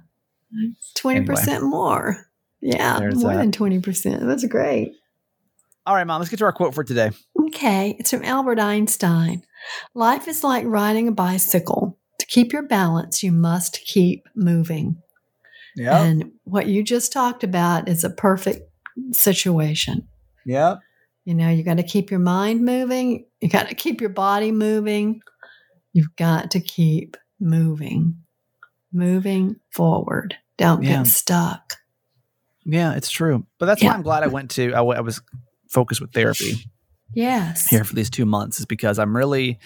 Twenty 0.96 1.26
percent 1.26 1.64
more. 1.64 2.26
Yeah, 2.62 3.00
There's 3.00 3.16
more 3.24 3.34
that. 3.34 3.38
than 3.40 3.52
twenty 3.52 3.80
percent. 3.80 4.26
That's 4.26 4.46
great. 4.46 4.94
All 5.90 5.96
right, 5.96 6.06
mom, 6.06 6.20
let's 6.20 6.30
get 6.30 6.38
to 6.38 6.46
our 6.46 6.52
quote 6.54 6.76
for 6.76 6.84
today. 6.84 7.10
Okay, 7.48 7.96
it's 7.98 8.12
from 8.12 8.24
Albert 8.24 8.60
Einstein. 8.60 9.42
Life 9.96 10.28
is 10.28 10.44
like 10.44 10.64
riding 10.68 11.08
a 11.08 11.12
bicycle. 11.12 11.98
To 12.20 12.26
keep 12.28 12.54
your 12.54 12.62
balance, 12.68 13.24
you 13.24 13.32
must 13.32 13.82
keep 13.88 14.24
moving. 14.36 15.02
Yeah. 15.76 16.00
And 16.04 16.32
what 16.44 16.68
you 16.68 16.84
just 16.84 17.12
talked 17.12 17.44
about 17.44 17.90
is 17.90 18.04
a 18.04 18.12
perfect 18.12 18.70
situation. 19.14 20.08
Yeah. 20.46 20.76
You 21.26 21.34
know, 21.34 21.50
you 21.50 21.64
got 21.64 21.78
to 21.78 21.84
keep 21.84 22.12
your 22.12 22.20
mind 22.20 22.64
moving, 22.64 23.26
you 23.42 23.50
got 23.50 23.70
to 23.70 23.76
keep 23.76 24.00
your 24.00 24.12
body 24.12 24.52
moving. 24.52 25.22
You've 25.94 26.16
got 26.18 26.52
to 26.52 26.60
keep 26.60 27.18
moving, 27.40 28.16
moving 28.94 29.56
forward. 29.72 30.36
Don't 30.60 30.84
Yeah. 30.84 30.98
get 30.98 31.08
stuck. 31.08 31.78
Yeah, 32.64 32.94
it's 32.94 33.10
true. 33.10 33.48
But 33.58 33.66
that's 33.66 33.82
Yeah. 33.82 33.90
why 33.90 33.96
I'm 33.96 34.04
glad 34.04 34.22
I 34.22 34.28
went 34.28 34.52
to, 34.52 34.68
I, 34.68 34.78
w- 34.78 34.96
I 34.96 35.02
was 35.02 35.20
focused 35.70 36.02
with 36.02 36.12
therapy 36.14 36.70
Yes. 37.14 37.68
here 37.68 37.84
for 37.84 37.96
these 37.96 38.10
two 38.10 38.26
months, 38.26 38.60
is 38.60 38.66
because 38.66 39.00
I'm 39.00 39.16
really, 39.16 39.58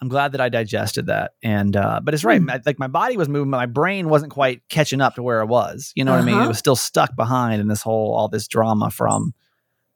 I'm 0.00 0.08
glad 0.08 0.32
that 0.32 0.40
I 0.40 0.48
digested 0.48 1.06
that. 1.06 1.32
And, 1.42 1.76
uh, 1.76 2.00
but 2.02 2.14
it's 2.14 2.24
right. 2.24 2.40
My- 2.40 2.60
Like 2.64 2.78
my 2.78 2.86
body 2.88 3.16
was 3.16 3.28
moving, 3.28 3.50
but 3.50 3.56
my 3.58 3.66
brain 3.66 4.08
wasn't 4.08 4.32
quite 4.32 4.62
catching 4.68 5.00
up 5.00 5.14
to 5.16 5.22
where 5.22 5.40
it 5.40 5.46
was. 5.46 5.92
You 5.94 6.04
know 6.04 6.12
what 6.12 6.20
I 6.20 6.24
mean? 6.24 6.34
It 6.36 6.38
Uh-huh. 6.40 6.48
was 6.48 6.58
still 6.58 6.76
stuck 6.76 7.16
behind 7.16 7.60
in 7.60 7.68
this 7.68 7.82
whole, 7.82 8.14
all 8.14 8.28
this 8.28 8.46
drama 8.48 8.90
from, 8.90 9.34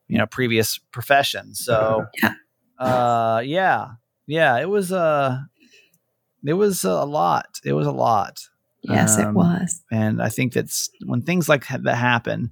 you 0.08 0.18
know, 0.18 0.26
previous 0.26 0.78
profession. 0.92 1.54
So, 1.54 2.06
Yeah. 2.22 2.34
uh, 2.78 3.42
yeah, 3.44 3.88
yeah, 4.26 4.58
it 4.58 4.68
was, 4.68 4.92
uh, 4.92 5.38
it 6.46 6.54
was 6.54 6.84
a 6.84 7.04
lot. 7.04 7.60
It 7.64 7.72
was 7.72 7.86
a 7.86 7.92
lot. 7.92 8.40
Yes, 8.82 9.18
Um, 9.18 9.28
it 9.28 9.32
was. 9.34 9.82
and 9.90 10.22
I 10.22 10.28
think 10.28 10.52
that's 10.52 10.88
when 11.04 11.22
things 11.22 11.48
like 11.48 11.66
that 11.68 11.96
happen. 11.96 12.50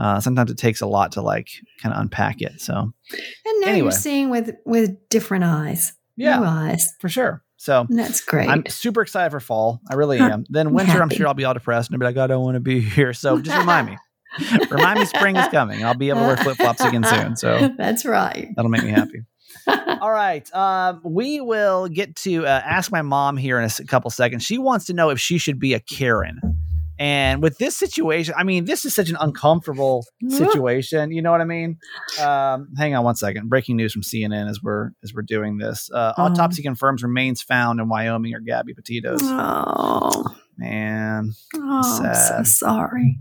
Uh, 0.00 0.18
sometimes 0.18 0.50
it 0.50 0.56
takes 0.58 0.80
a 0.80 0.86
lot 0.86 1.12
to 1.12 1.20
like 1.22 1.48
kind 1.82 1.94
of 1.94 2.00
unpack 2.00 2.40
it. 2.40 2.60
So 2.60 2.74
And 2.74 3.60
now 3.60 3.68
anyway. 3.68 3.78
you're 3.84 3.92
seeing 3.92 4.30
with 4.30 4.56
with 4.64 4.96
different 5.10 5.44
eyes. 5.44 5.92
yeah, 6.16 6.38
New 6.38 6.44
eyes. 6.46 6.94
for 7.00 7.08
sure. 7.10 7.44
So 7.58 7.86
that's 7.90 8.22
great. 8.22 8.48
I'm 8.48 8.64
super 8.68 9.02
excited 9.02 9.30
for 9.30 9.40
fall. 9.40 9.80
I 9.90 9.94
really 9.94 10.18
am. 10.18 10.46
Then 10.48 10.68
I'm 10.68 10.72
winter, 10.72 11.02
I'm 11.02 11.10
sure 11.10 11.26
I'll 11.28 11.34
be 11.34 11.44
all 11.44 11.52
depressed 11.52 11.90
and 11.90 11.96
I'll 11.96 12.00
be 12.00 12.06
like, 12.06 12.24
I 12.24 12.26
don't 12.26 12.42
want 12.42 12.54
to 12.54 12.60
be 12.60 12.80
here. 12.80 13.12
So 13.12 13.38
just 13.38 13.56
remind 13.58 13.88
me. 13.88 13.98
remind 14.70 14.98
me 15.00 15.04
spring 15.04 15.36
is 15.36 15.46
coming. 15.48 15.76
and 15.76 15.84
I'll 15.86 15.94
be 15.94 16.08
able 16.08 16.20
to 16.20 16.26
wear 16.28 16.36
flip 16.38 16.56
flops 16.56 16.80
again 16.82 17.04
soon. 17.04 17.36
So 17.36 17.68
that's 17.76 18.06
right. 18.06 18.48
that'll 18.56 18.70
make 18.70 18.82
me 18.84 18.90
happy. 18.90 19.24
All 20.00 20.10
right. 20.10 20.48
Um, 20.54 21.02
we 21.04 21.42
will 21.42 21.88
get 21.88 22.16
to 22.16 22.46
uh, 22.46 22.62
ask 22.64 22.90
my 22.90 23.02
mom 23.02 23.36
here 23.36 23.58
in 23.60 23.64
a 23.68 23.84
couple 23.84 24.10
seconds. 24.10 24.42
She 24.42 24.56
wants 24.56 24.86
to 24.86 24.94
know 24.94 25.10
if 25.10 25.20
she 25.20 25.36
should 25.36 25.58
be 25.58 25.74
a 25.74 25.80
Karen. 25.80 26.40
And 27.00 27.42
with 27.42 27.56
this 27.56 27.74
situation, 27.76 28.34
I 28.36 28.44
mean, 28.44 28.66
this 28.66 28.84
is 28.84 28.94
such 28.94 29.08
an 29.08 29.16
uncomfortable 29.18 30.04
situation. 30.28 31.10
You 31.12 31.22
know 31.22 31.30
what 31.30 31.40
I 31.40 31.44
mean? 31.46 31.78
Um, 32.20 32.68
hang 32.76 32.94
on 32.94 33.02
one 33.04 33.14
second. 33.16 33.48
Breaking 33.48 33.76
news 33.76 33.94
from 33.94 34.02
CNN 34.02 34.50
as 34.50 34.62
we're 34.62 34.90
as 35.02 35.14
we're 35.14 35.22
doing 35.22 35.56
this. 35.56 35.90
Uh, 35.90 36.12
Oh. 36.18 36.24
autopsy 36.24 36.62
confirms 36.62 37.02
remains 37.02 37.40
found 37.40 37.80
in 37.80 37.88
Wyoming 37.88 38.34
are 38.34 38.40
Gabby 38.40 38.74
Petitos. 38.74 39.20
Oh, 39.22 40.26
Man, 40.58 41.32
oh 41.56 42.02
I'm 42.02 42.14
so 42.14 42.42
sorry. 42.44 43.18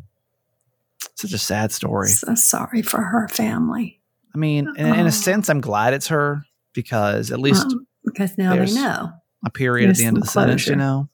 such 1.16 1.32
a 1.32 1.38
sad 1.38 1.72
story. 1.72 2.10
So 2.10 2.36
sorry 2.36 2.82
for 2.82 3.02
her 3.02 3.30
family. 3.30 4.02
I 4.36 4.38
mean, 4.38 4.68
in, 4.76 4.86
in 4.94 5.06
a 5.08 5.12
sense, 5.12 5.50
I'm 5.50 5.62
glad 5.62 5.94
it's 5.94 6.08
her 6.08 6.44
because 6.74 7.32
at 7.32 7.40
least 7.40 7.66
Um, 7.66 7.88
because 8.04 8.38
now 8.38 8.58
they 8.58 8.74
know. 8.74 9.12
a 9.46 9.50
period 9.50 9.90
at 9.90 9.96
the 9.96 10.04
end 10.06 10.18
of 10.18 10.24
the 10.24 10.30
sentence, 10.30 10.68
you 10.68 10.76
know. 10.76 11.08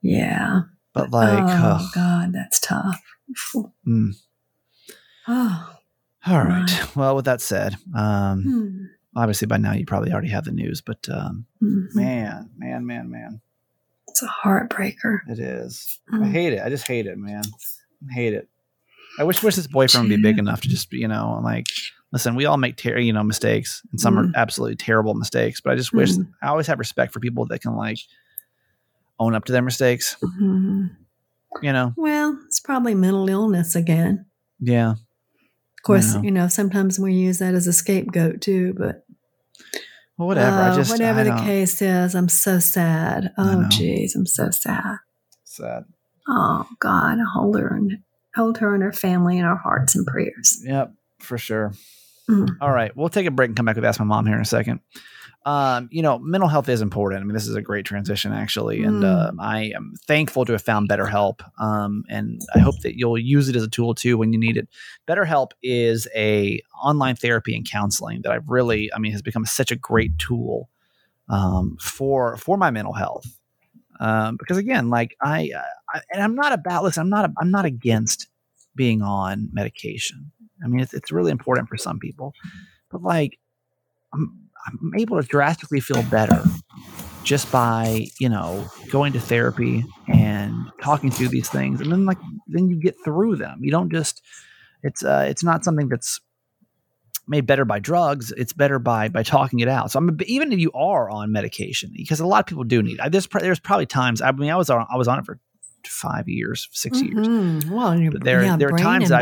Yeah. 0.00 0.62
But 0.94 1.10
like, 1.10 1.44
oh 1.44 1.78
ugh. 1.80 1.90
God, 1.94 2.32
that's 2.32 2.60
tough. 2.60 3.00
Mm. 3.86 4.12
Oh, 5.28 5.76
All 6.26 6.38
right. 6.44 6.60
Right. 6.68 6.96
Well, 6.96 7.16
with 7.16 7.24
that 7.26 7.40
said, 7.40 7.76
um, 7.96 8.42
hmm. 8.42 8.84
obviously 9.16 9.46
by 9.46 9.56
now 9.56 9.72
you 9.72 9.86
probably 9.86 10.12
already 10.12 10.28
have 10.28 10.44
the 10.44 10.52
news, 10.52 10.80
but 10.80 11.08
um, 11.10 11.46
Mhm. 11.62 11.94
man, 11.94 12.50
man, 12.56 12.86
man, 12.86 13.10
man, 13.10 13.40
it's 14.08 14.22
a 14.22 14.26
heartbreaker. 14.26 15.20
it 15.28 15.38
is. 15.38 16.00
I 16.12 16.16
Mm. 16.18 16.30
hate 16.32 16.52
it. 16.52 16.62
I 16.62 16.68
just 16.68 16.86
hate 16.86 17.06
it, 17.06 17.16
man. 17.18 17.42
I 18.10 18.12
hate 18.12 18.34
it. 18.34 18.48
I 19.18 19.24
wish 19.24 19.42
wish 19.42 19.56
this 19.56 19.66
boyfriend 19.66 20.08
would 20.08 20.16
be 20.16 20.22
big 20.22 20.38
enough 20.38 20.60
to 20.62 20.68
just 20.68 20.90
be, 20.90 20.98
you 20.98 21.08
know, 21.08 21.40
like, 21.44 21.66
listen, 22.12 22.34
we 22.34 22.46
all 22.46 22.56
make 22.56 22.76
ter- 22.76 22.98
you 22.98 23.12
know 23.12 23.22
mistakes, 23.22 23.82
and 23.90 24.00
some 24.00 24.18
are 24.18 24.24
Mm. 24.26 24.34
absolutely 24.36 24.76
terrible 24.76 25.14
mistakes. 25.14 25.60
But 25.60 25.72
I 25.72 25.76
just 25.76 25.92
wish 25.92 26.10
Mm. 26.12 26.28
I 26.42 26.48
always 26.48 26.66
have 26.66 26.78
respect 26.78 27.12
for 27.12 27.20
people 27.20 27.44
that 27.46 27.60
can 27.60 27.74
like 27.76 27.98
own 29.22 29.34
up 29.34 29.44
to 29.46 29.52
their 29.52 29.62
mistakes. 29.62 30.16
Mhm. 30.22 30.90
You 31.62 31.72
know? 31.72 31.92
Well, 31.96 32.38
it's 32.46 32.60
probably 32.60 32.94
mental 32.94 33.28
illness 33.28 33.74
again. 33.74 34.26
Yeah. 34.60 34.92
Of 34.92 35.82
course, 35.84 36.14
know. 36.14 36.22
you 36.22 36.30
know, 36.30 36.48
sometimes 36.48 36.98
we 36.98 37.12
use 37.14 37.38
that 37.40 37.54
as 37.54 37.66
a 37.66 37.72
scapegoat 37.72 38.40
too, 38.40 38.74
but 38.78 39.04
Well, 40.16 40.28
whatever. 40.28 40.56
I 40.56 40.68
uh, 40.70 40.76
just 40.76 40.90
whatever 40.90 41.20
I 41.20 41.24
the 41.24 41.30
don't- 41.30 41.44
case 41.44 41.82
is, 41.82 42.14
I'm 42.14 42.28
so 42.28 42.58
sad. 42.58 43.32
Oh, 43.36 43.66
jeez, 43.70 44.12
I'm 44.14 44.26
so 44.26 44.50
sad. 44.50 44.98
Sad. 45.44 45.84
Oh 46.28 46.66
God, 46.78 47.18
hold 47.34 47.58
her 47.58 47.74
and 47.74 47.98
hold 48.36 48.58
her 48.58 48.74
and 48.74 48.82
her 48.82 48.92
family 48.92 49.38
in 49.38 49.44
our 49.44 49.56
hearts 49.56 49.94
and 49.96 50.06
prayers. 50.06 50.60
Yep, 50.64 50.92
for 51.18 51.36
sure. 51.36 51.72
Mm. 52.30 52.48
All 52.60 52.70
right, 52.70 52.96
we'll 52.96 53.08
take 53.08 53.26
a 53.26 53.30
break 53.32 53.48
and 53.48 53.56
come 53.56 53.66
back 53.66 53.74
with 53.76 53.84
Ask 53.84 53.98
My 53.98 54.06
Mom 54.06 54.24
here 54.26 54.36
in 54.36 54.40
a 54.40 54.44
second. 54.44 54.80
Um, 55.44 55.88
you 55.90 56.02
know, 56.02 56.18
mental 56.20 56.48
health 56.48 56.68
is 56.68 56.80
important. 56.82 57.20
I 57.20 57.24
mean, 57.24 57.34
this 57.34 57.48
is 57.48 57.56
a 57.56 57.62
great 57.62 57.84
transition, 57.84 58.32
actually, 58.32 58.84
and 58.84 59.02
Mm. 59.02 59.28
um, 59.30 59.40
I 59.40 59.72
am 59.74 59.94
thankful 60.06 60.44
to 60.44 60.52
have 60.52 60.62
found 60.62 60.88
BetterHelp. 60.88 61.40
Um, 61.60 62.04
and 62.08 62.40
I 62.54 62.60
hope 62.60 62.78
that 62.82 62.96
you'll 62.96 63.18
use 63.18 63.48
it 63.48 63.56
as 63.56 63.64
a 63.64 63.68
tool 63.68 63.94
too 63.94 64.16
when 64.16 64.32
you 64.32 64.38
need 64.38 64.56
it. 64.56 64.68
BetterHelp 65.08 65.50
is 65.62 66.06
a 66.14 66.60
online 66.80 67.16
therapy 67.16 67.56
and 67.56 67.68
counseling 67.68 68.22
that 68.22 68.30
I've 68.30 68.48
really, 68.48 68.92
I 68.94 68.98
mean, 69.00 69.10
has 69.12 69.22
become 69.22 69.44
such 69.44 69.72
a 69.72 69.76
great 69.76 70.16
tool 70.18 70.68
um, 71.28 71.76
for 71.80 72.36
for 72.36 72.56
my 72.56 72.70
mental 72.70 72.92
health. 72.92 73.26
Um, 73.98 74.36
because 74.36 74.58
again, 74.58 74.90
like 74.90 75.16
I, 75.22 75.50
I, 75.92 76.00
and 76.12 76.22
I'm 76.22 76.34
not 76.34 76.52
about. 76.52 76.84
Listen, 76.84 77.02
I'm 77.02 77.10
not. 77.10 77.30
I'm 77.38 77.50
not 77.50 77.64
against 77.64 78.28
being 78.76 79.02
on 79.02 79.48
medication. 79.52 80.30
I 80.64 80.68
mean, 80.68 80.80
it's, 80.80 80.94
it's 80.94 81.10
really 81.12 81.30
important 81.32 81.68
for 81.68 81.76
some 81.76 81.98
people, 81.98 82.32
but 82.90 83.02
like, 83.02 83.38
I'm, 84.14 84.41
I'm 84.66 84.92
able 84.98 85.20
to 85.20 85.26
drastically 85.26 85.80
feel 85.80 86.02
better 86.04 86.42
just 87.24 87.50
by 87.52 88.06
you 88.18 88.28
know 88.28 88.66
going 88.90 89.12
to 89.12 89.20
therapy 89.20 89.84
and 90.08 90.54
talking 90.82 91.10
through 91.10 91.28
these 91.28 91.48
things, 91.48 91.80
and 91.80 91.90
then 91.90 92.04
like 92.04 92.18
then 92.46 92.68
you 92.68 92.76
get 92.76 92.96
through 93.04 93.36
them. 93.36 93.60
You 93.62 93.70
don't 93.70 93.90
just. 93.90 94.22
It's 94.82 95.04
uh, 95.04 95.26
it's 95.28 95.44
not 95.44 95.64
something 95.64 95.88
that's 95.88 96.20
made 97.28 97.46
better 97.46 97.64
by 97.64 97.78
drugs. 97.78 98.32
It's 98.32 98.52
better 98.52 98.78
by 98.78 99.08
by 99.08 99.22
talking 99.22 99.60
it 99.60 99.68
out. 99.68 99.90
So 99.90 99.98
I'm 99.98 100.18
even 100.26 100.52
if 100.52 100.58
you 100.58 100.72
are 100.72 101.08
on 101.08 101.32
medication, 101.32 101.92
because 101.96 102.20
a 102.20 102.26
lot 102.26 102.40
of 102.40 102.46
people 102.46 102.64
do 102.64 102.82
need. 102.82 103.00
I, 103.00 103.08
there's 103.08 103.28
there's 103.28 103.60
probably 103.60 103.86
times. 103.86 104.20
I 104.20 104.32
mean, 104.32 104.50
I 104.50 104.56
was 104.56 104.70
on 104.70 104.86
I 104.92 104.96
was 104.96 105.08
on 105.08 105.18
it 105.18 105.24
for 105.24 105.38
five 105.90 106.28
years, 106.28 106.68
6 106.72 107.00
years 107.02 107.26
Mhm. 107.26 107.70
Well, 107.70 107.98
your, 107.98 108.12
there- 108.12 108.44
yeah, 108.44 108.56
there 108.56 108.68
are 108.68 108.78
times 108.78 109.10
I- 109.10 109.20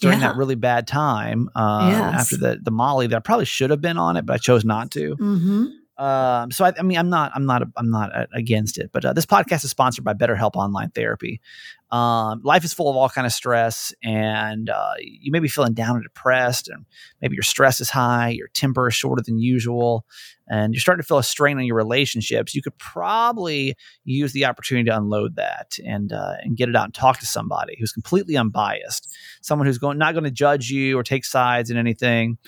during 0.00 0.20
yeah. 0.20 0.28
that 0.28 0.36
really 0.36 0.54
bad 0.54 0.86
time 0.86 1.48
uh, 1.54 1.88
Yes. 1.92 2.14
after 2.22 2.36
the 2.36 2.58
the 2.62 2.70
Molly 2.70 3.06
that 3.08 3.16
I 3.16 3.20
probably 3.20 3.44
should 3.46 3.70
have 3.70 3.80
been 3.80 3.98
on 3.98 4.16
it, 4.16 4.26
but 4.26 4.34
I 4.34 4.38
chose 4.38 4.64
not 4.64 4.90
to. 4.92 5.14
hmm 5.14 5.66
Um, 6.00 6.50
so 6.50 6.64
I, 6.64 6.72
I 6.78 6.82
mean, 6.82 6.96
I'm 6.96 7.10
not, 7.10 7.30
I'm 7.34 7.44
not, 7.44 7.62
I'm 7.76 7.90
not 7.90 8.16
uh, 8.16 8.26
against 8.32 8.78
it. 8.78 8.90
But 8.90 9.04
uh, 9.04 9.12
this 9.12 9.26
podcast 9.26 9.64
is 9.64 9.70
sponsored 9.70 10.02
by 10.02 10.14
BetterHelp 10.14 10.52
Online 10.54 10.88
Therapy. 10.90 11.42
Um, 11.90 12.40
life 12.42 12.64
is 12.64 12.72
full 12.72 12.88
of 12.88 12.96
all 12.96 13.10
kind 13.10 13.26
of 13.26 13.32
stress, 13.34 13.92
and 14.02 14.70
uh, 14.70 14.92
you 14.98 15.30
may 15.30 15.40
be 15.40 15.48
feeling 15.48 15.74
down 15.74 15.96
and 15.96 16.04
depressed, 16.04 16.68
and 16.68 16.86
maybe 17.20 17.34
your 17.34 17.42
stress 17.42 17.80
is 17.80 17.90
high, 17.90 18.28
your 18.28 18.48
temper 18.48 18.88
is 18.88 18.94
shorter 18.94 19.22
than 19.26 19.38
usual, 19.38 20.06
and 20.48 20.72
you're 20.72 20.80
starting 20.80 21.02
to 21.02 21.06
feel 21.06 21.18
a 21.18 21.22
strain 21.22 21.58
on 21.58 21.64
your 21.64 21.76
relationships. 21.76 22.54
You 22.54 22.62
could 22.62 22.78
probably 22.78 23.76
use 24.04 24.32
the 24.32 24.46
opportunity 24.46 24.88
to 24.88 24.96
unload 24.96 25.36
that 25.36 25.78
and 25.84 26.12
uh, 26.12 26.36
and 26.42 26.56
get 26.56 26.68
it 26.68 26.76
out 26.76 26.84
and 26.84 26.94
talk 26.94 27.18
to 27.18 27.26
somebody 27.26 27.76
who's 27.78 27.92
completely 27.92 28.36
unbiased, 28.36 29.12
someone 29.42 29.66
who's 29.66 29.78
going 29.78 29.98
not 29.98 30.14
going 30.14 30.24
to 30.24 30.30
judge 30.30 30.70
you 30.70 30.96
or 30.96 31.02
take 31.02 31.24
sides 31.24 31.70
in 31.70 31.76
anything. 31.76 32.38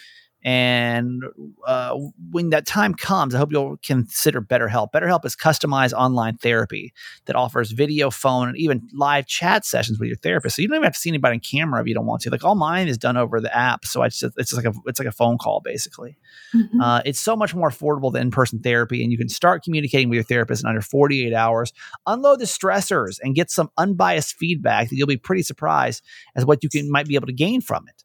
And 0.44 1.22
uh, 1.66 1.96
when 2.30 2.50
that 2.50 2.66
time 2.66 2.94
comes, 2.94 3.34
I 3.34 3.38
hope 3.38 3.52
you'll 3.52 3.76
consider 3.84 4.40
BetterHelp. 4.40 4.88
BetterHelp 4.92 5.24
is 5.24 5.36
customized 5.36 5.92
online 5.92 6.36
therapy 6.36 6.92
that 7.26 7.36
offers 7.36 7.70
video, 7.70 8.10
phone, 8.10 8.48
and 8.48 8.56
even 8.56 8.88
live 8.92 9.26
chat 9.26 9.64
sessions 9.64 10.00
with 10.00 10.08
your 10.08 10.16
therapist. 10.16 10.56
So 10.56 10.62
you 10.62 10.68
don't 10.68 10.76
even 10.76 10.84
have 10.84 10.94
to 10.94 10.98
see 10.98 11.10
anybody 11.10 11.34
on 11.34 11.40
camera 11.40 11.80
if 11.80 11.86
you 11.86 11.94
don't 11.94 12.06
want 12.06 12.22
to. 12.22 12.30
Like 12.30 12.44
all 12.44 12.56
mine 12.56 12.88
is 12.88 12.98
done 12.98 13.16
over 13.16 13.40
the 13.40 13.56
app, 13.56 13.84
so 13.84 14.02
it's 14.02 14.18
just, 14.18 14.34
it's 14.36 14.50
just 14.50 14.64
like 14.64 14.74
a 14.74 14.78
it's 14.86 14.98
like 14.98 15.08
a 15.08 15.12
phone 15.12 15.38
call 15.38 15.60
basically. 15.60 16.18
Mhm. 16.54 16.80
Uh, 16.80 17.02
it's 17.04 17.20
so 17.20 17.36
much 17.36 17.54
more 17.54 17.70
affordable 17.70 18.12
than 18.12 18.22
in-person 18.22 18.60
therapy, 18.60 19.02
and 19.02 19.12
you 19.12 19.18
can 19.18 19.28
start 19.28 19.62
communicating 19.62 20.08
with 20.08 20.16
your 20.16 20.24
therapist 20.24 20.64
in 20.64 20.68
under 20.68 20.80
48 20.80 21.32
hours. 21.32 21.72
Unload 22.06 22.40
the 22.40 22.46
stressors 22.46 23.18
and 23.22 23.34
get 23.36 23.50
some 23.50 23.70
unbiased 23.78 24.34
feedback 24.36 24.88
that 24.88 24.96
you'll 24.96 25.06
be 25.06 25.16
pretty 25.16 25.42
surprised 25.42 26.02
as 26.34 26.44
what 26.44 26.62
you 26.64 26.68
can 26.68 26.90
might 26.90 27.06
be 27.06 27.14
able 27.14 27.26
to 27.28 27.32
gain 27.32 27.60
from 27.60 27.86
it. 27.88 28.02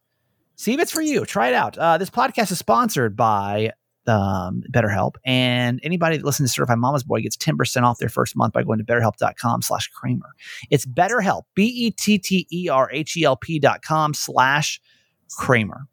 See 0.58 0.74
if 0.74 0.80
it's 0.80 0.92
for 0.92 1.02
you. 1.02 1.24
Try 1.26 1.50
it 1.50 1.54
out. 1.54 1.78
Uh, 1.78 1.98
this 2.00 2.10
podcast 2.10 2.52
is 2.52 2.58
sponsored 2.58 3.16
by 3.16 3.72
um, 4.08 4.64
BetterHelp, 4.74 5.14
and 5.24 5.80
anybody 5.84 6.18
that 6.18 6.26
listens 6.26 6.50
to 6.50 6.54
Certified 6.54 6.80
Mama's 6.80 7.04
Boy 7.04 7.22
gets 7.22 7.38
10% 7.38 7.84
off 7.84 8.00
their 8.00 8.10
first 8.10 8.36
month 8.36 8.54
by 8.54 8.64
going 8.64 8.80
to 8.80 8.86
betterhelp.com 8.86 9.62
slash 9.62 9.88
Kramer. 9.90 10.34
It's 10.72 10.86
BetterHelp, 10.86 11.44
B-E-T-T-E-R-H-E-L-P 11.56 12.00
dot 13.60 13.82
com 13.84 14.14
slash 14.14 14.82
Kramer. 15.38 15.88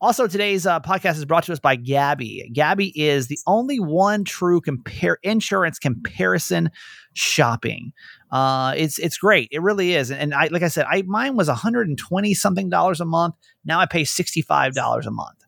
Also, 0.00 0.26
today's 0.26 0.66
uh, 0.66 0.80
podcast 0.80 1.16
is 1.16 1.24
brought 1.24 1.44
to 1.44 1.52
us 1.52 1.58
by 1.58 1.76
Gabi. 1.76 2.52
Gabi 2.54 2.92
is 2.94 3.28
the 3.28 3.38
only 3.46 3.78
one 3.78 4.24
true 4.24 4.60
compare 4.60 5.18
insurance 5.22 5.78
comparison 5.78 6.70
shopping. 7.14 7.92
Uh, 8.30 8.74
it's 8.76 8.98
it's 8.98 9.18
great. 9.18 9.48
It 9.50 9.62
really 9.62 9.94
is. 9.94 10.10
And 10.10 10.34
I 10.34 10.48
like 10.48 10.62
I 10.62 10.68
said, 10.68 10.86
I 10.90 11.02
mine 11.02 11.36
was 11.36 11.48
120 11.48 12.34
something 12.34 12.68
dollars 12.68 13.00
a 13.00 13.04
month. 13.04 13.34
Now 13.64 13.80
I 13.80 13.86
pay 13.86 14.02
$65 14.02 15.06
a 15.06 15.10
month. 15.10 15.38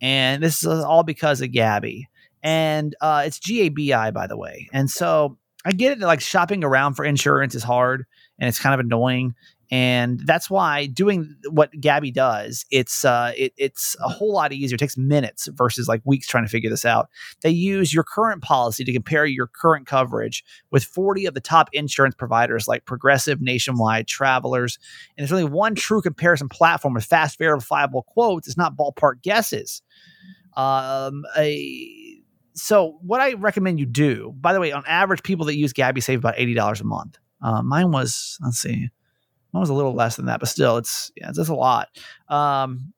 And 0.00 0.42
this 0.42 0.62
is 0.62 0.66
all 0.66 1.02
because 1.02 1.40
of 1.40 1.50
Gabi. 1.50 2.02
And 2.42 2.94
uh, 3.00 3.22
it's 3.26 3.38
G 3.38 3.62
A 3.62 3.68
B 3.70 3.92
I, 3.92 4.10
by 4.10 4.26
the 4.26 4.36
way. 4.36 4.68
And 4.72 4.90
so 4.90 5.38
I 5.64 5.72
get 5.72 5.92
it. 5.92 6.00
Like 6.00 6.20
shopping 6.20 6.62
around 6.62 6.94
for 6.94 7.04
insurance 7.04 7.54
is 7.54 7.62
hard 7.62 8.04
and 8.38 8.48
it's 8.48 8.58
kind 8.58 8.74
of 8.74 8.84
annoying 8.84 9.34
and 9.70 10.20
that's 10.20 10.50
why 10.50 10.86
doing 10.86 11.36
what 11.50 11.72
Gabi 11.72 12.12
does, 12.12 12.66
it's 12.70 13.04
uh, 13.04 13.32
it, 13.36 13.52
it's 13.56 13.96
a 14.00 14.08
whole 14.08 14.32
lot 14.32 14.52
easier. 14.52 14.74
It 14.74 14.78
takes 14.78 14.96
minutes 14.96 15.48
versus 15.52 15.88
like 15.88 16.02
weeks 16.04 16.26
trying 16.26 16.44
to 16.44 16.50
figure 16.50 16.70
this 16.70 16.84
out. 16.84 17.08
They 17.42 17.50
use 17.50 17.94
your 17.94 18.04
current 18.04 18.42
policy 18.42 18.84
to 18.84 18.92
compare 18.92 19.24
your 19.26 19.46
current 19.46 19.86
coverage 19.86 20.44
with 20.70 20.84
40 20.84 21.26
of 21.26 21.34
the 21.34 21.40
top 21.40 21.70
insurance 21.72 22.14
providers 22.14 22.68
like 22.68 22.84
Progressive, 22.84 23.40
Nationwide, 23.40 24.06
Travelers, 24.06 24.78
and 25.16 25.24
there's 25.24 25.32
only 25.32 25.44
one 25.44 25.74
true 25.74 26.02
comparison 26.02 26.48
platform 26.48 26.94
with 26.94 27.04
fast, 27.04 27.38
verifiable 27.38 28.02
quotes. 28.02 28.46
It's 28.46 28.56
not 28.56 28.76
ballpark 28.76 29.22
guesses. 29.22 29.82
Um, 30.56 31.24
a, 31.36 32.20
so 32.52 32.98
what 33.00 33.20
I 33.20 33.32
recommend 33.32 33.80
you 33.80 33.86
do, 33.86 34.34
by 34.40 34.52
the 34.52 34.60
way, 34.60 34.72
on 34.72 34.84
average, 34.86 35.22
people 35.22 35.46
that 35.46 35.56
use 35.56 35.72
Gabi 35.72 36.02
save 36.02 36.18
about 36.18 36.34
eighty 36.36 36.54
dollars 36.54 36.80
a 36.80 36.84
month. 36.84 37.18
Uh, 37.42 37.62
mine 37.62 37.90
was 37.90 38.38
let's 38.42 38.58
see 38.58 38.88
Mine 39.54 39.60
was 39.60 39.70
a 39.70 39.74
little 39.74 39.94
less 39.94 40.16
than 40.16 40.26
that, 40.26 40.40
but 40.40 40.48
still, 40.48 40.78
it's 40.78 41.12
yeah, 41.16 41.28
it's, 41.28 41.38
a 41.38 41.54
lot. 41.54 41.88
Um, 42.28 42.92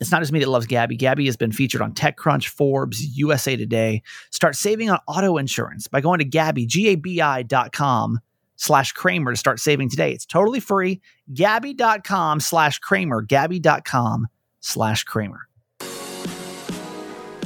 it's 0.00 0.10
not 0.10 0.22
just 0.22 0.32
me 0.32 0.40
that 0.40 0.48
loves 0.48 0.66
Gabi. 0.66 0.98
Gabi 0.98 1.26
has 1.26 1.36
been 1.36 1.52
featured 1.52 1.82
on 1.82 1.92
TechCrunch, 1.92 2.48
Forbes, 2.48 3.16
USA 3.18 3.54
Today. 3.54 4.02
Start 4.30 4.56
saving 4.56 4.88
on 4.88 4.98
auto 5.06 5.36
insurance 5.36 5.86
by 5.86 6.00
going 6.00 6.20
to 6.20 6.24
Gabi, 6.24 6.66
G-A-B-I 6.66 7.42
dot 7.42 7.72
com 7.72 8.20
slash 8.56 8.92
Kramer 8.92 9.32
to 9.32 9.36
start 9.36 9.60
saving 9.60 9.90
today. 9.90 10.12
It's 10.12 10.24
totally 10.24 10.60
free. 10.60 11.02
Gabi.com 11.34 12.40
slash 12.40 12.78
Kramer. 12.78 13.22
Gabi.com 13.22 14.28
slash 14.60 15.04
Kramer. 15.04 15.46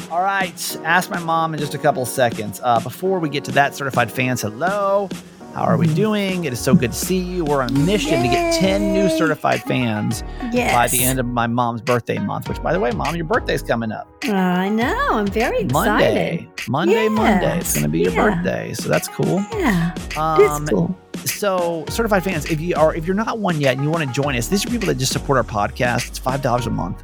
All 0.09 0.23
right. 0.23 0.77
Ask 0.85 1.11
my 1.11 1.19
mom 1.19 1.53
in 1.53 1.59
just 1.59 1.75
a 1.75 1.79
couple 1.79 2.07
seconds. 2.07 2.61
Uh, 2.63 2.79
before 2.79 3.19
we 3.19 3.29
get 3.29 3.45
to 3.47 3.53
that, 3.53 3.75
certified 3.75 4.13
fans, 4.13 4.43
hello. 4.43 5.09
How 5.59 5.64
are 5.64 5.77
we 5.77 5.87
mm-hmm. 5.87 5.97
doing? 5.97 6.44
It 6.44 6.53
is 6.53 6.61
so 6.61 6.73
good 6.73 6.92
to 6.92 6.97
see 6.97 7.18
you. 7.18 7.44
We're 7.44 7.62
on 7.62 7.71
a 7.71 7.79
mission 7.81 8.23
Yay. 8.25 8.29
to 8.29 8.29
get 8.29 8.61
10 8.61 8.92
new 8.92 9.09
certified 9.09 9.61
fans 9.64 10.23
yes. 10.53 10.73
by 10.73 10.87
the 10.87 11.03
end 11.03 11.18
of 11.18 11.27
my 11.27 11.49
mom's 11.49 11.83
birthday 11.83 12.16
month, 12.18 12.49
which, 12.49 12.62
by 12.62 12.73
the 12.73 12.79
way, 12.79 12.92
mom, 12.92 13.16
your 13.16 13.25
birthday's 13.25 13.64
coming 13.64 13.90
up. 13.90 14.09
I 14.23 14.68
know. 14.68 15.09
I'm 15.11 15.27
very 15.27 15.62
excited. 15.62 15.73
Monday. 15.73 16.49
Monday. 16.68 17.09
Monday. 17.09 17.59
It's 17.59 17.75
going 17.75 17.83
to 17.83 17.88
be 17.88 18.03
your 18.03 18.12
birthday. 18.12 18.73
So 18.75 18.88
that's 18.88 19.09
cool. 19.09 19.44
Yeah. 19.53 19.97
Um, 20.16 20.62
it's 20.62 20.71
cool. 20.71 20.97
So, 21.25 21.85
certified 21.88 22.23
fans, 22.23 22.44
if 22.49 22.61
you 22.61 22.77
are, 22.77 22.94
if 22.94 23.05
you're 23.05 23.16
not 23.16 23.40
one 23.40 23.61
yet 23.61 23.75
and 23.75 23.83
you 23.83 23.90
want 23.90 24.07
to 24.07 24.12
join 24.14 24.37
us, 24.37 24.47
these 24.47 24.64
are 24.64 24.71
people 24.71 24.87
that 24.87 24.99
just 24.99 25.12
support 25.12 25.38
our 25.38 25.42
podcast. 25.42 26.07
It's 26.07 26.21
$5 26.21 26.66
a 26.66 26.71
month 26.71 27.03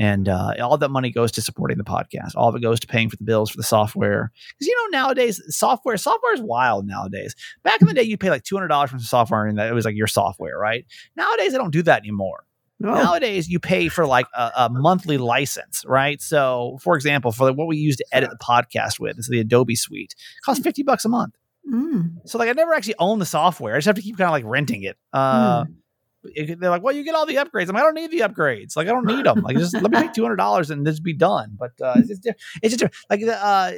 and 0.00 0.30
uh, 0.30 0.54
all 0.62 0.78
that 0.78 0.88
money 0.88 1.10
goes 1.10 1.30
to 1.32 1.42
supporting 1.42 1.76
the 1.76 1.84
podcast. 1.84 2.30
All 2.34 2.48
of 2.48 2.56
it 2.56 2.62
goes 2.62 2.80
to 2.80 2.86
paying 2.86 3.10
for 3.10 3.16
the 3.16 3.24
bills 3.24 3.50
for 3.50 3.58
the 3.58 3.62
software. 3.62 4.32
Because 4.48 4.66
you 4.66 4.74
know 4.74 4.98
nowadays 4.98 5.42
software 5.54 5.98
software 5.98 6.32
is 6.32 6.40
wild 6.40 6.86
nowadays. 6.86 7.36
Back 7.64 7.82
in 7.82 7.86
the 7.86 7.92
day, 7.92 8.02
you 8.02 8.16
pay 8.16 8.30
like 8.30 8.42
two 8.42 8.56
hundred 8.56 8.68
dollars 8.68 8.90
for 8.90 8.96
some 8.96 9.04
software, 9.04 9.46
and 9.46 9.58
that 9.58 9.68
it 9.68 9.74
was 9.74 9.84
like 9.84 9.94
your 9.94 10.06
software, 10.06 10.56
right? 10.58 10.86
Nowadays, 11.16 11.52
they 11.52 11.58
don't 11.58 11.70
do 11.70 11.82
that 11.82 12.00
anymore. 12.00 12.46
No. 12.82 12.94
Nowadays, 12.94 13.46
you 13.50 13.60
pay 13.60 13.88
for 13.88 14.06
like 14.06 14.24
a, 14.34 14.52
a, 14.56 14.68
monthly 14.70 15.18
license, 15.18 15.84
right? 15.86 16.18
So, 16.22 16.78
for 16.80 16.96
example, 16.96 17.30
for 17.30 17.52
what 17.52 17.66
we 17.66 17.76
use 17.76 17.96
to 17.96 18.06
edit 18.10 18.30
the 18.30 18.38
podcast 18.38 18.98
with, 18.98 19.18
is 19.18 19.28
the 19.28 19.38
Adobe 19.38 19.76
Suite. 19.76 20.14
It 20.18 20.44
costs 20.46 20.64
fifty 20.64 20.82
bucks 20.82 21.04
a 21.04 21.10
month. 21.10 21.34
Mm. 21.70 22.26
So, 22.26 22.38
like, 22.38 22.48
I 22.48 22.52
never 22.52 22.72
actually 22.72 22.94
own 22.98 23.18
the 23.18 23.26
software. 23.26 23.74
I 23.74 23.76
just 23.76 23.86
have 23.86 23.96
to 23.96 24.02
keep 24.02 24.16
kind 24.16 24.28
of 24.28 24.32
like 24.32 24.44
renting 24.46 24.82
it. 24.82 24.96
Uh, 25.12 25.64
mm 25.64 25.74
they're 26.22 26.70
like, 26.70 26.82
well, 26.82 26.94
you 26.94 27.04
get 27.04 27.14
all 27.14 27.26
the 27.26 27.36
upgrades. 27.36 27.68
I'm 27.68 27.74
like, 27.74 27.82
I 27.82 27.86
don't 27.86 27.94
need 27.94 28.10
the 28.10 28.20
upgrades. 28.20 28.76
Like, 28.76 28.88
I 28.88 28.92
don't 28.92 29.06
need 29.06 29.24
them. 29.24 29.40
Like, 29.40 29.56
just 29.56 29.74
let 29.74 29.90
me 29.90 29.98
pay 29.98 30.08
two 30.14 30.22
hundred 30.22 30.36
dollars 30.36 30.70
and 30.70 30.86
this 30.86 31.00
be 31.00 31.12
done. 31.12 31.56
But 31.58 31.72
uh, 31.82 31.94
it's, 31.96 32.20
just, 32.20 32.38
it's 32.62 32.76
just 32.76 32.94
like 33.08 33.20
the, 33.20 33.42
uh, 33.42 33.72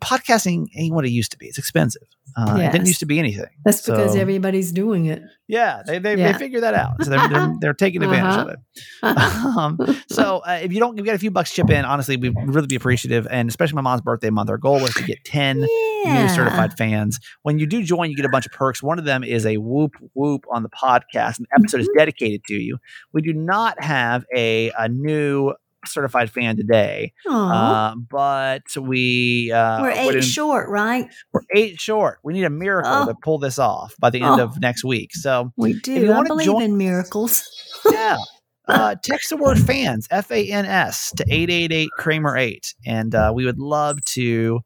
podcasting 0.00 0.66
ain't 0.76 0.94
what 0.94 1.04
it 1.04 1.10
used 1.10 1.32
to 1.32 1.38
be. 1.38 1.46
It's 1.46 1.58
expensive. 1.58 2.02
Uh, 2.36 2.56
yes. 2.58 2.68
It 2.68 2.72
didn't 2.72 2.86
used 2.88 3.00
to 3.00 3.06
be 3.06 3.18
anything. 3.18 3.50
That's 3.64 3.82
so, 3.82 3.94
because 3.94 4.16
everybody's 4.16 4.72
doing 4.72 5.06
it. 5.06 5.22
Yeah, 5.48 5.82
they 5.86 5.98
they, 5.98 6.14
yeah. 6.14 6.32
they 6.32 6.38
figure 6.38 6.60
that 6.60 6.74
out. 6.74 7.02
So 7.02 7.10
they're 7.10 7.28
they're, 7.28 7.52
they're 7.60 7.74
taking 7.74 8.02
advantage 8.02 8.34
uh-huh. 8.34 8.42
of 8.42 8.48
it. 8.50 8.58
Um, 9.58 9.78
so 10.08 10.38
uh, 10.46 10.60
if 10.62 10.72
you 10.72 10.78
don't, 10.78 10.98
if 10.98 11.00
you 11.00 11.06
got 11.06 11.14
a 11.14 11.18
few 11.18 11.30
bucks 11.30 11.52
chip 11.52 11.70
in, 11.70 11.84
honestly, 11.84 12.16
we'd 12.16 12.34
really 12.44 12.66
be 12.66 12.76
appreciative. 12.76 13.26
And 13.30 13.48
especially 13.48 13.76
my 13.76 13.80
mom's 13.80 14.02
birthday 14.02 14.30
month, 14.30 14.50
our 14.50 14.58
goal 14.58 14.80
was 14.80 14.92
to 14.94 15.02
get 15.02 15.24
ten 15.24 15.66
yeah. 16.04 16.22
new 16.22 16.28
certified 16.28 16.76
fans. 16.76 17.18
When 17.42 17.58
you 17.58 17.66
do 17.66 17.82
join, 17.82 18.10
you 18.10 18.16
get 18.16 18.26
a 18.26 18.28
bunch 18.28 18.46
of 18.46 18.52
perks. 18.52 18.82
One 18.82 18.98
of 18.98 19.04
them 19.04 19.24
is 19.24 19.46
a 19.46 19.56
whoop 19.56 19.94
whoop 20.14 20.44
on 20.52 20.62
the 20.62 20.68
podcast. 20.68 21.38
An 21.38 21.46
episode 21.56 21.78
mm-hmm. 21.78 21.82
is 21.82 21.90
dedicated 21.96 22.44
to 22.44 22.54
you. 22.54 22.76
We 23.12 23.22
do 23.22 23.32
not 23.32 23.82
have 23.82 24.24
a 24.36 24.70
a 24.78 24.88
new 24.88 25.54
certified 25.88 26.30
fan 26.30 26.56
today. 26.56 27.12
Uh, 27.28 27.94
but 28.10 28.62
we 28.76 29.52
uh, 29.52 29.82
we're 29.82 29.90
eight 29.90 30.24
short, 30.24 30.68
right? 30.68 31.08
We're 31.32 31.42
eight 31.54 31.80
short. 31.80 32.18
We 32.22 32.32
need 32.32 32.44
a 32.44 32.50
miracle 32.50 32.92
oh. 32.92 33.06
to 33.06 33.14
pull 33.22 33.38
this 33.38 33.58
off 33.58 33.94
by 33.98 34.10
the 34.10 34.22
end 34.22 34.40
oh. 34.40 34.44
of 34.44 34.60
next 34.60 34.84
week. 34.84 35.10
So 35.14 35.52
we 35.56 35.78
do. 35.80 36.12
I 36.12 36.22
believe 36.24 36.46
join, 36.46 36.62
in 36.62 36.76
miracles. 36.78 37.42
yeah. 37.90 38.16
Uh, 38.68 38.94
text 39.02 39.30
the 39.30 39.36
word 39.38 39.58
fans 39.58 40.06
F 40.10 40.30
A 40.30 40.46
N 40.46 40.66
S 40.66 41.10
to 41.16 41.24
eight 41.30 41.48
eight 41.48 41.72
eight 41.72 41.88
Kramer 41.96 42.36
eight, 42.36 42.74
and 42.84 43.14
uh, 43.14 43.32
we 43.34 43.46
would 43.46 43.58
love 43.58 43.98
to. 44.12 44.60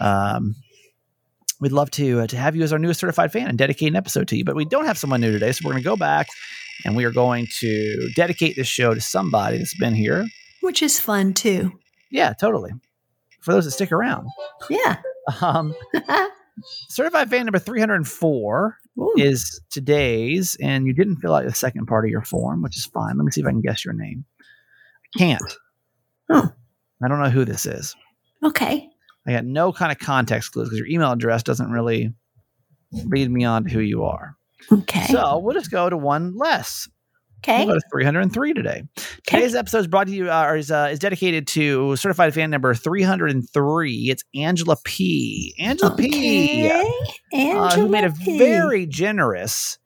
Um, 0.00 0.54
we'd 1.60 1.70
love 1.70 1.90
to 1.90 2.20
uh, 2.20 2.26
to 2.28 2.36
have 2.38 2.56
you 2.56 2.62
as 2.62 2.72
our 2.72 2.78
newest 2.78 3.00
certified 3.00 3.30
fan 3.30 3.48
and 3.48 3.58
dedicate 3.58 3.88
an 3.88 3.96
episode 3.96 4.26
to 4.28 4.38
you. 4.38 4.44
But 4.46 4.56
we 4.56 4.64
don't 4.64 4.86
have 4.86 4.96
someone 4.96 5.20
new 5.20 5.32
today, 5.32 5.52
so 5.52 5.66
we're 5.66 5.72
going 5.72 5.82
to 5.82 5.86
go 5.86 5.96
back 5.96 6.28
and 6.84 6.96
we 6.96 7.04
are 7.04 7.10
going 7.10 7.46
to 7.60 8.10
dedicate 8.14 8.56
this 8.56 8.66
show 8.66 8.94
to 8.94 9.00
somebody 9.00 9.58
that's 9.58 9.76
been 9.76 9.94
here 9.94 10.26
which 10.62 10.82
is 10.82 10.98
fun 10.98 11.34
too. 11.34 11.72
Yeah, 12.10 12.32
totally. 12.32 12.72
For 13.40 13.52
those 13.52 13.64
that 13.64 13.72
stick 13.72 13.92
around. 13.92 14.28
Yeah. 14.70 14.96
Um, 15.40 15.72
certified 16.88 17.30
fan 17.30 17.46
number 17.46 17.60
304 17.60 18.76
Ooh. 18.98 19.14
is 19.16 19.60
today's, 19.70 20.56
and 20.60 20.84
you 20.84 20.92
didn't 20.92 21.18
fill 21.18 21.36
out 21.36 21.44
the 21.44 21.54
second 21.54 21.86
part 21.86 22.04
of 22.04 22.10
your 22.10 22.24
form, 22.24 22.60
which 22.60 22.76
is 22.76 22.86
fine. 22.86 23.16
Let 23.16 23.24
me 23.24 23.30
see 23.30 23.40
if 23.40 23.46
I 23.46 23.50
can 23.50 23.60
guess 23.60 23.84
your 23.84 23.94
name. 23.94 24.24
I 25.14 25.18
can't. 25.18 25.58
Oh. 26.28 26.52
I 27.04 27.06
don't 27.06 27.20
know 27.20 27.30
who 27.30 27.44
this 27.44 27.66
is. 27.66 27.94
Okay. 28.42 28.88
I 29.26 29.32
got 29.32 29.44
no 29.44 29.72
kind 29.72 29.92
of 29.92 29.98
context 29.98 30.50
clues 30.50 30.68
because 30.68 30.78
your 30.78 30.88
email 30.88 31.12
address 31.12 31.44
doesn't 31.44 31.70
really 31.70 32.12
lead 32.92 33.30
me 33.30 33.44
on 33.44 33.62
to 33.64 33.70
who 33.70 33.80
you 33.80 34.04
are. 34.04 34.36
Okay. 34.70 35.06
So 35.06 35.38
we'll 35.38 35.54
just 35.54 35.70
go 35.70 35.88
to 35.88 35.96
one 35.96 36.36
less. 36.36 36.88
Okay. 37.44 37.64
We'll 37.64 37.74
go 37.74 37.80
to 37.80 37.86
303 37.90 38.54
today. 38.54 38.84
Today's 39.26 39.56
episode 39.56 39.78
is 39.78 39.86
brought 39.88 40.06
to 40.06 40.12
you, 40.12 40.30
uh, 40.30 40.54
is, 40.54 40.70
uh, 40.70 40.90
is 40.92 41.00
dedicated 41.00 41.48
to 41.48 41.96
certified 41.96 42.32
fan 42.34 42.50
number 42.50 42.72
303. 42.72 44.10
It's 44.10 44.22
Angela 44.36 44.76
P. 44.84 45.54
Angela 45.58 45.92
okay. 45.94 46.08
P. 46.08 46.70
Angela 47.32 47.66
uh, 47.66 47.74
who 47.74 47.88
made 47.88 48.04
a 48.04 48.12
P. 48.12 48.38
very 48.38 48.86
generous, 48.86 49.78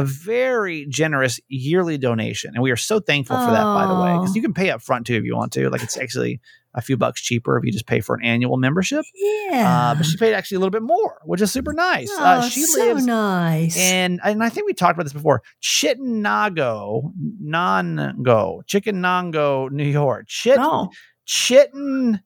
a 0.00 0.04
very 0.04 0.86
generous 0.88 1.40
yearly 1.48 1.98
donation. 1.98 2.52
And 2.54 2.62
we 2.62 2.70
are 2.70 2.76
so 2.76 3.00
thankful 3.00 3.36
for 3.36 3.50
that, 3.50 3.64
by 3.64 3.86
the 3.86 3.94
way, 3.94 4.18
because 4.18 4.34
you 4.34 4.42
can 4.42 4.54
pay 4.54 4.70
up 4.70 4.82
front 4.82 5.06
too 5.06 5.14
if 5.14 5.24
you 5.24 5.36
want 5.36 5.52
to. 5.52 5.68
Like 5.68 5.82
it's 5.82 5.98
actually 5.98 6.40
a 6.74 6.80
few 6.80 6.96
bucks 6.96 7.20
cheaper 7.20 7.58
if 7.58 7.64
you 7.64 7.72
just 7.72 7.86
pay 7.86 8.00
for 8.00 8.14
an 8.14 8.24
annual 8.24 8.56
membership. 8.56 9.04
Yeah. 9.14 9.90
Uh, 9.90 9.94
but 9.96 10.06
she 10.06 10.16
paid 10.16 10.34
actually 10.34 10.56
a 10.56 10.60
little 10.60 10.70
bit 10.70 10.82
more, 10.82 11.20
which 11.24 11.40
is 11.40 11.52
super 11.52 11.72
nice. 11.72 12.10
Uh, 12.10 12.20
oh, 12.20 12.24
uh, 12.24 12.42
she 12.42 12.62
so 12.62 12.84
lives 12.84 13.06
nice. 13.06 13.76
And 13.76 14.20
and 14.24 14.42
I 14.42 14.48
think 14.48 14.66
we 14.66 14.72
talked 14.72 14.96
about 14.96 15.04
this 15.04 15.12
before. 15.12 15.42
Chittenango, 15.62 17.12
Nongo, 17.42 18.62
Chickenango, 18.66 19.70
New 19.70 19.88
York. 19.88 20.26
Chit, 20.28 20.58
oh. 20.60 20.90
Chitten. 21.26 22.20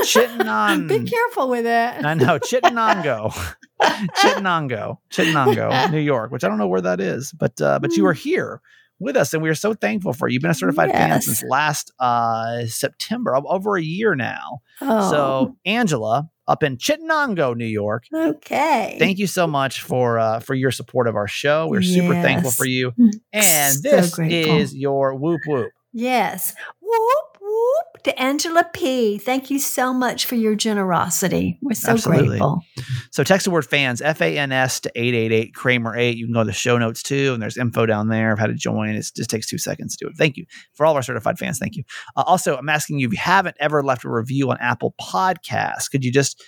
Chittenon. 0.00 0.88
Be 0.88 1.04
careful 1.04 1.48
with 1.48 1.66
it. 1.66 2.04
I 2.04 2.14
know. 2.14 2.38
Chittenango. 2.38 3.32
Chittenango. 3.82 4.98
Chittenango, 5.10 5.90
New 5.90 6.00
York, 6.00 6.30
which 6.30 6.44
I 6.44 6.48
don't 6.48 6.58
know 6.58 6.68
where 6.68 6.80
that 6.80 7.00
is, 7.00 7.32
but 7.32 7.60
uh, 7.60 7.78
but 7.78 7.92
you 7.92 8.04
hmm. 8.04 8.08
are 8.08 8.12
here 8.12 8.60
with 9.02 9.16
us, 9.16 9.34
and 9.34 9.42
we 9.42 9.50
are 9.50 9.54
so 9.54 9.74
thankful 9.74 10.12
for 10.12 10.28
you. 10.28 10.34
You've 10.34 10.42
been 10.42 10.50
a 10.50 10.54
certified 10.54 10.90
yes. 10.90 10.98
fan 10.98 11.22
since 11.22 11.42
last 11.42 11.92
uh, 11.98 12.64
September, 12.66 13.36
over 13.36 13.76
a 13.76 13.82
year 13.82 14.14
now. 14.14 14.60
Oh. 14.80 15.10
So, 15.10 15.56
Angela, 15.64 16.30
up 16.46 16.62
in 16.62 16.76
Chittenango, 16.76 17.56
New 17.56 17.66
York. 17.66 18.04
Okay. 18.14 18.96
Thank 18.98 19.18
you 19.18 19.26
so 19.26 19.46
much 19.46 19.82
for 19.82 20.18
uh, 20.18 20.40
for 20.40 20.54
your 20.54 20.70
support 20.70 21.08
of 21.08 21.16
our 21.16 21.28
show. 21.28 21.68
We're 21.68 21.80
yes. 21.80 21.94
super 21.94 22.14
thankful 22.14 22.52
for 22.52 22.66
you. 22.66 22.92
Mm, 22.92 23.12
and 23.32 23.74
so 23.74 23.90
this 23.90 24.14
grateful. 24.14 24.58
is 24.58 24.74
your 24.74 25.14
whoop 25.14 25.40
whoop. 25.46 25.72
Yes. 25.92 26.54
Whoop 26.80 27.38
whoop 27.40 27.91
to 28.04 28.20
Angela 28.20 28.64
P. 28.72 29.18
Thank 29.18 29.50
you 29.50 29.58
so 29.58 29.92
much 29.92 30.26
for 30.26 30.34
your 30.34 30.54
generosity. 30.54 31.58
We're 31.62 31.74
so 31.74 31.92
Absolutely. 31.92 32.28
grateful. 32.28 32.60
So 33.10 33.24
text 33.24 33.44
the 33.44 33.50
word 33.50 33.66
fans, 33.66 34.00
F 34.00 34.20
A 34.20 34.36
N 34.36 34.52
S 34.52 34.80
to 34.80 34.92
888 34.94 35.54
Kramer 35.54 35.96
8. 35.96 36.16
You 36.16 36.26
can 36.26 36.34
go 36.34 36.40
to 36.40 36.46
the 36.46 36.52
show 36.52 36.78
notes 36.78 37.02
too, 37.02 37.32
and 37.32 37.42
there's 37.42 37.56
info 37.56 37.86
down 37.86 38.08
there 38.08 38.32
of 38.32 38.38
how 38.38 38.46
to 38.46 38.54
join. 38.54 38.90
It 38.90 39.10
just 39.14 39.30
takes 39.30 39.46
two 39.46 39.58
seconds 39.58 39.96
to 39.96 40.06
do 40.06 40.10
it. 40.10 40.16
Thank 40.16 40.36
you. 40.36 40.46
For 40.74 40.84
all 40.84 40.92
of 40.92 40.96
our 40.96 41.02
certified 41.02 41.38
fans, 41.38 41.58
thank 41.58 41.76
you. 41.76 41.84
Uh, 42.16 42.24
also, 42.26 42.56
I'm 42.56 42.68
asking 42.68 42.98
you 42.98 43.06
if 43.06 43.12
you 43.12 43.18
haven't 43.18 43.56
ever 43.60 43.82
left 43.82 44.04
a 44.04 44.10
review 44.10 44.50
on 44.50 44.58
Apple 44.60 44.94
Podcasts, 45.00 45.90
could 45.90 46.04
you 46.04 46.12
just 46.12 46.42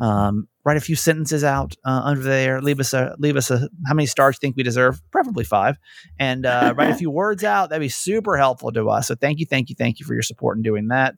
um, 0.00 0.48
write 0.64 0.76
a 0.76 0.80
few 0.80 0.96
sentences 0.96 1.44
out 1.44 1.76
uh, 1.84 2.02
under 2.04 2.22
there? 2.22 2.60
Leave 2.60 2.80
us 2.80 2.92
a, 2.92 3.14
leave 3.18 3.36
us 3.36 3.50
a, 3.50 3.68
how 3.86 3.94
many 3.94 4.06
stars 4.06 4.36
you 4.36 4.38
think 4.40 4.56
we 4.56 4.62
deserve? 4.62 5.00
Preferably 5.10 5.44
five. 5.44 5.78
And 6.18 6.46
uh, 6.46 6.74
write 6.78 6.90
a 6.90 6.94
few 6.94 7.10
words 7.10 7.44
out. 7.44 7.70
That'd 7.70 7.80
be 7.80 7.88
super 7.88 8.36
helpful 8.36 8.72
to 8.72 8.88
us. 8.88 9.08
So 9.08 9.14
thank 9.14 9.38
you, 9.38 9.46
thank 9.46 9.68
you, 9.70 9.76
thank 9.76 10.00
you 10.00 10.06
for 10.06 10.14
your 10.14 10.22
support 10.22 10.56
in 10.56 10.62
doing 10.62 10.88
that. 10.88 11.14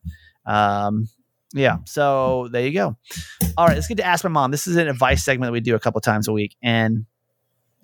Um, 0.47 1.09
yeah. 1.55 1.78
So 1.84 2.49
there 2.51 2.66
you 2.66 2.72
go. 2.72 2.97
All 3.57 3.66
right, 3.66 3.74
let's 3.74 3.86
get 3.86 3.99
to 3.99 4.05
Ask 4.07 4.24
My 4.24 4.30
Mom. 4.30 4.51
This 4.51 4.66
is 4.66 4.76
an 4.76 4.88
advice 4.88 5.24
segment 5.24 5.49
that 5.49 5.53
we 5.53 5.61
do 5.61 5.74
a 5.74 5.80
couple 5.80 6.01
times 6.01 6.28
a 6.28 6.32
week. 6.32 6.57
And 6.62 7.07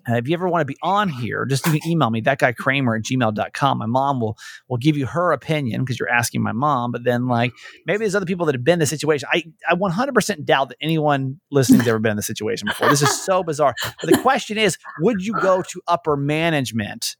uh, 0.07 0.15
if 0.15 0.27
you 0.27 0.33
ever 0.33 0.47
want 0.47 0.61
to 0.61 0.65
be 0.65 0.77
on 0.81 1.09
here, 1.09 1.45
just 1.45 1.65
you 1.65 1.79
can 1.79 1.89
email 1.89 2.09
me, 2.09 2.21
that 2.21 2.39
guy 2.39 2.51
Kramer 2.51 2.95
at 2.95 3.03
gmail.com. 3.03 3.77
My 3.77 3.85
mom 3.85 4.19
will 4.21 4.37
will 4.67 4.77
give 4.77 4.95
you 4.97 5.05
her 5.07 5.31
opinion 5.31 5.81
because 5.81 5.99
you're 5.99 6.09
asking 6.09 6.41
my 6.41 6.51
mom. 6.51 6.91
But 6.91 7.03
then, 7.03 7.27
like, 7.27 7.51
maybe 7.85 7.97
there's 7.99 8.15
other 8.15 8.25
people 8.25 8.45
that 8.45 8.55
have 8.55 8.63
been 8.63 8.73
in 8.73 8.79
this 8.79 8.89
situation. 8.89 9.27
I, 9.31 9.43
I 9.69 9.75
100% 9.75 10.45
doubt 10.45 10.69
that 10.69 10.77
anyone 10.81 11.39
listening 11.51 11.79
has 11.79 11.87
ever 11.87 11.99
been 11.99 12.11
in 12.11 12.15
this 12.17 12.27
situation 12.27 12.67
before. 12.67 12.89
This 12.89 13.01
is 13.01 13.25
so 13.25 13.43
bizarre. 13.43 13.73
But 14.01 14.09
the 14.11 14.17
question 14.21 14.57
is 14.57 14.77
would 14.99 15.21
you 15.25 15.33
go 15.41 15.61
to 15.61 15.81
upper 15.87 16.15
management? 16.15 17.15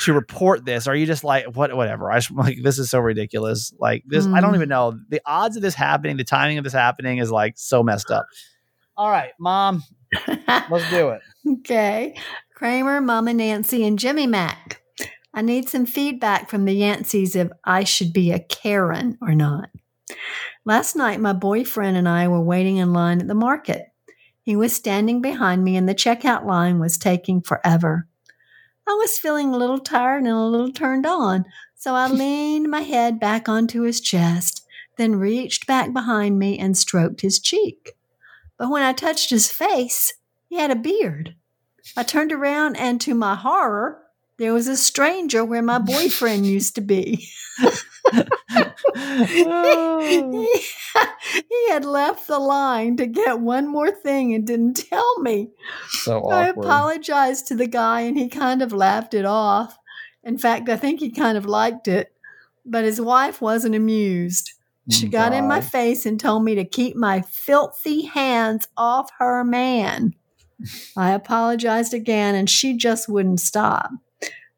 To 0.00 0.12
report 0.12 0.64
this, 0.64 0.88
are 0.88 0.96
you 0.96 1.06
just 1.06 1.22
like 1.22 1.44
what? 1.54 1.72
Whatever. 1.76 2.10
I 2.10 2.16
just 2.18 2.32
like 2.32 2.58
this 2.64 2.80
is 2.80 2.90
so 2.90 2.98
ridiculous. 2.98 3.72
Like 3.78 4.02
this, 4.04 4.26
I 4.26 4.40
don't 4.40 4.52
Mm. 4.52 4.56
even 4.56 4.68
know 4.68 4.98
the 5.08 5.20
odds 5.24 5.54
of 5.54 5.62
this 5.62 5.74
happening. 5.74 6.16
The 6.16 6.24
timing 6.24 6.58
of 6.58 6.64
this 6.64 6.72
happening 6.72 7.18
is 7.18 7.30
like 7.30 7.54
so 7.56 7.84
messed 7.84 8.10
up. 8.10 8.26
All 8.96 9.08
right, 9.08 9.30
mom, 9.38 9.84
let's 10.70 10.90
do 10.90 11.10
it. 11.10 11.20
Okay. 11.46 12.16
Kramer, 12.54 13.02
Mama 13.02 13.34
Nancy, 13.34 13.84
and 13.84 13.98
Jimmy 13.98 14.26
Mac. 14.26 14.80
I 15.34 15.42
need 15.42 15.68
some 15.68 15.84
feedback 15.84 16.48
from 16.48 16.64
the 16.64 16.80
Yanceys 16.80 17.36
if 17.36 17.50
I 17.64 17.84
should 17.84 18.14
be 18.14 18.30
a 18.30 18.38
Karen 18.38 19.18
or 19.20 19.34
not. 19.34 19.68
Last 20.64 20.96
night, 20.96 21.20
my 21.20 21.34
boyfriend 21.34 21.98
and 21.98 22.08
I 22.08 22.28
were 22.28 22.40
waiting 22.40 22.78
in 22.78 22.94
line 22.94 23.20
at 23.20 23.28
the 23.28 23.34
market. 23.34 23.88
He 24.42 24.56
was 24.56 24.74
standing 24.74 25.20
behind 25.20 25.64
me, 25.64 25.76
and 25.76 25.86
the 25.86 25.94
checkout 25.94 26.46
line 26.46 26.78
was 26.78 26.96
taking 26.96 27.42
forever. 27.42 28.06
I 28.86 28.92
was 28.92 29.18
feeling 29.18 29.52
a 29.52 29.58
little 29.58 29.78
tired 29.78 30.22
and 30.22 30.28
a 30.28 30.38
little 30.38 30.72
turned 30.72 31.06
on, 31.06 31.44
so 31.74 31.94
I 31.94 32.06
leaned 32.08 32.70
my 32.70 32.82
head 32.82 33.18
back 33.18 33.48
onto 33.48 33.82
his 33.82 34.00
chest, 34.00 34.64
then 34.96 35.16
reached 35.16 35.66
back 35.66 35.92
behind 35.92 36.38
me 36.38 36.58
and 36.58 36.76
stroked 36.76 37.22
his 37.22 37.40
cheek. 37.40 37.96
But 38.58 38.70
when 38.70 38.82
I 38.82 38.92
touched 38.92 39.30
his 39.30 39.50
face, 39.50 40.12
he 40.48 40.56
had 40.56 40.70
a 40.70 40.76
beard. 40.76 41.34
I 41.96 42.02
turned 42.02 42.32
around, 42.32 42.76
and 42.76 43.00
to 43.02 43.14
my 43.14 43.34
horror, 43.34 44.00
there 44.38 44.52
was 44.52 44.68
a 44.68 44.76
stranger 44.76 45.44
where 45.44 45.62
my 45.62 45.78
boyfriend 45.78 46.46
used 46.46 46.74
to 46.76 46.80
be. 46.80 47.28
he, 47.60 47.70
he 51.48 51.70
had 51.70 51.84
left 51.84 52.26
the 52.26 52.38
line 52.38 52.96
to 52.96 53.06
get 53.06 53.40
one 53.40 53.68
more 53.68 53.90
thing 53.90 54.34
and 54.34 54.46
didn't 54.46 54.74
tell 54.74 55.20
me. 55.20 55.50
so 55.88 56.18
awkward. 56.18 56.34
I 56.34 56.48
apologized 56.48 57.48
to 57.48 57.54
the 57.54 57.66
guy, 57.66 58.02
and 58.02 58.18
he 58.18 58.28
kind 58.28 58.62
of 58.62 58.72
laughed 58.72 59.14
it 59.14 59.24
off. 59.24 59.78
In 60.22 60.38
fact, 60.38 60.68
I 60.68 60.76
think 60.76 61.00
he 61.00 61.10
kind 61.10 61.36
of 61.36 61.46
liked 61.46 61.86
it, 61.86 62.12
but 62.64 62.84
his 62.84 63.00
wife 63.00 63.40
wasn't 63.40 63.74
amused. 63.74 64.53
She 64.90 65.06
Oh, 65.06 65.10
got 65.10 65.32
in 65.32 65.48
my 65.48 65.60
face 65.60 66.04
and 66.04 66.20
told 66.20 66.44
me 66.44 66.54
to 66.56 66.64
keep 66.64 66.94
my 66.96 67.22
filthy 67.22 68.02
hands 68.02 68.68
off 68.76 69.10
her 69.18 69.42
man. 69.44 70.14
I 70.96 71.12
apologized 71.12 71.94
again, 71.94 72.34
and 72.34 72.48
she 72.48 72.76
just 72.76 73.08
wouldn't 73.08 73.40
stop. 73.40 73.90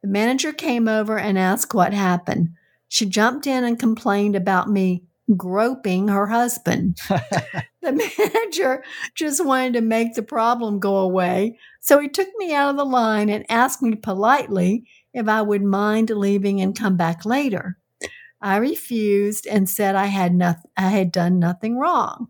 The 0.02 0.08
manager 0.08 0.52
came 0.52 0.88
over 0.88 1.18
and 1.18 1.38
asked 1.38 1.74
what 1.74 1.94
happened. 1.94 2.50
She 2.88 3.06
jumped 3.06 3.46
in 3.46 3.64
and 3.64 3.78
complained 3.78 4.36
about 4.36 4.68
me 4.70 5.04
groping 5.36 6.08
her 6.08 6.26
husband. 6.28 6.98
the 7.08 7.92
manager 7.92 8.84
just 9.14 9.44
wanted 9.44 9.72
to 9.74 9.80
make 9.80 10.14
the 10.14 10.22
problem 10.22 10.78
go 10.78 10.98
away, 10.98 11.58
so 11.80 11.98
he 11.98 12.08
took 12.08 12.28
me 12.36 12.54
out 12.54 12.70
of 12.70 12.76
the 12.76 12.84
line 12.84 13.28
and 13.28 13.44
asked 13.50 13.82
me 13.82 13.96
politely 13.96 14.84
if 15.12 15.28
I 15.28 15.42
would 15.42 15.62
mind 15.62 16.10
leaving 16.10 16.60
and 16.60 16.78
come 16.78 16.96
back 16.96 17.24
later. 17.24 17.78
I 18.47 18.59
refused 18.59 19.49
and 19.49 19.68
said 19.68 19.97
I 19.97 20.07
had 20.07 20.32
noth- 20.32 20.66
I 20.76 20.90
had 20.90 21.11
done 21.11 21.40
nothing 21.40 21.78
wrong. 21.78 22.28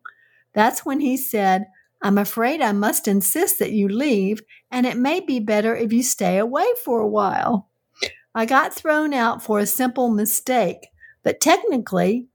That's 0.54 0.82
when 0.82 1.00
he 1.00 1.14
said, 1.14 1.66
"I'm 2.00 2.16
afraid 2.16 2.62
I 2.62 2.72
must 2.72 3.06
insist 3.06 3.58
that 3.58 3.72
you 3.72 3.86
leave, 3.86 4.40
and 4.70 4.86
it 4.86 4.96
may 4.96 5.20
be 5.20 5.40
better 5.40 5.76
if 5.76 5.92
you 5.92 6.02
stay 6.02 6.38
away 6.38 6.64
for 6.82 7.00
a 7.00 7.06
while." 7.06 7.68
I 8.34 8.46
got 8.46 8.72
thrown 8.72 9.12
out 9.12 9.42
for 9.42 9.58
a 9.58 9.66
simple 9.66 10.08
mistake, 10.08 10.86
but 11.22 11.38
technically, 11.38 12.28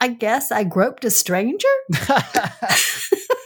I 0.00 0.08
guess 0.08 0.50
I 0.50 0.64
groped 0.64 1.04
a 1.04 1.10
stranger. 1.10 1.68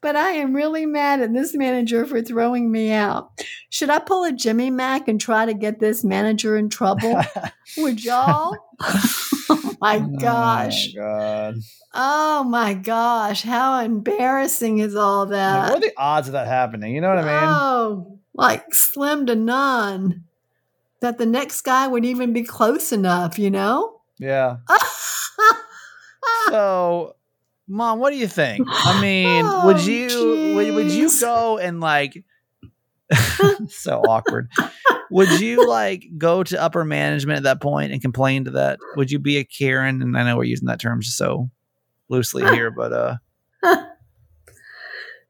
But 0.00 0.16
I 0.16 0.30
am 0.32 0.54
really 0.54 0.86
mad 0.86 1.20
at 1.20 1.32
this 1.32 1.54
manager 1.54 2.06
for 2.06 2.22
throwing 2.22 2.70
me 2.70 2.92
out. 2.92 3.30
Should 3.70 3.90
I 3.90 3.98
pull 3.98 4.24
a 4.24 4.32
Jimmy 4.32 4.70
Mac 4.70 5.08
and 5.08 5.20
try 5.20 5.46
to 5.46 5.54
get 5.54 5.80
this 5.80 6.04
manager 6.04 6.56
in 6.56 6.68
trouble? 6.68 7.20
Would 7.78 8.04
y'all? 8.04 8.56
oh 8.80 9.74
my 9.80 9.98
gosh. 10.20 10.94
Oh, 10.94 11.00
God. 11.00 11.54
Oh 11.94 12.44
my 12.44 12.74
gosh. 12.74 13.42
How 13.42 13.80
embarrassing 13.80 14.78
is 14.78 14.94
all 14.96 15.24
Like, 15.24 15.30
that? 15.30 15.68
what 15.70 15.78
are 15.78 15.80
the 15.80 15.92
odds 15.96 16.28
of 16.28 16.32
that 16.32 16.46
happening? 16.46 16.94
You 16.94 17.00
know 17.00 17.08
what 17.14 17.18
I 17.18 17.22
mean? 17.46 17.54
Oh, 17.56 18.18
like 18.34 18.72
slim 18.74 19.26
to 19.26 19.34
none. 19.34 20.24
That 21.00 21.18
the 21.18 21.26
next 21.26 21.62
guy 21.62 21.88
would 21.88 22.04
even 22.04 22.32
be 22.32 22.44
close 22.44 22.92
enough, 22.92 23.38
you 23.38 23.50
know? 23.50 24.00
yeah. 24.18 24.56
So, 26.48 27.14
mom, 27.68 27.98
what 27.98 28.10
do 28.10 28.16
you 28.16 28.28
think? 28.28 28.66
I 28.68 29.00
mean, 29.02 29.44
would 29.66 29.76
Oh, 29.76 29.80
you 29.80 30.54
would, 30.56 30.74
would 30.74 30.90
you 30.92 31.10
go 31.20 31.58
and 31.58 31.80
like 31.80 32.22
so 33.68 34.00
awkward? 34.02 34.50
Would 35.10 35.40
you 35.40 35.68
like 35.68 36.04
go 36.16 36.42
to 36.42 36.60
upper 36.62 36.84
management 36.84 37.36
at 37.38 37.42
that 37.44 37.60
point 37.60 37.92
and 37.92 38.00
complain 38.00 38.44
to 38.44 38.52
that? 38.52 38.78
Would 38.96 39.10
you 39.10 39.18
be 39.18 39.36
a 39.38 39.44
Karen? 39.44 40.00
And 40.02 40.16
I 40.16 40.24
know 40.24 40.36
we're 40.36 40.44
using 40.44 40.68
that 40.68 40.80
term 40.80 41.00
just 41.02 41.16
so 41.18 41.50
loosely 42.08 42.44
here, 42.54 42.70
but 42.70 42.92
uh 42.92 43.16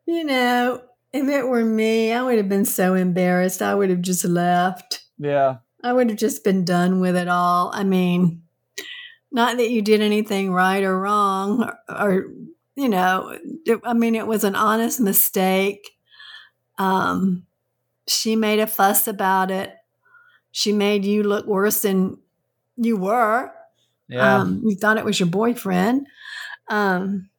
you 0.06 0.24
know, 0.24 0.82
if 1.12 1.28
it 1.28 1.46
were 1.46 1.64
me, 1.64 2.12
I 2.12 2.22
would 2.22 2.38
have 2.38 2.48
been 2.48 2.64
so 2.64 2.94
embarrassed. 2.94 3.62
I 3.62 3.74
would 3.74 3.90
have 3.90 4.02
just 4.02 4.24
left. 4.24 5.04
yeah. 5.18 5.56
I 5.84 5.92
would 5.92 6.10
have 6.10 6.18
just 6.18 6.44
been 6.44 6.64
done 6.64 7.00
with 7.00 7.16
it 7.16 7.26
all. 7.26 7.72
I 7.74 7.82
mean, 7.82 8.41
not 9.32 9.56
that 9.56 9.70
you 9.70 9.82
did 9.82 10.00
anything 10.00 10.52
right 10.52 10.82
or 10.82 10.98
wrong, 10.98 11.64
or, 11.64 11.78
or 11.88 12.24
you 12.76 12.88
know, 12.88 13.38
it, 13.66 13.80
I 13.84 13.94
mean, 13.94 14.14
it 14.14 14.26
was 14.26 14.44
an 14.44 14.54
honest 14.54 15.00
mistake. 15.00 15.90
Um, 16.78 17.46
she 18.06 18.36
made 18.36 18.60
a 18.60 18.66
fuss 18.66 19.06
about 19.06 19.50
it. 19.50 19.74
She 20.50 20.72
made 20.72 21.04
you 21.04 21.22
look 21.22 21.46
worse 21.46 21.82
than 21.82 22.18
you 22.76 22.96
were. 22.96 23.52
Yeah. 24.08 24.40
Um, 24.40 24.62
you 24.64 24.76
thought 24.76 24.98
it 24.98 25.04
was 25.04 25.18
your 25.18 25.28
boyfriend. 25.28 26.06
Um, 26.68 27.30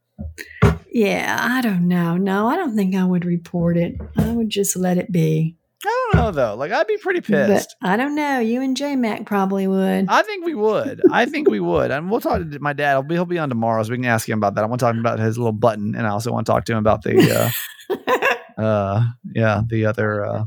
yeah, 0.91 1.37
I 1.41 1.61
don't 1.61 1.87
know. 1.87 2.17
No, 2.17 2.47
I 2.47 2.55
don't 2.55 2.75
think 2.75 2.95
I 2.95 3.03
would 3.03 3.25
report 3.25 3.77
it. 3.77 3.95
I 4.15 4.31
would 4.31 4.49
just 4.49 4.75
let 4.75 4.97
it 4.97 5.11
be. 5.11 5.57
I 5.85 6.09
don't 6.11 6.21
know 6.21 6.31
though. 6.31 6.55
Like 6.55 6.71
I'd 6.71 6.87
be 6.87 6.97
pretty 6.97 7.19
But 7.19 7.47
pissed. 7.47 7.75
I 7.81 7.97
don't 7.97 8.15
know. 8.15 8.39
You 8.39 8.61
and 8.61 8.75
J 8.75 8.95
Mac 8.95 9.25
probably 9.25 9.67
would. 9.67 10.05
I 10.07 10.21
think 10.23 10.45
we 10.45 10.55
would. 10.55 11.01
I 11.11 11.25
think 11.25 11.49
we 11.49 11.59
would. 11.59 11.91
And 11.91 12.09
we'll 12.09 12.21
talk 12.21 12.39
to 12.39 12.59
my 12.59 12.73
dad. 12.73 12.93
He'll 12.93 13.03
be, 13.03 13.15
he'll 13.15 13.25
be 13.25 13.39
on 13.39 13.49
tomorrow, 13.49 13.83
so 13.83 13.91
we 13.91 13.97
can 13.97 14.05
ask 14.05 14.27
him 14.27 14.37
about 14.37 14.55
that. 14.55 14.63
I 14.63 14.67
want 14.67 14.79
to 14.79 14.85
talk 14.85 14.95
about 14.95 15.19
his 15.19 15.37
little 15.37 15.51
button, 15.51 15.95
and 15.95 16.07
I 16.07 16.11
also 16.11 16.31
want 16.31 16.45
to 16.45 16.51
talk 16.51 16.65
to 16.65 16.73
him 16.73 16.77
about 16.77 17.03
the, 17.03 17.53
uh, 17.89 18.61
uh, 18.61 19.05
yeah, 19.33 19.61
the 19.67 19.85
other 19.85 20.25
uh, 20.25 20.45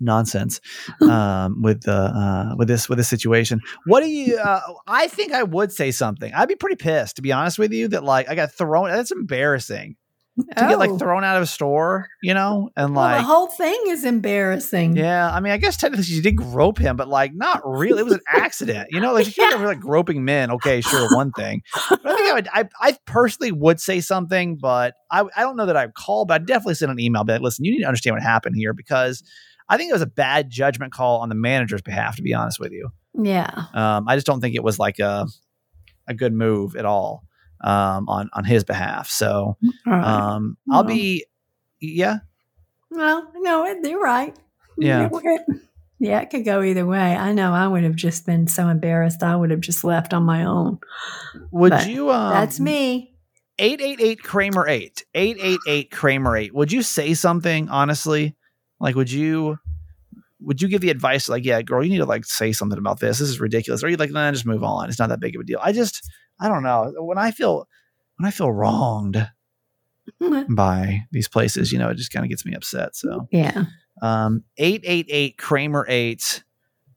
nonsense 0.00 0.60
um, 1.00 1.62
with 1.62 1.82
the 1.82 1.92
uh, 1.92 2.54
with 2.56 2.68
this 2.68 2.88
with 2.88 2.98
this 2.98 3.08
situation. 3.08 3.60
What 3.86 4.00
do 4.00 4.10
you? 4.10 4.36
Uh, 4.36 4.60
I 4.86 5.08
think 5.08 5.32
I 5.32 5.44
would 5.44 5.72
say 5.72 5.90
something. 5.90 6.32
I'd 6.34 6.48
be 6.48 6.56
pretty 6.56 6.76
pissed, 6.76 7.16
to 7.16 7.22
be 7.22 7.32
honest 7.32 7.58
with 7.58 7.72
you, 7.72 7.88
that 7.88 8.04
like 8.04 8.28
I 8.28 8.34
got 8.34 8.52
thrown. 8.52 8.90
That's 8.90 9.12
embarrassing 9.12 9.96
to 10.38 10.44
get 10.54 10.78
like 10.78 10.90
Oh. 10.90 10.98
thrown 10.98 11.24
out 11.24 11.36
of 11.36 11.42
a 11.42 11.46
store, 11.46 12.08
you 12.22 12.32
know, 12.34 12.70
and 12.76 12.94
well, 12.94 13.04
like. 13.04 13.18
the 13.20 13.22
whole 13.26 13.48
thing 13.48 13.78
is 13.88 14.04
embarrassing. 14.04 14.96
Yeah, 14.96 15.30
I 15.30 15.40
mean, 15.40 15.52
I 15.52 15.58
guess 15.58 15.76
technically 15.76 16.04
she 16.04 16.20
did 16.20 16.36
grope 16.36 16.78
him, 16.78 16.96
but 16.96 17.08
like 17.08 17.34
not 17.34 17.60
really. 17.64 18.00
It 18.00 18.04
was 18.04 18.14
an 18.14 18.20
accident, 18.28 18.88
you 18.90 19.00
know. 19.00 19.12
Like 19.12 19.26
if 19.28 19.36
you're 19.36 19.58
like 19.58 19.80
groping 19.80 20.24
men, 20.24 20.50
okay, 20.52 20.80
sure, 20.80 21.14
one 21.14 21.32
thing. 21.32 21.62
But 21.90 22.00
I 22.06 22.14
think 22.16 22.30
I 22.30 22.32
would. 22.34 22.48
I, 22.52 22.68
I 22.80 22.96
personally 23.06 23.52
would 23.52 23.78
say 23.80 24.00
something, 24.00 24.56
but 24.56 24.94
I 25.10 25.24
I 25.36 25.42
don't 25.42 25.56
know 25.56 25.66
that 25.66 25.76
I'd 25.76 25.94
call, 25.94 26.24
but 26.24 26.34
I'd 26.34 26.46
definitely 26.46 26.74
send 26.74 26.90
an 26.92 26.98
email. 27.00 27.24
But 27.24 27.42
listen, 27.42 27.64
you 27.64 27.72
need 27.72 27.80
to 27.80 27.86
understand 27.86 28.14
what 28.16 28.22
happened 28.22 28.56
here 28.56 28.72
because 28.72 29.22
I 29.68 29.76
think 29.76 29.90
it 29.90 29.94
was 29.94 30.02
a 30.02 30.06
bad 30.06 30.48
judgment 30.50 30.92
call 30.92 31.20
on 31.20 31.28
the 31.28 31.34
manager's 31.34 31.82
behalf. 31.82 32.16
To 32.16 32.22
be 32.22 32.32
honest 32.32 32.58
with 32.58 32.72
you, 32.72 32.88
Yeah. 33.22 33.50
um, 33.74 34.08
I 34.08 34.16
just 34.16 34.26
don't 34.26 34.40
think 34.40 34.54
it 34.54 34.64
was 34.64 34.78
like 34.78 34.98
a 34.98 35.26
a 36.08 36.14
good 36.14 36.32
move 36.32 36.74
at 36.74 36.84
all 36.84 37.22
um, 37.62 38.08
on 38.08 38.30
on 38.32 38.44
his 38.44 38.64
behalf. 38.64 39.08
So 39.08 39.56
right. 39.86 40.04
um, 40.04 40.56
I'll 40.70 40.84
be 40.84 41.26
yeah 41.80 42.18
well, 42.94 43.30
no, 43.36 43.66
you're 43.82 44.00
right. 44.00 44.36
Yeah. 44.78 45.08
Yeah, 45.98 46.20
it 46.20 46.30
could 46.30 46.44
go 46.44 46.62
either 46.62 46.84
way. 46.84 47.14
I 47.14 47.32
know 47.32 47.52
I 47.52 47.68
would 47.68 47.84
have 47.84 47.94
just 47.94 48.26
been 48.26 48.48
so 48.48 48.68
embarrassed. 48.68 49.22
I 49.22 49.36
would 49.36 49.52
have 49.52 49.60
just 49.60 49.84
left 49.84 50.12
on 50.12 50.24
my 50.24 50.44
own. 50.44 50.80
would 51.52 51.70
But 51.70 51.88
you 51.88 52.10
um, 52.10 52.32
That's 52.32 52.58
me. 52.58 53.14
888 53.58 54.22
Kramer 54.22 54.66
8 54.66 55.04
888 55.14 55.90
Kramer 55.90 56.36
8 56.36 56.54
would 56.54 56.72
you 56.72 56.82
say 56.82 57.12
something 57.12 57.68
honestly 57.68 58.34
like 58.80 58.96
would 58.96 59.12
you 59.12 59.58
would 60.40 60.62
you 60.62 60.68
give 60.68 60.80
the 60.80 60.88
advice 60.88 61.28
like 61.28 61.44
yeah 61.44 61.60
girl 61.60 61.84
you 61.84 61.90
need 61.90 61.98
to 61.98 62.06
like 62.06 62.24
say 62.24 62.50
something 62.50 62.78
about 62.78 62.98
this 62.98 63.18
this 63.18 63.28
is 63.28 63.40
ridiculous 63.40 63.84
or 63.84 63.88
you 63.88 63.96
like 63.96 64.10
nah 64.10 64.32
just 64.32 64.46
move 64.46 64.64
on 64.64 64.88
it's 64.88 64.98
not 64.98 65.10
that 65.10 65.20
big 65.20 65.36
of 65.36 65.42
a 65.42 65.44
deal 65.44 65.60
I 65.62 65.72
just 65.72 66.10
I 66.42 66.48
don't 66.48 66.62
know 66.62 66.92
when 66.98 67.18
I 67.18 67.30
feel 67.30 67.66
when 68.18 68.26
I 68.26 68.30
feel 68.32 68.50
wronged 68.52 69.26
by 70.50 71.02
these 71.12 71.28
places 71.28 71.70
you 71.72 71.78
know 71.78 71.88
it 71.88 71.96
just 71.96 72.12
kind 72.12 72.24
of 72.24 72.28
gets 72.30 72.44
me 72.44 72.54
upset 72.54 72.96
so 72.96 73.28
Yeah. 73.30 73.64
um 74.02 74.42
888 74.58 75.38
Kramer 75.38 75.86
8 75.88 76.42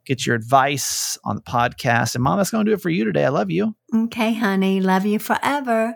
get 0.05 0.25
your 0.25 0.35
advice 0.35 1.17
on 1.23 1.35
the 1.35 1.41
podcast 1.41 2.15
and 2.15 2.23
mom 2.23 2.37
that's 2.37 2.49
going 2.51 2.65
to 2.65 2.69
do 2.71 2.73
it 2.75 2.81
for 2.81 2.89
you 2.89 3.05
today 3.05 3.25
I 3.25 3.29
love 3.29 3.51
you 3.51 3.75
Okay, 3.93 4.33
honey. 4.33 4.81
Love 4.81 5.05
you 5.05 5.19
forever. 5.19 5.95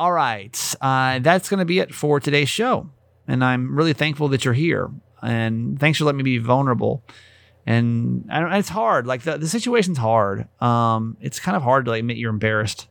All 0.00 0.12
right. 0.12 0.74
Uh, 0.80 1.18
that's 1.18 1.50
going 1.50 1.58
to 1.58 1.66
be 1.66 1.78
it 1.78 1.94
for 1.94 2.20
today's 2.20 2.48
show. 2.48 2.88
And 3.28 3.44
I'm 3.44 3.76
really 3.76 3.92
thankful 3.92 4.28
that 4.28 4.46
you're 4.46 4.54
here. 4.54 4.90
And 5.20 5.78
thanks 5.78 5.98
for 5.98 6.06
letting 6.06 6.16
me 6.16 6.22
be 6.22 6.38
vulnerable. 6.38 7.04
And 7.66 8.24
it's 8.30 8.70
hard. 8.70 9.06
Like 9.06 9.24
the, 9.24 9.36
the 9.36 9.46
situation's 9.46 9.98
hard. 9.98 10.48
Um, 10.62 11.18
it's 11.20 11.38
kind 11.38 11.54
of 11.54 11.62
hard 11.62 11.84
to 11.84 11.90
like, 11.90 11.98
admit 11.98 12.16
you're 12.16 12.30
embarrassed. 12.30 12.88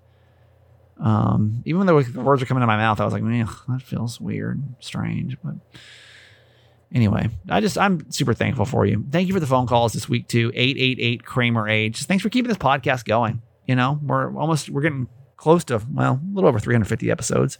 Um, 0.99 1.63
even 1.65 1.87
though 1.87 1.99
the 1.99 2.21
words 2.21 2.43
are 2.43 2.45
coming 2.45 2.61
out 2.61 2.65
of 2.65 2.67
my 2.67 2.77
mouth, 2.77 2.99
I 2.99 3.05
was 3.05 3.13
like, 3.13 3.23
man, 3.23 3.49
that 3.69 3.81
feels 3.81 4.21
weird, 4.21 4.61
strange. 4.79 5.35
But 5.43 5.55
anyway, 6.93 7.29
I 7.49 7.59
just, 7.59 7.79
I'm 7.79 8.11
super 8.11 8.35
thankful 8.35 8.65
for 8.65 8.85
you. 8.85 9.03
Thank 9.09 9.29
you 9.29 9.33
for 9.33 9.39
the 9.39 9.47
phone 9.47 9.65
calls 9.65 9.93
this 9.93 10.07
week 10.07 10.27
too. 10.27 10.51
888 10.53 11.25
Kramer 11.25 11.67
Age. 11.67 12.03
Thanks 12.03 12.21
for 12.21 12.29
keeping 12.29 12.49
this 12.49 12.59
podcast 12.59 13.05
going. 13.05 13.41
You 13.65 13.75
know, 13.75 13.99
we're 13.99 14.37
almost, 14.37 14.69
we're 14.69 14.81
getting 14.83 15.07
close 15.39 15.63
to, 15.63 15.81
well, 15.93 16.19
a 16.21 16.35
little 16.35 16.49
over 16.49 16.59
350 16.59 17.09
episodes. 17.09 17.57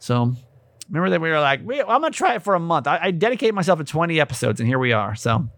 So 0.00 0.34
remember 0.88 1.10
that 1.10 1.20
we 1.20 1.30
were 1.30 1.40
like, 1.40 1.60
I'm 1.60 1.66
going 1.66 2.02
to 2.02 2.10
try 2.10 2.34
it 2.34 2.42
for 2.42 2.54
a 2.54 2.60
month. 2.60 2.88
I, 2.88 2.98
I 3.00 3.10
dedicated 3.12 3.54
myself 3.54 3.78
to 3.78 3.84
20 3.84 4.20
episodes 4.20 4.58
and 4.58 4.68
here 4.68 4.80
we 4.80 4.92
are. 4.92 5.14
So 5.14 5.48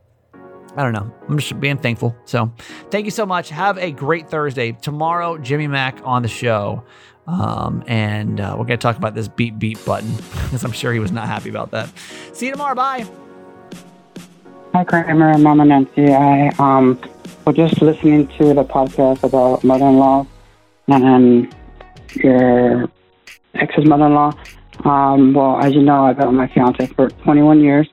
I 0.77 0.83
don't 0.83 0.93
know. 0.93 1.11
I'm 1.27 1.39
just 1.39 1.59
being 1.59 1.79
thankful. 1.79 2.15
So 2.27 2.53
thank 2.91 3.07
you 3.07 3.11
so 3.11 3.25
much. 3.25 3.49
Have 3.49 3.79
a 3.79 3.93
great 3.93 4.29
Thursday. 4.29 4.73
Tomorrow, 4.73 5.39
Jimmy 5.39 5.67
Mac 5.67 5.99
on 6.05 6.21
the 6.21 6.29
show. 6.29 6.85
Um, 7.27 7.83
and 7.87 8.39
uh, 8.39 8.51
we're 8.51 8.67
going 8.67 8.79
to 8.79 8.83
talk 8.83 8.99
about 8.99 9.15
this 9.15 9.27
beep 9.27 9.59
beep 9.59 9.83
button 9.85 10.15
because 10.45 10.65
I'm 10.65 10.73
sure 10.73 10.93
he 10.93 11.01
was 11.01 11.13
not 11.13 11.27
happy 11.27 11.49
about 11.49 11.71
that. 11.71 11.91
See 12.35 12.47
you 12.47 12.53
tomorrow. 12.53 12.75
Bye. 12.75 13.07
Hi, 14.75 14.85
Kramer 14.85 15.31
and 15.31 15.43
Mama 15.43 15.65
Nancy. 15.65 16.13
I 16.13 16.51
um, 16.59 17.01
was 17.47 17.57
just 17.57 17.81
listening 17.81 18.29
to 18.37 18.53
the 18.53 18.65
podcast 18.65 19.25
about 19.25 19.65
mother-in-law 19.65 20.27
and 20.89 21.55
your 22.15 22.89
ex's 23.55 23.87
mother-in-law. 23.87 24.33
Um, 24.85 25.35
well, 25.35 25.59
as 25.63 25.75
you 25.75 25.83
know, 25.83 26.05
I've 26.05 26.19
been 26.19 26.29
with 26.29 26.37
my 26.37 26.49
fiance 26.49 26.87
for 26.95 27.09
21 27.11 27.61
years. 27.61 27.89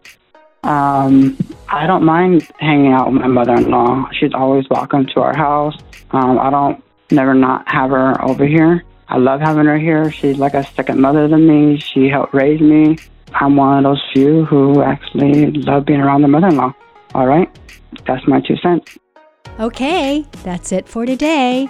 Um, 0.63 1.37
I 1.67 1.87
don't 1.87 2.03
mind 2.03 2.49
hanging 2.59 2.93
out 2.93 3.11
with 3.11 3.21
my 3.21 3.27
mother-in-law. 3.27 4.09
She's 4.13 4.33
always 4.33 4.65
welcome 4.69 5.05
to 5.07 5.21
our 5.21 5.35
house. 5.35 5.75
Um, 6.11 6.39
I 6.39 6.49
don't 6.49 6.83
never 7.11 7.33
not 7.33 7.69
have 7.71 7.89
her 7.89 8.21
over 8.23 8.45
here. 8.45 8.83
I 9.09 9.17
love 9.17 9.41
having 9.41 9.65
her 9.65 9.77
here. 9.77 10.11
She's 10.11 10.37
like 10.37 10.53
a 10.53 10.63
second 10.63 10.99
mother 10.99 11.27
to 11.27 11.37
me. 11.37 11.79
She 11.79 12.07
helped 12.07 12.33
raise 12.33 12.61
me. 12.61 12.97
I'm 13.33 13.55
one 13.55 13.79
of 13.79 13.83
those 13.83 14.03
few 14.13 14.45
who 14.45 14.81
actually 14.81 15.51
love 15.51 15.85
being 15.85 15.99
around 15.99 16.21
their 16.21 16.29
mother-in-law. 16.29 16.73
All 17.15 17.27
right, 17.27 17.49
that's 18.07 18.25
my 18.27 18.41
two 18.41 18.55
cents. 18.57 18.97
Okay, 19.59 20.25
that's 20.43 20.71
it 20.71 20.87
for 20.87 21.05
today. 21.05 21.69